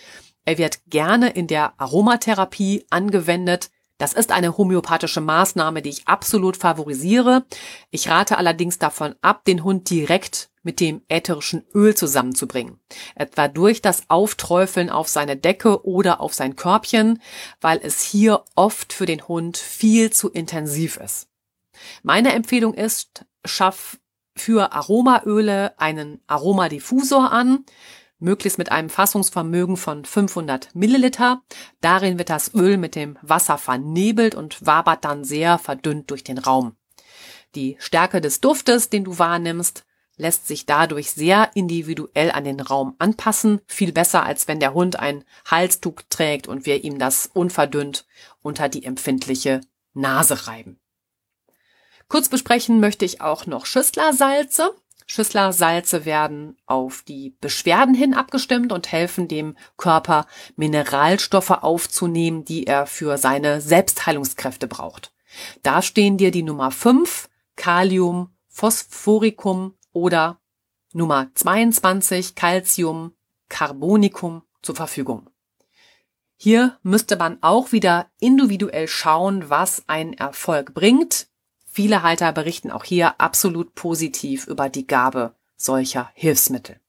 Er 0.45 0.59
wird 0.59 0.81
gerne 0.87 1.31
in 1.31 1.49
der 1.49 1.79
Aromatherapie 1.79 2.87
angewendet. 2.89 3.71
Das 3.99 4.13
ist 4.13 4.31
eine 4.31 4.57
homöopathische 4.57 5.21
Maßnahme, 5.21 5.83
die 5.83 5.91
ich 5.91 6.07
absolut 6.07 6.57
favorisiere. 6.57 7.45
Ich 7.91 8.09
rate 8.09 8.39
allerdings 8.39 8.79
davon 8.79 9.17
ab, 9.23 9.45
den 9.45 9.65
Hund 9.65 9.91
direkt 9.91 10.51
mit 10.63 10.81
dem 10.81 11.03
ätherischen 11.09 11.65
Öl 11.75 11.97
zusammenzubringen. 11.97 12.79
Etwa 13.17 13.49
durch 13.49 13.83
das 13.83 14.05
Aufträufeln 14.09 14.89
auf 14.89 15.09
seine 15.09 15.37
Decke 15.37 15.85
oder 15.85 16.21
auf 16.21 16.33
sein 16.33 16.55
Körbchen, 16.55 17.21
weil 17.61 17.81
es 17.83 18.03
hier 18.03 18.45
oft 18.55 18.93
für 18.93 19.07
den 19.07 19.27
Hund 19.27 19.57
viel 19.57 20.11
zu 20.11 20.31
intensiv 20.31 20.97
ist. 20.99 21.29
Meine 22.03 22.33
Empfehlung 22.35 22.75
ist, 22.75 23.25
schaff 23.45 23.99
für 24.37 24.73
Aromaöle 24.73 25.79
einen 25.79 26.21
Aromadiffusor 26.27 27.33
an. 27.33 27.65
Möglichst 28.19 28.59
mit 28.59 28.73
einem 28.73 28.91
Fassungsvermögen 28.91 29.77
von 29.77 30.05
500 30.05 30.75
Milliliter. 30.75 31.43
Darin 31.81 32.19
wird 32.19 32.31
das 32.31 32.55
Öl 32.55 32.77
mit 32.77 32.95
dem 32.95 33.19
Wasser 33.23 33.59
vernebelt 33.59 34.35
und 34.35 34.65
wabert 34.65 35.05
dann 35.05 35.25
sehr 35.25 35.59
verdünnt 35.59 36.11
durch 36.11 36.25
den 36.25 36.39
Raum. 36.39 36.77
Die 37.55 37.77
Stärke 37.79 38.21
des 38.21 38.41
Duftes, 38.41 38.91
den 38.91 39.05
du 39.05 39.19
wahrnimmst, 39.19 39.85
lässt 40.17 40.47
sich 40.47 40.67
dadurch 40.67 41.13
sehr 41.13 41.51
individuell 41.55 42.31
an 42.33 42.45
den 42.45 42.61
Raum 42.61 42.95
anpassen, 42.99 43.61
viel 43.67 43.93
besser 43.93 44.25
als 44.25 44.49
wenn 44.49 44.61
der 44.61 44.75
Hund 44.75 44.99
ein 44.99 45.25
Halstuch 45.47 46.03
trägt 46.11 46.49
und 46.49 46.67
wir 46.67 46.85
ihm 46.85 46.99
das 46.99 47.31
unverdünnt 47.33 48.07
unter 48.43 48.69
die 48.69 48.85
empfindliche 48.85 49.61
Nase 49.95 50.47
reiben. 50.47 50.81
Kurz 52.09 52.29
besprechen 52.29 52.81
möchte 52.81 53.05
ich 53.05 53.21
auch 53.21 53.47
noch 53.47 53.67
Schüsslersalze. 53.67 54.75
Schüsslersalze 55.11 56.05
werden 56.05 56.57
auf 56.67 57.03
die 57.03 57.35
Beschwerden 57.41 57.95
hin 57.95 58.13
abgestimmt 58.13 58.73
und 58.73 58.93
helfen 58.93 59.27
dem 59.27 59.57
Körper, 59.79 60.27
Mineralstoffe 60.55 61.51
aufzunehmen, 61.51 62.45
die 62.45 62.67
er 62.67 62.87
für 62.87 63.17
seine 63.17 63.63
Selbstheilungskräfte 63.63 64.69
braucht. 64.69 65.13
Da 65.63 65.81
stehen 65.81 66.19
dir 66.19 66.31
die 66.31 66.43
Nummer 66.43 66.71
5, 66.71 67.31
Kalium, 67.57 68.35
Phosphoricum 68.49 69.75
oder 69.93 70.41
Nummer 70.93 71.29
22, 71.35 72.35
Calcium, 72.35 73.15
Carbonicum 73.49 74.43
zur 74.63 74.77
Verfügung. 74.77 75.31
Hier 76.37 76.79
müsste 76.83 77.17
man 77.17 77.39
auch 77.41 77.73
wieder 77.73 78.11
individuell 78.21 78.89
schauen, 78.89 79.49
was 79.49 79.85
ein 79.87 80.13
Erfolg 80.13 80.75
bringt. 80.75 81.28
Viele 81.79 82.03
Halter 82.03 82.33
berichten 82.33 82.73
auch 82.73 82.83
hier 82.83 83.21
absolut 83.21 83.77
positiv 83.77 84.49
über 84.49 84.69
die 84.69 84.89
Gabe 84.89 85.37
solcher 85.57 86.11
Hilfsmittel. 86.15 86.81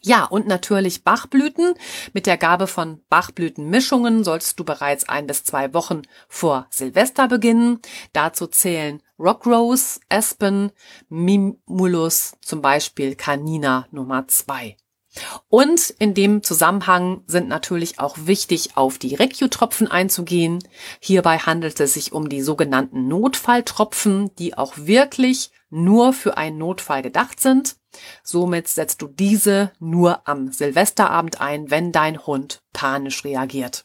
Ja, 0.00 0.22
und 0.22 0.46
natürlich 0.46 1.02
Bachblüten. 1.02 1.74
Mit 2.12 2.26
der 2.26 2.36
Gabe 2.36 2.68
von 2.68 3.00
Bachblütenmischungen 3.08 4.22
solltest 4.22 4.60
du 4.60 4.64
bereits 4.64 5.08
ein 5.08 5.26
bis 5.26 5.42
zwei 5.42 5.74
Wochen 5.74 6.02
vor 6.28 6.68
Silvester 6.70 7.26
beginnen. 7.26 7.80
Dazu 8.12 8.46
zählen 8.46 9.02
Rockrose, 9.18 9.98
Aspen, 10.08 10.70
Mimulus, 11.08 12.34
zum 12.40 12.62
Beispiel 12.62 13.16
Canina 13.16 13.88
Nummer 13.90 14.28
zwei. 14.28 14.76
Und 15.48 15.90
in 15.98 16.14
dem 16.14 16.42
Zusammenhang 16.42 17.22
sind 17.26 17.48
natürlich 17.48 17.98
auch 17.98 18.16
wichtig, 18.24 18.76
auf 18.76 18.98
die 18.98 19.14
Recu-Tropfen 19.14 19.90
einzugehen. 19.90 20.58
Hierbei 21.00 21.38
handelt 21.38 21.78
es 21.80 21.94
sich 21.94 22.12
um 22.12 22.28
die 22.28 22.42
sogenannten 22.42 23.08
Notfalltropfen, 23.08 24.34
die 24.36 24.56
auch 24.56 24.72
wirklich 24.76 25.50
nur 25.68 26.12
für 26.12 26.36
einen 26.36 26.58
Notfall 26.58 27.02
gedacht 27.02 27.40
sind. 27.40 27.76
Somit 28.22 28.68
setzt 28.68 29.02
du 29.02 29.08
diese 29.08 29.72
nur 29.78 30.26
am 30.26 30.50
Silvesterabend 30.50 31.40
ein, 31.40 31.70
wenn 31.70 31.92
dein 31.92 32.26
Hund 32.26 32.62
panisch 32.72 33.24
reagiert. 33.24 33.84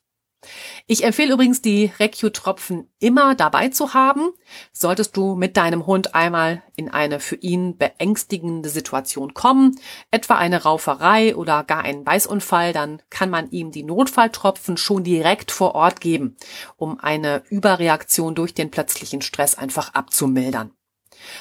Ich 0.86 1.04
empfehle 1.04 1.34
übrigens, 1.34 1.62
die 1.62 1.92
Recu-Tropfen 2.00 2.90
immer 3.00 3.36
dabei 3.36 3.70
zu 3.70 3.94
haben. 3.94 4.30
Solltest 4.72 5.18
du 5.18 5.36
mit 5.36 5.58
deinem 5.58 5.86
Hund 5.86 6.16
einmal 6.16 6.64
in 6.76 6.90
eine 6.90 7.20
für 7.20 7.36
ihn 7.36 7.78
beängstigende 7.78 8.70
Situation 8.70 9.34
kommen, 9.34 9.80
etwa 10.12 10.36
eine 10.36 10.64
Rauferei 10.64 11.36
oder 11.36 11.64
gar 11.64 11.84
einen 11.84 12.04
Beißunfall, 12.04 12.72
dann 12.72 13.02
kann 13.10 13.30
man 13.30 13.50
ihm 13.50 13.72
die 13.72 13.84
Notfalltropfen 13.84 14.78
schon 14.78 15.04
direkt 15.04 15.52
vor 15.52 15.76
Ort 15.76 16.02
geben, 16.02 16.38
um 16.78 17.00
eine 17.00 17.44
Überreaktion 17.50 18.36
durch 18.36 18.54
den 18.54 18.72
plötzlichen 18.72 19.22
Stress 19.22 19.56
einfach 19.56 19.94
abzumildern. 19.94 20.77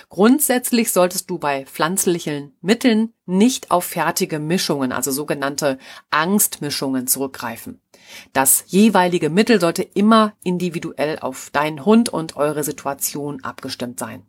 Grundsätzlich 0.08 0.92
solltest 0.92 1.30
du 1.30 1.38
bei 1.38 1.66
pflanzlichen 1.66 2.56
Mitteln 2.60 3.12
nicht 3.24 3.70
auf 3.70 3.84
fertige 3.84 4.38
Mischungen, 4.38 4.92
also 4.92 5.10
sogenannte 5.10 5.78
Angstmischungen 6.10 7.06
zurückgreifen. 7.06 7.80
Das 8.32 8.64
jeweilige 8.66 9.30
Mittel 9.30 9.60
sollte 9.60 9.82
immer 9.82 10.34
individuell 10.44 11.18
auf 11.18 11.50
deinen 11.50 11.84
Hund 11.84 12.08
und 12.08 12.36
eure 12.36 12.64
Situation 12.64 13.42
abgestimmt 13.42 13.98
sein. 13.98 14.22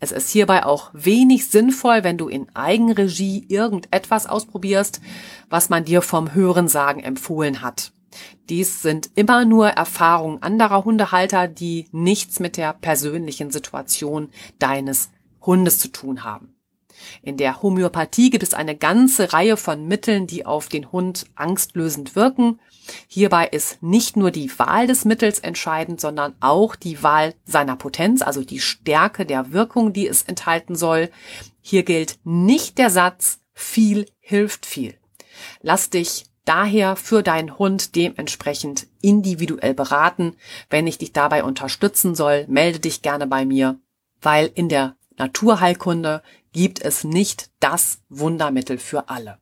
Es 0.00 0.12
ist 0.12 0.30
hierbei 0.30 0.64
auch 0.64 0.90
wenig 0.94 1.50
sinnvoll, 1.50 2.04
wenn 2.04 2.16
du 2.16 2.28
in 2.28 2.48
Eigenregie 2.54 3.44
irgendetwas 3.48 4.26
ausprobierst, 4.26 5.00
was 5.50 5.68
man 5.68 5.84
dir 5.84 6.02
vom 6.02 6.34
Hörensagen 6.34 7.02
empfohlen 7.02 7.62
hat. 7.62 7.92
Dies 8.48 8.82
sind 8.82 9.10
immer 9.14 9.44
nur 9.44 9.68
Erfahrungen 9.68 10.42
anderer 10.42 10.84
Hundehalter, 10.84 11.48
die 11.48 11.86
nichts 11.92 12.40
mit 12.40 12.56
der 12.56 12.72
persönlichen 12.72 13.50
Situation 13.50 14.30
deines 14.58 15.10
Hundes 15.40 15.78
zu 15.78 15.88
tun 15.88 16.24
haben. 16.24 16.54
In 17.22 17.36
der 17.36 17.62
Homöopathie 17.62 18.30
gibt 18.30 18.42
es 18.42 18.54
eine 18.54 18.76
ganze 18.76 19.32
Reihe 19.32 19.56
von 19.56 19.86
Mitteln, 19.86 20.26
die 20.26 20.46
auf 20.46 20.68
den 20.68 20.90
Hund 20.92 21.26
angstlösend 21.34 22.16
wirken. 22.16 22.58
Hierbei 23.06 23.46
ist 23.46 23.82
nicht 23.82 24.16
nur 24.16 24.30
die 24.30 24.50
Wahl 24.58 24.86
des 24.86 25.04
Mittels 25.04 25.38
entscheidend, 25.38 26.00
sondern 26.00 26.34
auch 26.40 26.74
die 26.74 27.02
Wahl 27.02 27.34
seiner 27.44 27.76
Potenz, 27.76 28.22
also 28.22 28.42
die 28.42 28.60
Stärke 28.60 29.26
der 29.26 29.52
Wirkung, 29.52 29.92
die 29.92 30.08
es 30.08 30.22
enthalten 30.22 30.74
soll. 30.74 31.10
Hier 31.60 31.82
gilt 31.82 32.18
nicht 32.24 32.78
der 32.78 32.90
Satz, 32.90 33.40
viel 33.52 34.06
hilft 34.20 34.66
viel. 34.66 34.94
Lass 35.62 35.90
dich 35.90 36.24
daher 36.48 36.96
für 36.96 37.22
deinen 37.22 37.58
Hund 37.58 37.94
dementsprechend 37.94 38.86
individuell 39.02 39.74
beraten. 39.74 40.34
Wenn 40.70 40.86
ich 40.86 40.98
dich 40.98 41.12
dabei 41.12 41.44
unterstützen 41.44 42.14
soll, 42.14 42.46
melde 42.48 42.80
dich 42.80 43.02
gerne 43.02 43.26
bei 43.26 43.44
mir, 43.44 43.78
weil 44.22 44.50
in 44.54 44.68
der 44.68 44.96
Naturheilkunde 45.18 46.22
gibt 46.52 46.80
es 46.80 47.04
nicht 47.04 47.50
das 47.60 48.00
Wundermittel 48.08 48.78
für 48.78 49.08
alle. 49.08 49.38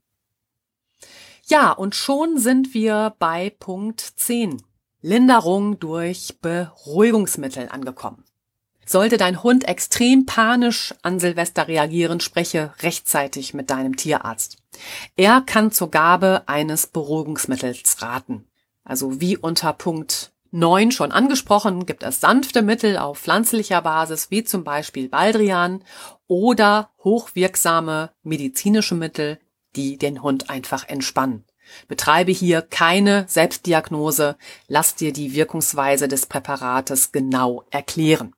Ja, 1.45 1.71
und 1.71 1.95
schon 1.95 2.39
sind 2.39 2.75
wir 2.75 3.15
bei 3.21 3.51
Punkt 3.51 4.01
10. 4.01 4.63
Linderung 5.01 5.79
durch 5.79 6.41
Beruhigungsmittel 6.41 7.69
angekommen. 7.69 8.25
Sollte 8.89 9.16
dein 9.16 9.43
Hund 9.43 9.66
extrem 9.66 10.26
panisch 10.26 10.95
an 11.03 11.18
Silvester 11.18 11.66
reagieren, 11.66 12.20
spreche 12.20 12.72
rechtzeitig 12.80 13.53
mit 13.53 13.68
deinem 13.68 13.97
Tierarzt. 13.97 14.59
Er 15.16 15.41
kann 15.41 15.72
zur 15.72 15.91
Gabe 15.91 16.45
eines 16.47 16.87
Beruhigungsmittels 16.87 18.01
raten. 18.01 18.47
Also 18.84 19.20
wie 19.20 19.37
unter 19.37 19.72
Punkt 19.72 20.32
9 20.53 20.93
schon 20.93 21.11
angesprochen, 21.11 21.84
gibt 21.84 22.05
es 22.05 22.20
sanfte 22.20 22.62
Mittel 22.62 22.97
auf 22.97 23.18
pflanzlicher 23.18 23.82
Basis, 23.82 24.30
wie 24.30 24.45
zum 24.45 24.62
Beispiel 24.62 25.09
Baldrian 25.09 25.82
oder 26.28 26.91
hochwirksame 27.03 28.12
medizinische 28.22 28.95
Mittel, 28.95 29.41
die 29.74 29.99
den 29.99 30.22
Hund 30.22 30.49
einfach 30.49 30.89
entspannen. 30.89 31.45
Betreibe 31.89 32.30
hier 32.30 32.62
keine 32.62 33.24
Selbstdiagnose, 33.28 34.37
lass 34.68 34.95
dir 34.95 35.12
die 35.12 35.34
Wirkungsweise 35.34 36.07
des 36.07 36.26
Präparates 36.26 37.11
genau 37.11 37.64
erklären. 37.70 38.32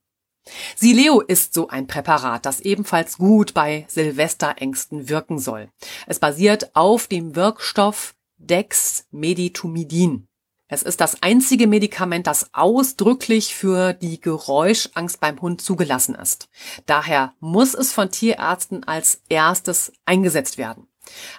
Sileo 0.77 1.21
ist 1.21 1.55
so 1.55 1.69
ein 1.69 1.87
Präparat, 1.87 2.47
das 2.47 2.61
ebenfalls 2.61 3.19
gut 3.19 3.55
bei 3.55 3.87
Silvesterängsten 3.89 5.09
wirken 5.09 5.39
soll. 5.39 5.69
Es 6.07 6.19
basiert 6.19 6.75
auf 6.75 7.07
dem 7.07 7.37
Wirkstoff 7.37 8.15
Dexmedetomidin. 8.39 10.29
Es 10.71 10.83
ist 10.83 11.01
das 11.01 11.23
einzige 11.23 11.67
Medikament, 11.67 12.27
das 12.27 12.51
ausdrücklich 12.53 13.55
für 13.55 13.95
die 13.95 14.21
Geräuschangst 14.21 15.19
beim 15.19 15.41
Hund 15.41 15.63
zugelassen 15.63 16.15
ist. 16.15 16.51
Daher 16.85 17.33
muss 17.41 17.73
es 17.73 17.93
von 17.93 18.11
Tierärzten 18.11 18.85
als 18.85 19.23
erstes 19.31 19.93
eingesetzt 20.05 20.59
werden. 20.59 20.87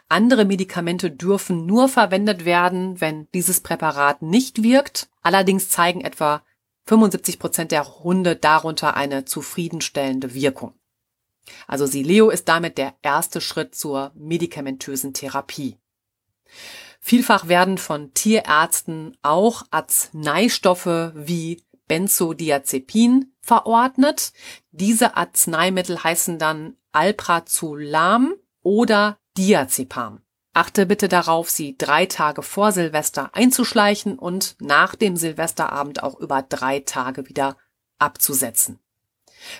Andere 0.07 0.45
Medikamente 0.45 1.11
dürfen 1.11 1.67
nur 1.67 1.89
verwendet 1.89 2.43
werden, 2.43 2.99
wenn 3.01 3.27
dieses 3.35 3.61
Präparat 3.61 4.23
nicht 4.23 4.63
wirkt. 4.63 5.09
Allerdings 5.21 5.69
zeigen 5.69 6.01
etwa 6.01 6.41
75 6.85 7.39
Prozent 7.39 7.71
der 7.71 7.99
Hunde 8.03 8.35
darunter 8.35 8.95
eine 8.95 9.25
zufriedenstellende 9.25 10.33
Wirkung. 10.33 10.73
Also 11.67 11.85
Sileo 11.85 12.29
ist 12.29 12.47
damit 12.47 12.77
der 12.77 12.95
erste 13.01 13.41
Schritt 13.41 13.75
zur 13.75 14.11
medikamentösen 14.15 15.13
Therapie. 15.13 15.77
Vielfach 16.99 17.47
werden 17.47 17.77
von 17.77 18.13
Tierärzten 18.13 19.17
auch 19.21 19.63
Arzneistoffe 19.71 21.13
wie 21.15 21.63
Benzodiazepin 21.87 23.33
verordnet. 23.41 24.31
Diese 24.71 25.15
Arzneimittel 25.17 26.03
heißen 26.03 26.37
dann 26.37 26.75
Alprazolam 26.91 28.35
oder 28.61 29.17
Diazepam. 29.37 30.21
Achte 30.59 30.85
bitte 30.85 31.07
darauf, 31.07 31.49
sie 31.49 31.77
drei 31.77 32.05
Tage 32.05 32.43
vor 32.43 32.73
Silvester 32.73 33.29
einzuschleichen 33.31 34.19
und 34.19 34.57
nach 34.59 34.93
dem 34.93 35.15
Silvesterabend 35.15 36.03
auch 36.03 36.19
über 36.19 36.41
drei 36.41 36.81
Tage 36.81 37.29
wieder 37.29 37.55
abzusetzen. 37.97 38.77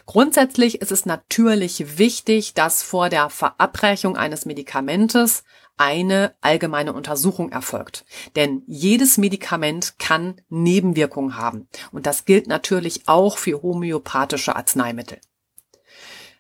Grundsätzlich 0.06 0.82
ist 0.82 0.92
es 0.92 1.06
natürlich 1.06 1.98
wichtig, 1.98 2.54
dass 2.54 2.84
vor 2.84 3.08
der 3.08 3.30
Verabreichung 3.30 4.18
eines 4.18 4.46
Medikamentes 4.46 5.46
eine 5.78 6.36
allgemeine 6.42 6.92
Untersuchung 6.92 7.50
erfolgt. 7.50 8.04
Denn 8.36 8.64
jedes 8.68 9.18
Medikament 9.18 10.00
kann 10.00 10.42
Nebenwirkungen 10.50 11.38
haben. 11.38 11.70
Und 11.94 12.08
das 12.08 12.26
gilt 12.26 12.48
natürlich 12.48 13.08
auch 13.08 13.38
für 13.38 13.62
homöopathische 13.62 14.54
Arzneimittel. 14.54 15.22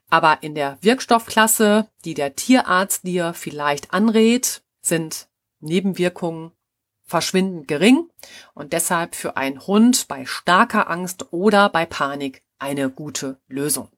Aber 0.09 0.41
in 0.41 0.55
der 0.55 0.77
Wirkstoffklasse, 0.81 1.87
die 2.03 2.13
der 2.13 2.35
Tierarzt 2.35 3.03
dir 3.05 3.33
vielleicht 3.33 3.93
anrät, 3.93 4.63
sind 4.81 5.27
Nebenwirkungen 5.59 6.51
verschwindend 7.03 7.67
gering 7.67 8.09
und 8.53 8.73
deshalb 8.73 9.15
für 9.15 9.35
einen 9.35 9.65
Hund 9.65 10.07
bei 10.07 10.25
starker 10.25 10.89
Angst 10.89 11.31
oder 11.31 11.69
bei 11.69 11.85
Panik 11.85 12.43
eine 12.59 12.89
gute 12.89 13.39
Lösung. 13.47 13.89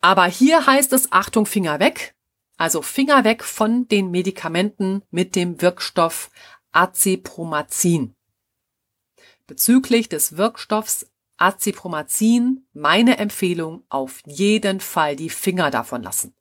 Aber 0.00 0.26
hier 0.26 0.66
heißt 0.66 0.92
es 0.92 1.12
Achtung 1.12 1.46
Finger 1.46 1.80
weg, 1.80 2.14
also 2.56 2.82
Finger 2.82 3.24
weg 3.24 3.44
von 3.44 3.86
den 3.88 4.10
Medikamenten 4.10 5.02
mit 5.10 5.36
dem 5.36 5.60
Wirkstoff 5.62 6.30
Acepromazin. 6.72 8.14
Bezüglich 9.46 10.08
des 10.08 10.36
Wirkstoffs 10.36 11.10
Acepromazin 11.38 12.66
meine 12.72 13.18
Empfehlung 13.18 13.84
auf 13.88 14.20
jeden 14.26 14.80
Fall 14.80 15.16
die 15.16 15.30
Finger 15.30 15.70
davon 15.70 16.02
lassen. 16.02 16.34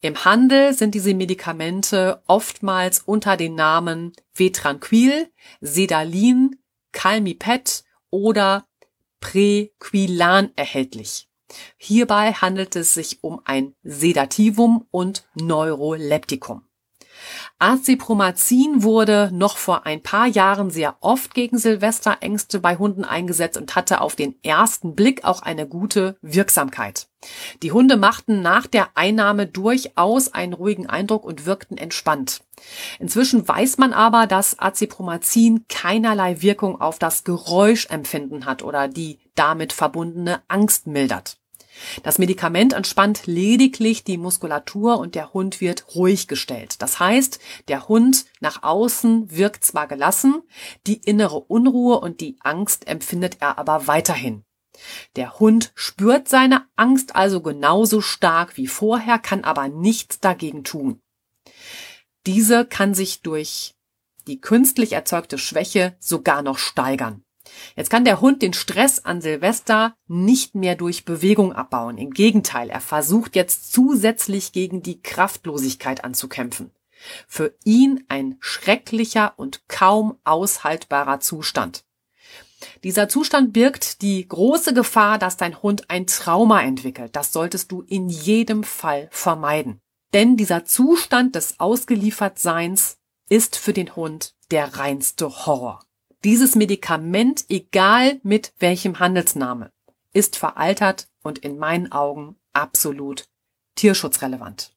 Im 0.00 0.24
Handel 0.24 0.72
sind 0.72 0.94
diese 0.94 1.14
Medikamente 1.14 2.22
oftmals 2.26 3.00
unter 3.00 3.36
den 3.36 3.54
Namen 3.54 4.12
Vetranquil, 4.34 5.30
Sedalin, 5.60 6.56
Calmipet 6.92 7.84
oder 8.10 8.66
Prequilan 9.20 10.52
erhältlich. 10.56 11.28
Hierbei 11.76 12.32
handelt 12.32 12.76
es 12.76 12.94
sich 12.94 13.22
um 13.22 13.40
ein 13.44 13.74
Sedativum 13.82 14.86
und 14.90 15.26
Neuroleptikum. 15.34 16.67
Acepromazin 17.58 18.82
wurde 18.82 19.30
noch 19.32 19.56
vor 19.56 19.86
ein 19.86 20.02
paar 20.02 20.26
Jahren 20.26 20.70
sehr 20.70 20.96
oft 21.00 21.34
gegen 21.34 21.58
Silvesterängste 21.58 22.60
bei 22.60 22.76
Hunden 22.76 23.04
eingesetzt 23.04 23.56
und 23.56 23.74
hatte 23.74 24.00
auf 24.00 24.16
den 24.16 24.36
ersten 24.42 24.94
Blick 24.94 25.24
auch 25.24 25.42
eine 25.42 25.66
gute 25.66 26.16
Wirksamkeit. 26.22 27.08
Die 27.62 27.72
Hunde 27.72 27.96
machten 27.96 28.42
nach 28.42 28.66
der 28.66 28.90
Einnahme 28.94 29.46
durchaus 29.46 30.32
einen 30.32 30.52
ruhigen 30.52 30.86
Eindruck 30.86 31.24
und 31.24 31.46
wirkten 31.46 31.76
entspannt. 31.76 32.42
Inzwischen 33.00 33.46
weiß 33.46 33.78
man 33.78 33.92
aber, 33.92 34.26
dass 34.26 34.58
Acepromazin 34.58 35.64
keinerlei 35.68 36.42
Wirkung 36.42 36.80
auf 36.80 36.98
das 36.98 37.24
Geräuschempfinden 37.24 38.46
hat 38.46 38.62
oder 38.62 38.86
die 38.86 39.18
damit 39.34 39.72
verbundene 39.72 40.42
Angst 40.48 40.86
mildert. 40.86 41.37
Das 42.02 42.18
Medikament 42.18 42.72
entspannt 42.72 43.26
lediglich 43.26 44.04
die 44.04 44.18
Muskulatur 44.18 44.98
und 44.98 45.14
der 45.14 45.32
Hund 45.32 45.60
wird 45.60 45.94
ruhig 45.94 46.28
gestellt. 46.28 46.80
Das 46.82 47.00
heißt, 47.00 47.38
der 47.68 47.88
Hund 47.88 48.26
nach 48.40 48.62
außen 48.62 49.30
wirkt 49.30 49.64
zwar 49.64 49.86
gelassen, 49.86 50.42
die 50.86 50.96
innere 50.96 51.40
Unruhe 51.40 52.00
und 52.00 52.20
die 52.20 52.36
Angst 52.40 52.86
empfindet 52.86 53.38
er 53.40 53.58
aber 53.58 53.86
weiterhin. 53.86 54.44
Der 55.16 55.38
Hund 55.38 55.72
spürt 55.74 56.28
seine 56.28 56.66
Angst 56.76 57.16
also 57.16 57.40
genauso 57.40 58.00
stark 58.00 58.56
wie 58.56 58.66
vorher, 58.66 59.18
kann 59.18 59.44
aber 59.44 59.68
nichts 59.68 60.20
dagegen 60.20 60.64
tun. 60.64 61.00
Diese 62.26 62.64
kann 62.64 62.94
sich 62.94 63.22
durch 63.22 63.74
die 64.26 64.40
künstlich 64.40 64.92
erzeugte 64.92 65.38
Schwäche 65.38 65.96
sogar 65.98 66.42
noch 66.42 66.58
steigern. 66.58 67.24
Jetzt 67.76 67.90
kann 67.90 68.04
der 68.04 68.20
Hund 68.20 68.42
den 68.42 68.52
Stress 68.52 69.04
an 69.04 69.20
Silvester 69.20 69.94
nicht 70.06 70.54
mehr 70.54 70.74
durch 70.74 71.04
Bewegung 71.04 71.52
abbauen. 71.52 71.98
Im 71.98 72.10
Gegenteil, 72.10 72.70
er 72.70 72.80
versucht 72.80 73.36
jetzt 73.36 73.72
zusätzlich 73.72 74.52
gegen 74.52 74.82
die 74.82 75.00
Kraftlosigkeit 75.02 76.04
anzukämpfen. 76.04 76.70
Für 77.26 77.54
ihn 77.64 78.04
ein 78.08 78.36
schrecklicher 78.40 79.34
und 79.36 79.68
kaum 79.68 80.18
aushaltbarer 80.24 81.20
Zustand. 81.20 81.84
Dieser 82.82 83.08
Zustand 83.08 83.52
birgt 83.52 84.02
die 84.02 84.26
große 84.26 84.74
Gefahr, 84.74 85.18
dass 85.18 85.36
dein 85.36 85.62
Hund 85.62 85.90
ein 85.90 86.06
Trauma 86.06 86.62
entwickelt. 86.62 87.14
Das 87.14 87.32
solltest 87.32 87.70
du 87.70 87.82
in 87.82 88.08
jedem 88.08 88.64
Fall 88.64 89.08
vermeiden. 89.12 89.80
Denn 90.12 90.36
dieser 90.36 90.64
Zustand 90.64 91.34
des 91.34 91.60
Ausgeliefertseins 91.60 92.98
ist 93.28 93.56
für 93.56 93.72
den 93.72 93.94
Hund 93.94 94.34
der 94.50 94.76
reinste 94.76 95.46
Horror. 95.46 95.84
Dieses 96.24 96.56
Medikament, 96.56 97.44
egal 97.48 98.20
mit 98.24 98.52
welchem 98.58 98.98
Handelsname, 98.98 99.70
ist 100.12 100.36
veraltert 100.36 101.08
und 101.22 101.38
in 101.38 101.58
meinen 101.58 101.92
Augen 101.92 102.36
absolut 102.52 103.28
tierschutzrelevant. 103.76 104.74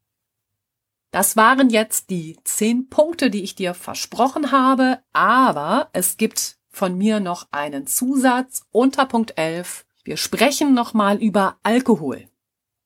Das 1.09 1.35
waren 1.35 1.69
jetzt 1.69 2.09
die 2.11 2.37
zehn 2.43 2.89
Punkte, 2.89 3.31
die 3.31 3.43
ich 3.43 3.55
dir 3.55 3.73
versprochen 3.73 4.51
habe, 4.51 4.99
aber 5.13 5.89
es 5.93 6.17
gibt 6.17 6.57
von 6.69 6.97
mir 6.97 7.19
noch 7.19 7.47
einen 7.51 7.87
Zusatz 7.87 8.61
unter 8.71 9.05
Punkt 9.05 9.37
11. 9.37 9.85
Wir 10.03 10.17
sprechen 10.17 10.73
nochmal 10.73 11.17
über 11.17 11.57
Alkohol. 11.63 12.27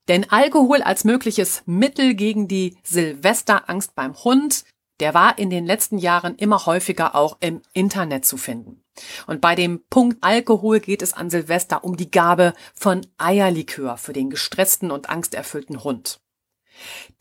Denn 0.07 0.29
Alkohol 0.29 0.81
als 0.81 1.03
mögliches 1.03 1.63
Mittel 1.65 2.13
gegen 2.13 2.47
die 2.47 2.77
Silvesterangst 2.83 3.95
beim 3.95 4.15
Hund 4.23 4.63
der 4.99 5.13
war 5.13 5.37
in 5.37 5.49
den 5.49 5.65
letzten 5.65 5.97
Jahren 5.97 6.35
immer 6.35 6.65
häufiger 6.65 7.15
auch 7.15 7.37
im 7.39 7.61
Internet 7.73 8.25
zu 8.25 8.37
finden. 8.37 8.83
Und 9.27 9.41
bei 9.41 9.55
dem 9.55 9.83
Punkt 9.89 10.17
Alkohol 10.21 10.79
geht 10.79 11.01
es 11.01 11.13
an 11.13 11.29
Silvester 11.29 11.83
um 11.83 11.97
die 11.97 12.11
Gabe 12.11 12.53
von 12.73 13.05
Eierlikör 13.17 13.97
für 13.97 14.13
den 14.13 14.29
gestressten 14.29 14.91
und 14.91 15.09
angsterfüllten 15.09 15.83
Hund. 15.83 16.21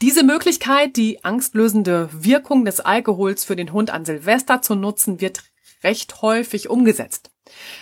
Diese 0.03 0.25
Möglichkeit, 0.25 0.97
die 0.97 1.25
angstlösende 1.25 2.09
Wirkung 2.13 2.65
des 2.65 2.81
Alkohols 2.81 3.45
für 3.45 3.57
den 3.57 3.73
Hund 3.73 3.91
an 3.91 4.05
Silvester 4.05 4.63
zu 4.63 4.75
nutzen, 4.75 5.21
wird 5.21 5.45
recht 5.83 6.23
häufig 6.23 6.71
umgesetzt. 6.71 7.31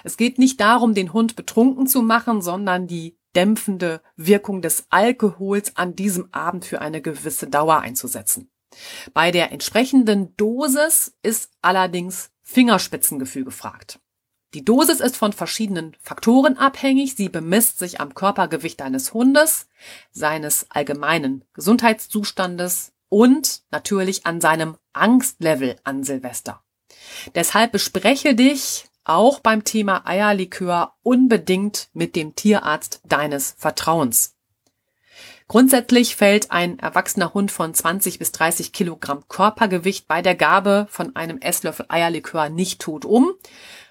Es 0.05 0.17
geht 0.17 0.39
nicht 0.39 0.61
darum, 0.61 0.95
den 0.95 1.13
Hund 1.13 1.37
betrunken 1.37 1.87
zu 1.87 2.03
machen, 2.03 2.43
sondern 2.43 2.87
die 2.87 3.17
dämpfende 3.35 4.03
Wirkung 4.17 4.61
des 4.61 4.87
Alkohols 4.91 5.77
an 5.77 5.97
diesem 5.97 6.33
Abend 6.33 6.65
für 6.65 6.81
eine 6.81 7.01
gewisse 7.01 7.47
Dauer 7.47 7.81
einzusetzen. 7.81 8.52
Bei 9.15 9.31
der 9.31 9.53
entsprechenden 9.53 10.37
Dosis 10.37 11.15
ist 11.23 11.51
allerdings 11.63 12.31
Fingerspitzengefühl 12.43 13.45
gefragt. 13.45 14.01
Die 14.55 14.65
Dosis 14.65 15.01
ist 15.01 15.17
von 15.17 15.33
verschiedenen 15.33 15.97
Faktoren 16.01 16.59
abhängig. 16.59 17.15
Sie 17.15 17.31
bemisst 17.31 17.79
sich 17.79 18.01
am 18.01 18.15
Körpergewicht 18.15 18.81
deines 18.81 19.15
Hundes, 19.15 19.67
seines 20.11 20.67
allgemeinen 20.71 21.45
Gesundheitszustandes 21.55 22.93
und 23.09 23.63
natürlich 23.71 24.27
an 24.27 24.41
seinem 24.41 24.77
Angstlevel 24.93 25.77
an 25.85 26.05
Silvester. 26.05 26.63
Deshalb 27.35 27.73
bespreche 27.73 28.35
dich 28.35 28.87
auch 29.05 29.41
beim 29.41 29.65
Thema 29.65 30.07
Eierlikör 30.07 30.95
unbedingt 31.03 31.89
mit 31.93 32.15
dem 32.15 32.35
Tierarzt 32.35 33.01
deines 33.05 33.55
Vertrauens. 33.59 34.37
Grundsätzlich 35.53 36.17
fällt 36.17 36.51
ein 36.51 36.79
erwachsener 36.79 37.35
Hund 37.35 37.51
von 37.51 37.75
20 37.75 38.19
bis 38.19 38.33
30 38.33 38.73
Kilogramm 38.73 39.29
Körpergewicht 39.29 40.09
bei 40.09 40.23
der 40.23 40.35
Gabe 40.35 40.87
von 40.89 41.15
einem 41.15 41.37
Esslöffel 41.43 41.85
Eierlikör 41.91 42.49
nicht 42.49 42.81
tot 42.81 43.05
um. 43.05 43.35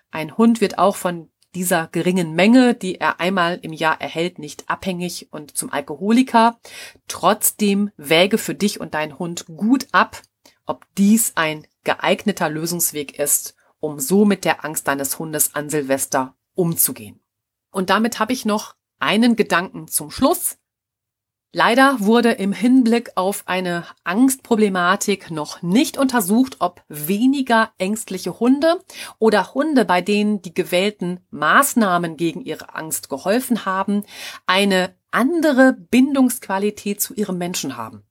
Ein 0.10 0.40
Hund 0.40 0.60
wird 0.60 0.80
auch 0.80 0.96
von 0.96 1.30
dieser 1.54 1.88
geringen 1.92 2.34
Menge, 2.34 2.74
die 2.74 2.96
er 2.96 3.20
einmal 3.20 3.60
im 3.62 3.74
Jahr 3.74 4.02
erhält, 4.02 4.40
nicht 4.40 4.72
abhängig 4.72 5.28
und 5.30 5.56
zum 5.56 5.72
Alkoholiker. 5.72 6.60
Trotzdem 7.08 7.92
wäge 7.96 8.40
für 8.40 8.56
dich 8.56 8.80
und 8.80 8.96
deinen 8.96 9.20
Hund 9.20 9.46
gut 9.46 9.86
ab, 9.92 10.20
ob 10.66 10.88
dies 10.98 11.34
ein 11.36 11.68
geeigneter 11.84 12.50
Lösungsweg 12.50 13.20
ist, 13.20 13.54
um 13.80 14.00
so 14.00 14.26
mit 14.26 14.46
der 14.46 14.66
Angst 14.66 14.88
deines 14.88 15.20
Hundes 15.20 15.54
an 15.54 15.70
Silvester 15.70 16.34
umzugehen. 16.56 17.20
Und 17.70 17.92
damit 17.92 18.18
habe 18.18 18.34
ich 18.34 18.46
noch 18.46 18.74
einen 18.98 19.36
Gedanken 19.36 19.88
zum 19.88 20.10
Schluss. 20.10 20.58
Leider 21.54 21.98
wurde 22.00 22.32
im 22.32 22.54
Hinblick 22.54 23.12
auf 23.16 23.44
eine 23.46 23.84
Angstproblematik 24.06 25.32
noch 25.32 25.62
nicht 25.62 25.98
untersucht, 25.98 26.56
ob 26.60 26.82
weniger 26.88 27.72
ängstliche 27.78 28.40
Hunde 28.40 28.80
oder 29.20 29.54
Hunde, 29.54 29.84
bei 29.84 30.00
denen 30.00 30.42
die 30.42 30.54
gewählten 30.54 31.20
Maßnahmen 31.30 32.16
gegen 32.16 32.40
ihre 32.40 32.74
Angst 32.74 33.10
geholfen 33.10 33.66
haben, 33.66 34.04
eine 34.46 34.96
andere 35.12 35.74
Bindungsqualität 35.74 37.02
zu 37.02 37.14
ihrem 37.16 37.38
Menschen 37.38 37.76
haben. 37.76 38.04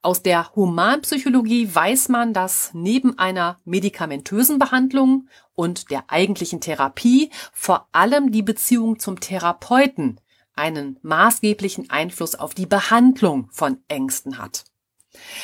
Aus 0.00 0.22
der 0.22 0.56
Humanpsychologie 0.56 1.74
weiß 1.74 2.08
man, 2.08 2.32
dass 2.32 2.70
neben 2.72 3.18
einer 3.18 3.60
medikamentösen 3.66 4.58
Behandlung 4.58 5.28
und 5.54 5.90
der 5.90 6.04
eigentlichen 6.08 6.62
Therapie 6.62 7.28
vor 7.52 7.88
allem 7.92 8.32
die 8.32 8.42
Beziehung 8.42 8.98
zum 8.98 9.20
Therapeuten 9.20 10.18
einen 10.54 10.98
maßgeblichen 11.02 11.90
Einfluss 11.90 12.34
auf 12.34 12.54
die 12.54 12.66
Behandlung 12.66 13.48
von 13.50 13.78
Ängsten 13.88 14.38
hat. 14.38 14.64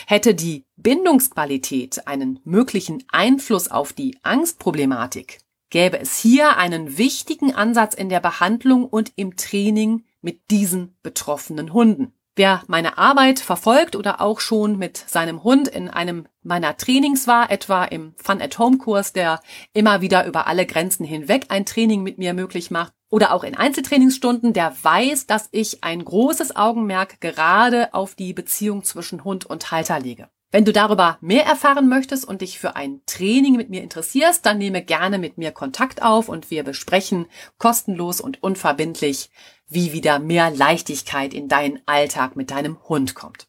Hätte 0.06 0.34
die 0.34 0.64
Bindungsqualität 0.76 2.06
einen 2.06 2.40
möglichen 2.44 3.04
Einfluss 3.08 3.68
auf 3.68 3.92
die 3.92 4.18
Angstproblematik, 4.22 5.40
gäbe 5.70 5.98
es 5.98 6.18
hier 6.18 6.56
einen 6.56 6.96
wichtigen 6.96 7.54
Ansatz 7.54 7.94
in 7.94 8.08
der 8.08 8.20
Behandlung 8.20 8.86
und 8.86 9.12
im 9.16 9.36
Training 9.36 10.04
mit 10.20 10.50
diesen 10.50 10.96
betroffenen 11.02 11.72
Hunden. 11.72 12.14
Wer 12.38 12.62
meine 12.68 12.98
Arbeit 12.98 13.40
verfolgt 13.40 13.96
oder 13.96 14.20
auch 14.20 14.38
schon 14.38 14.78
mit 14.78 14.96
seinem 14.96 15.42
Hund 15.42 15.66
in 15.66 15.88
einem 15.88 16.28
meiner 16.44 16.76
Trainings 16.76 17.26
war, 17.26 17.50
etwa 17.50 17.82
im 17.82 18.14
Fun 18.16 18.40
at 18.40 18.60
Home 18.60 18.78
Kurs, 18.78 19.12
der 19.12 19.40
immer 19.72 20.02
wieder 20.02 20.24
über 20.24 20.46
alle 20.46 20.64
Grenzen 20.64 21.04
hinweg 21.04 21.46
ein 21.48 21.66
Training 21.66 22.04
mit 22.04 22.16
mir 22.16 22.34
möglich 22.34 22.70
macht, 22.70 22.92
oder 23.10 23.34
auch 23.34 23.42
in 23.42 23.56
Einzeltrainingsstunden, 23.56 24.52
der 24.52 24.72
weiß, 24.80 25.26
dass 25.26 25.48
ich 25.50 25.82
ein 25.82 26.04
großes 26.04 26.54
Augenmerk 26.54 27.20
gerade 27.20 27.92
auf 27.92 28.14
die 28.14 28.34
Beziehung 28.34 28.84
zwischen 28.84 29.24
Hund 29.24 29.44
und 29.44 29.72
Halter 29.72 29.98
lege. 29.98 30.28
Wenn 30.50 30.64
du 30.64 30.72
darüber 30.72 31.18
mehr 31.20 31.44
erfahren 31.44 31.90
möchtest 31.90 32.24
und 32.24 32.40
dich 32.40 32.58
für 32.58 32.74
ein 32.74 33.02
Training 33.04 33.56
mit 33.56 33.68
mir 33.68 33.82
interessierst, 33.82 34.46
dann 34.46 34.56
nehme 34.56 34.82
gerne 34.82 35.18
mit 35.18 35.36
mir 35.36 35.52
Kontakt 35.52 36.02
auf 36.02 36.30
und 36.30 36.50
wir 36.50 36.64
besprechen 36.64 37.26
kostenlos 37.58 38.20
und 38.22 38.42
unverbindlich, 38.42 39.28
wie 39.68 39.92
wieder 39.92 40.18
mehr 40.18 40.50
Leichtigkeit 40.50 41.34
in 41.34 41.48
deinen 41.48 41.80
Alltag 41.84 42.34
mit 42.34 42.50
deinem 42.50 42.78
Hund 42.88 43.14
kommt. 43.14 43.46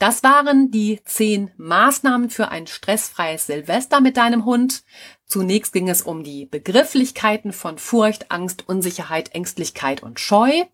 Das 0.00 0.24
waren 0.24 0.72
die 0.72 1.00
zehn 1.04 1.52
Maßnahmen 1.58 2.30
für 2.30 2.48
ein 2.48 2.66
stressfreies 2.66 3.46
Silvester 3.46 4.00
mit 4.00 4.16
deinem 4.16 4.44
Hund. 4.44 4.82
Zunächst 5.26 5.72
ging 5.72 5.88
es 5.88 6.02
um 6.02 6.24
die 6.24 6.46
Begrifflichkeiten 6.46 7.52
von 7.52 7.78
Furcht, 7.78 8.32
Angst, 8.32 8.68
Unsicherheit, 8.68 9.34
Ängstlichkeit 9.34 10.02
und 10.02 10.18
Scheu. 10.18 10.64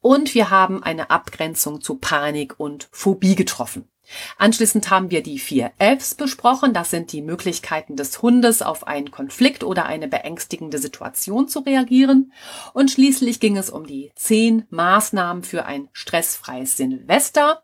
Und 0.00 0.34
wir 0.34 0.50
haben 0.50 0.82
eine 0.82 1.10
Abgrenzung 1.10 1.80
zu 1.80 1.96
Panik 1.96 2.58
und 2.58 2.88
Phobie 2.92 3.34
getroffen. 3.34 3.88
Anschließend 4.38 4.90
haben 4.90 5.10
wir 5.10 5.22
die 5.22 5.38
vier 5.38 5.72
Fs 5.78 6.14
besprochen. 6.14 6.72
Das 6.72 6.90
sind 6.90 7.12
die 7.12 7.22
Möglichkeiten 7.22 7.96
des 7.96 8.22
Hundes, 8.22 8.62
auf 8.62 8.86
einen 8.86 9.10
Konflikt 9.10 9.64
oder 9.64 9.86
eine 9.86 10.08
beängstigende 10.08 10.78
Situation 10.78 11.48
zu 11.48 11.60
reagieren. 11.60 12.32
Und 12.72 12.90
schließlich 12.90 13.40
ging 13.40 13.56
es 13.56 13.70
um 13.70 13.86
die 13.86 14.12
zehn 14.14 14.64
Maßnahmen 14.70 15.42
für 15.42 15.64
ein 15.66 15.88
stressfreies 15.92 16.76
Silvester. 16.76 17.62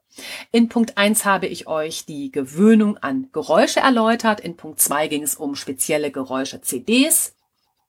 In 0.50 0.68
Punkt 0.68 0.98
1 0.98 1.24
habe 1.24 1.46
ich 1.46 1.66
euch 1.66 2.04
die 2.04 2.30
Gewöhnung 2.30 2.98
an 2.98 3.28
Geräusche 3.32 3.80
erläutert. 3.80 4.40
In 4.40 4.56
Punkt 4.56 4.80
2 4.80 5.08
ging 5.08 5.22
es 5.22 5.36
um 5.36 5.54
spezielle 5.54 6.10
Geräusche 6.10 6.60
CDs. 6.60 7.34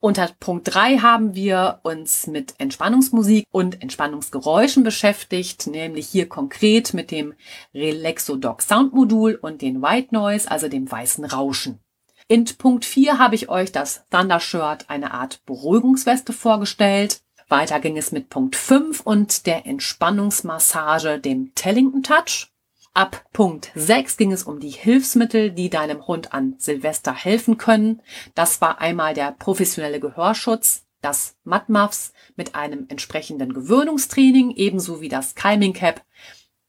Unter 0.04 0.32
Punkt 0.40 0.74
3 0.74 0.98
haben 0.98 1.36
wir 1.36 1.80
uns 1.84 2.26
mit 2.26 2.56
Entspannungsmusik 2.58 3.46
und 3.52 3.84
Entspannungsgeräuschen 3.84 4.84
beschäftigt, 4.84 5.68
nämlich 5.68 6.08
hier 6.08 6.28
konkret 6.28 6.96
mit 6.96 7.12
dem 7.12 7.36
Relaxodoc 7.76 8.64
Soundmodul 8.64 9.36
und 9.40 9.62
den 9.62 9.84
White 9.84 10.08
Noise, 10.16 10.50
also 10.50 10.70
dem 10.70 10.92
weißen 10.92 11.24
Rauschen. 11.26 11.82
In 12.28 12.46
Punkt 12.46 12.84
4 12.84 13.20
habe 13.20 13.36
ich 13.36 13.50
euch 13.50 13.72
das 13.72 14.04
Thunder 14.10 14.40
Shirt, 14.40 14.86
eine 14.88 15.14
Art 15.14 15.46
Beruhigungsweste 15.46 16.34
vorgestellt. 16.34 17.22
Weiter 17.48 17.80
ging 17.80 17.96
es 17.96 18.12
mit 18.12 18.30
Punkt 18.30 18.56
5 18.56 19.02
und 19.02 19.46
der 19.46 19.68
Entspannungsmassage, 19.68 21.20
dem 21.20 21.54
Tellington 21.54 22.02
Touch. 22.02 22.51
Ab 22.94 23.26
Punkt 23.32 23.72
6 23.74 24.18
ging 24.18 24.34
es 24.34 24.44
um 24.44 24.60
die 24.60 24.70
Hilfsmittel, 24.70 25.52
die 25.52 25.70
deinem 25.70 26.08
Hund 26.08 26.34
an 26.34 26.56
Silvester 26.58 27.14
helfen 27.14 27.58
können. 27.58 28.02
Das 28.36 28.60
war 28.60 28.82
einmal 28.82 29.14
der 29.14 29.32
professionelle 29.32 30.02
Gehörschutz, 30.02 30.84
das 31.02 31.38
Matmuffs 31.46 32.12
mit 32.36 32.54
einem 32.54 32.88
entsprechenden 32.90 33.54
Gewöhnungstraining, 33.54 34.52
ebenso 34.52 35.00
wie 35.00 35.08
das 35.08 35.36
Calming 35.36 35.72
Cap. 35.72 36.04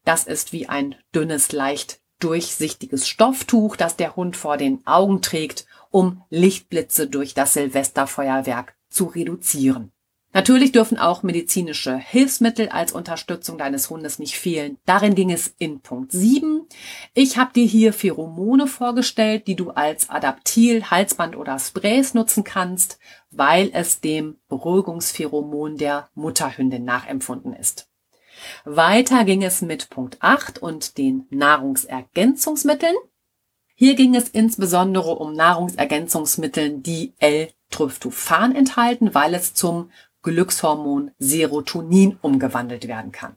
Das 0.05 0.25
ist 0.25 0.53
wie 0.53 0.69
ein 0.69 0.95
dünnes, 1.13 1.51
leicht 1.51 1.99
durchsichtiges 2.19 3.05
Stofftuch, 3.05 3.75
das 3.75 3.97
der 3.97 4.15
Hund 4.15 4.37
vor 4.37 4.55
den 4.55 4.85
Augen 4.87 5.21
trägt, 5.21 5.65
um 5.91 6.23
Lichtblitze 6.29 7.07
durch 7.07 7.33
das 7.33 7.53
Silvesterfeuerwerk 7.53 8.75
zu 8.89 9.05
reduzieren. 9.05 9.92
Natürlich 10.33 10.71
dürfen 10.71 10.97
auch 10.97 11.21
medizinische 11.21 11.95
Hilfsmittel 11.95 12.69
als 12.69 12.91
Unterstützung 12.91 13.59
deines 13.59 13.91
Hundes 13.91 14.17
nicht 14.17 14.35
fehlen. 14.35 14.79
Darin 14.85 15.13
ging 15.13 15.31
es 15.31 15.53
in 15.59 15.81
Punkt 15.81 16.11
7. 16.11 16.67
Ich 17.13 17.37
habe 17.37 17.53
dir 17.53 17.65
hier 17.65 17.93
Pheromone 17.93 18.65
vorgestellt, 18.65 19.45
die 19.45 19.55
du 19.55 19.69
als 19.69 20.09
Adaptil, 20.09 20.89
Halsband 20.89 21.35
oder 21.35 21.59
Sprays 21.59 22.15
nutzen 22.15 22.43
kannst, 22.43 22.97
weil 23.29 23.69
es 23.73 24.01
dem 24.01 24.37
Beruhigungspheromon 24.49 25.77
der 25.77 26.09
Mutterhündin 26.15 26.83
nachempfunden 26.83 27.53
ist. 27.53 27.87
Weiter 28.65 29.25
ging 29.25 29.43
es 29.43 29.61
mit 29.61 29.91
Punkt 29.91 30.17
8 30.19 30.59
und 30.59 30.97
den 30.97 31.27
Nahrungsergänzungsmitteln. 31.29 32.95
Hier 33.75 33.95
ging 33.95 34.15
es 34.15 34.29
insbesondere 34.29 35.15
um 35.15 35.33
Nahrungsergänzungsmittel, 35.33 36.79
die 36.79 37.13
L-Tryptophan 37.19 38.55
enthalten, 38.55 39.13
weil 39.13 39.35
es 39.35 39.53
zum 39.53 39.91
Glückshormon 40.23 41.11
Serotonin 41.19 42.17
umgewandelt 42.21 42.87
werden 42.87 43.11
kann. 43.11 43.35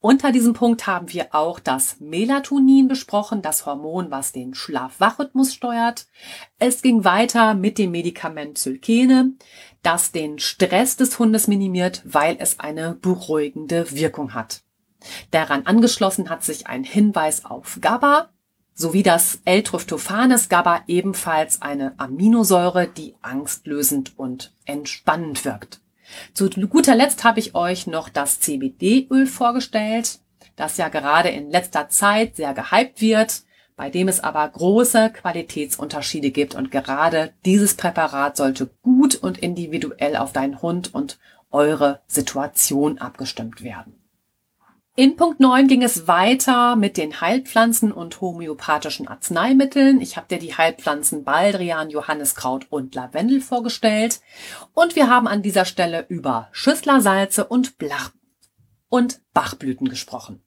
Unter 0.00 0.32
diesem 0.32 0.52
Punkt 0.52 0.88
haben 0.88 1.12
wir 1.12 1.32
auch 1.32 1.60
das 1.60 2.00
Melatonin 2.00 2.88
besprochen, 2.88 3.40
das 3.40 3.66
Hormon, 3.66 4.10
was 4.10 4.32
den 4.32 4.52
Schlaf-Wach-Rhythmus 4.52 5.54
steuert. 5.54 6.06
Es 6.58 6.82
ging 6.82 7.04
weiter 7.04 7.54
mit 7.54 7.78
dem 7.78 7.92
Medikament 7.92 8.58
Zylkene, 8.58 9.34
das 9.82 10.10
den 10.10 10.40
Stress 10.40 10.96
des 10.96 11.20
Hundes 11.20 11.46
minimiert, 11.46 12.02
weil 12.04 12.36
es 12.40 12.58
eine 12.58 12.94
beruhigende 12.94 13.92
Wirkung 13.92 14.34
hat. 14.34 14.64
Daran 15.30 15.66
angeschlossen 15.66 16.30
hat 16.30 16.42
sich 16.42 16.66
ein 16.66 16.82
Hinweis 16.82 17.44
auf 17.44 17.78
GABA, 17.80 18.28
sowie 18.74 19.04
das 19.04 19.38
L-Tryptophanes 19.44 20.48
GABA 20.48 20.82
ebenfalls 20.88 21.62
eine 21.62 21.94
Aminosäure, 21.98 22.88
die 22.88 23.14
angstlösend 23.22 24.18
und 24.18 24.52
entspannend 24.64 25.44
wirkt. 25.44 25.81
Zu 26.34 26.48
guter 26.50 26.94
Letzt 26.94 27.24
habe 27.24 27.40
ich 27.40 27.54
euch 27.54 27.86
noch 27.86 28.08
das 28.08 28.40
CBD-Öl 28.40 29.26
vorgestellt, 29.26 30.18
das 30.56 30.76
ja 30.76 30.88
gerade 30.88 31.28
in 31.28 31.50
letzter 31.50 31.88
Zeit 31.88 32.36
sehr 32.36 32.54
gehypt 32.54 33.00
wird, 33.00 33.42
bei 33.76 33.90
dem 33.90 34.08
es 34.08 34.20
aber 34.20 34.46
große 34.48 35.10
Qualitätsunterschiede 35.10 36.30
gibt 36.30 36.54
und 36.54 36.70
gerade 36.70 37.32
dieses 37.44 37.74
Präparat 37.74 38.36
sollte 38.36 38.70
gut 38.82 39.14
und 39.14 39.38
individuell 39.38 40.16
auf 40.16 40.32
deinen 40.32 40.60
Hund 40.60 40.94
und 40.94 41.18
eure 41.50 42.00
Situation 42.06 42.98
abgestimmt 42.98 43.62
werden. 43.62 44.01
In 44.94 45.16
Punkt 45.16 45.40
9 45.40 45.68
ging 45.68 45.82
es 45.82 46.06
weiter 46.06 46.76
mit 46.76 46.98
den 46.98 47.22
Heilpflanzen 47.22 47.92
und 47.92 48.20
homöopathischen 48.20 49.08
Arzneimitteln. 49.08 50.02
Ich 50.02 50.18
habe 50.18 50.26
dir 50.28 50.38
die 50.38 50.54
Heilpflanzen 50.54 51.24
Baldrian, 51.24 51.88
Johanniskraut 51.88 52.66
und 52.68 52.94
Lavendel 52.94 53.40
vorgestellt. 53.40 54.20
Und 54.74 54.94
wir 54.94 55.08
haben 55.08 55.26
an 55.26 55.40
dieser 55.40 55.64
Stelle 55.64 56.04
über 56.10 56.50
Schüsslersalze 56.52 57.46
und 57.46 57.78
Blach 57.78 58.10
und 58.90 59.22
Bachblüten 59.32 59.88
gesprochen. 59.88 60.42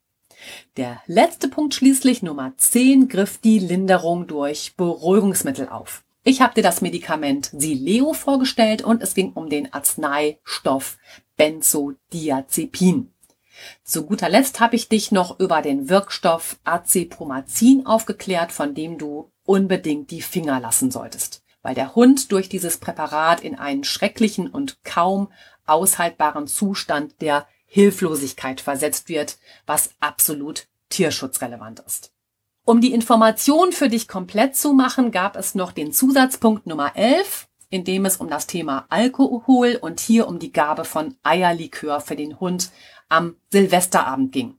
Der 0.76 1.02
letzte 1.06 1.48
Punkt 1.48 1.74
schließlich, 1.74 2.22
Nummer 2.22 2.52
10, 2.56 3.08
griff 3.08 3.38
die 3.38 3.58
Linderung 3.58 4.28
durch 4.28 4.76
Beruhigungsmittel 4.76 5.68
auf. 5.68 6.04
Ich 6.22 6.40
habe 6.40 6.54
dir 6.54 6.62
das 6.62 6.82
Medikament 6.82 7.50
Sileo 7.52 8.12
vorgestellt 8.12 8.82
und 8.82 9.02
es 9.02 9.14
ging 9.14 9.32
um 9.32 9.48
den 9.48 9.72
Arzneistoff 9.72 10.98
Benzodiazepin. 11.36 13.12
Zu 13.84 14.06
guter 14.06 14.28
Letzt 14.28 14.60
habe 14.60 14.76
ich 14.76 14.88
dich 14.88 15.12
noch 15.12 15.38
über 15.40 15.62
den 15.62 15.88
Wirkstoff 15.88 16.58
Acepromazin 16.64 17.86
aufgeklärt, 17.86 18.52
von 18.52 18.74
dem 18.74 18.98
du 18.98 19.30
unbedingt 19.44 20.10
die 20.10 20.22
Finger 20.22 20.60
lassen 20.60 20.90
solltest, 20.90 21.42
weil 21.62 21.74
der 21.74 21.94
Hund 21.94 22.32
durch 22.32 22.48
dieses 22.48 22.78
Präparat 22.78 23.40
in 23.40 23.56
einen 23.56 23.84
schrecklichen 23.84 24.48
und 24.48 24.82
kaum 24.84 25.32
aushaltbaren 25.66 26.46
Zustand 26.46 27.20
der 27.20 27.46
Hilflosigkeit 27.66 28.60
versetzt 28.60 29.08
wird, 29.08 29.38
was 29.66 29.90
absolut 30.00 30.66
tierschutzrelevant 30.88 31.80
ist. 31.80 32.12
Um 32.64 32.80
die 32.80 32.92
Information 32.92 33.70
für 33.72 33.88
dich 33.88 34.08
komplett 34.08 34.56
zu 34.56 34.72
machen, 34.72 35.12
gab 35.12 35.36
es 35.36 35.54
noch 35.54 35.72
den 35.72 35.92
Zusatzpunkt 35.92 36.66
Nummer 36.66 36.96
11, 36.96 37.48
in 37.70 37.84
dem 37.84 38.04
es 38.04 38.16
um 38.16 38.28
das 38.28 38.46
Thema 38.46 38.86
Alkohol 38.88 39.78
und 39.80 40.00
hier 40.00 40.28
um 40.28 40.38
die 40.38 40.52
Gabe 40.52 40.84
von 40.84 41.16
Eierlikör 41.22 42.00
für 42.00 42.16
den 42.16 42.38
Hund 42.40 42.70
am 43.08 43.36
Silvesterabend 43.50 44.32
ging, 44.32 44.58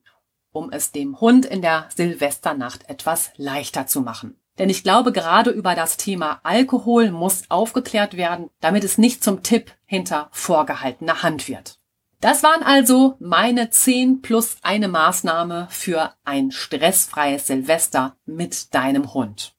um 0.51 0.71
es 0.71 0.91
dem 0.91 1.19
Hund 1.19 1.45
in 1.45 1.61
der 1.61 1.87
Silvesternacht 1.95 2.89
etwas 2.89 3.31
leichter 3.37 3.87
zu 3.87 4.01
machen. 4.01 4.39
Denn 4.57 4.69
ich 4.69 4.83
glaube, 4.83 5.11
gerade 5.11 5.51
über 5.51 5.75
das 5.75 5.97
Thema 5.97 6.39
Alkohol 6.43 7.11
muss 7.11 7.43
aufgeklärt 7.49 8.17
werden, 8.17 8.49
damit 8.59 8.83
es 8.83 8.97
nicht 8.97 9.23
zum 9.23 9.43
Tipp 9.43 9.71
hinter 9.85 10.29
vorgehaltener 10.31 11.21
Hand 11.21 11.47
wird. 11.47 11.79
Das 12.19 12.41
waren 12.41 12.63
also 12.63 13.15
meine 13.19 13.69
10 13.69 14.23
plus 14.23 14.57
eine 14.63 14.87
Maßnahme 14.87 15.67
für 15.69 16.13
ein 16.23 16.51
stressfreies 16.51 17.45
Silvester 17.45 18.17
mit 18.25 18.73
deinem 18.73 19.13
Hund. 19.13 19.53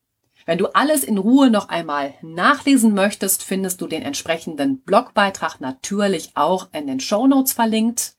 Wenn 0.48 0.56
du 0.56 0.68
alles 0.68 1.04
in 1.04 1.18
Ruhe 1.18 1.50
noch 1.50 1.68
einmal 1.68 2.14
nachlesen 2.22 2.94
möchtest, 2.94 3.42
findest 3.42 3.82
du 3.82 3.86
den 3.86 4.00
entsprechenden 4.00 4.80
Blogbeitrag 4.80 5.60
natürlich 5.60 6.30
auch 6.36 6.68
in 6.72 6.86
den 6.86 7.00
Show 7.00 7.26
Notes 7.26 7.52
verlinkt. 7.52 8.14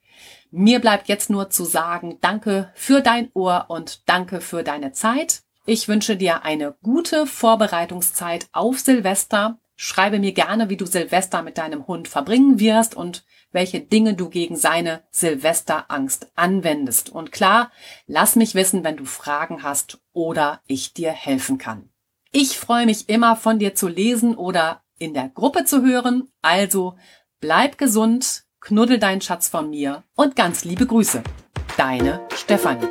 Mir 0.51 0.77
bleibt 0.79 1.07
jetzt 1.07 1.31
nur 1.31 1.49
zu 1.49 1.65
sagen, 1.65 2.19
danke 2.21 2.71
für 2.75 3.01
dein 3.01 3.31
Ohr 3.33 3.65
und 3.69 4.07
danke 4.07 4.41
für 4.41 4.61
deine 4.61 4.91
Zeit. 4.91 5.41
Ich 5.65 5.87
wünsche 5.87 6.17
dir 6.17 6.43
eine 6.43 6.75
gute 6.83 7.25
Vorbereitungszeit 7.25 8.47
auf 8.51 8.77
Silvester. 8.77 9.57
Schreibe 9.75 10.19
mir 10.19 10.33
gerne, 10.33 10.69
wie 10.69 10.77
du 10.77 10.85
Silvester 10.85 11.41
mit 11.41 11.57
deinem 11.57 11.87
Hund 11.87 12.07
verbringen 12.07 12.59
wirst 12.59 12.95
und 12.95 13.25
welche 13.51 13.79
Dinge 13.79 14.13
du 14.13 14.29
gegen 14.29 14.55
seine 14.55 15.01
Silvesterangst 15.09 16.31
anwendest. 16.35 17.09
Und 17.09 17.31
klar, 17.31 17.71
lass 18.05 18.35
mich 18.35 18.53
wissen, 18.53 18.83
wenn 18.83 18.97
du 18.97 19.05
Fragen 19.05 19.63
hast 19.63 19.97
oder 20.13 20.61
ich 20.67 20.93
dir 20.93 21.09
helfen 21.09 21.57
kann. 21.57 21.89
Ich 22.31 22.59
freue 22.59 22.85
mich 22.85 23.09
immer 23.09 23.35
von 23.35 23.57
dir 23.57 23.73
zu 23.73 23.87
lesen 23.87 24.35
oder 24.35 24.83
in 24.99 25.15
der 25.15 25.29
Gruppe 25.29 25.65
zu 25.65 25.81
hören. 25.81 26.29
Also 26.43 26.95
bleib 27.39 27.79
gesund, 27.79 28.43
Knuddel 28.59 28.99
deinen 28.99 29.21
Schatz 29.21 29.49
von 29.49 29.71
mir 29.71 30.03
und 30.15 30.35
ganz 30.35 30.63
liebe 30.63 30.85
Grüße. 30.85 31.23
Deine 31.75 32.21
Stefanie. 32.35 32.87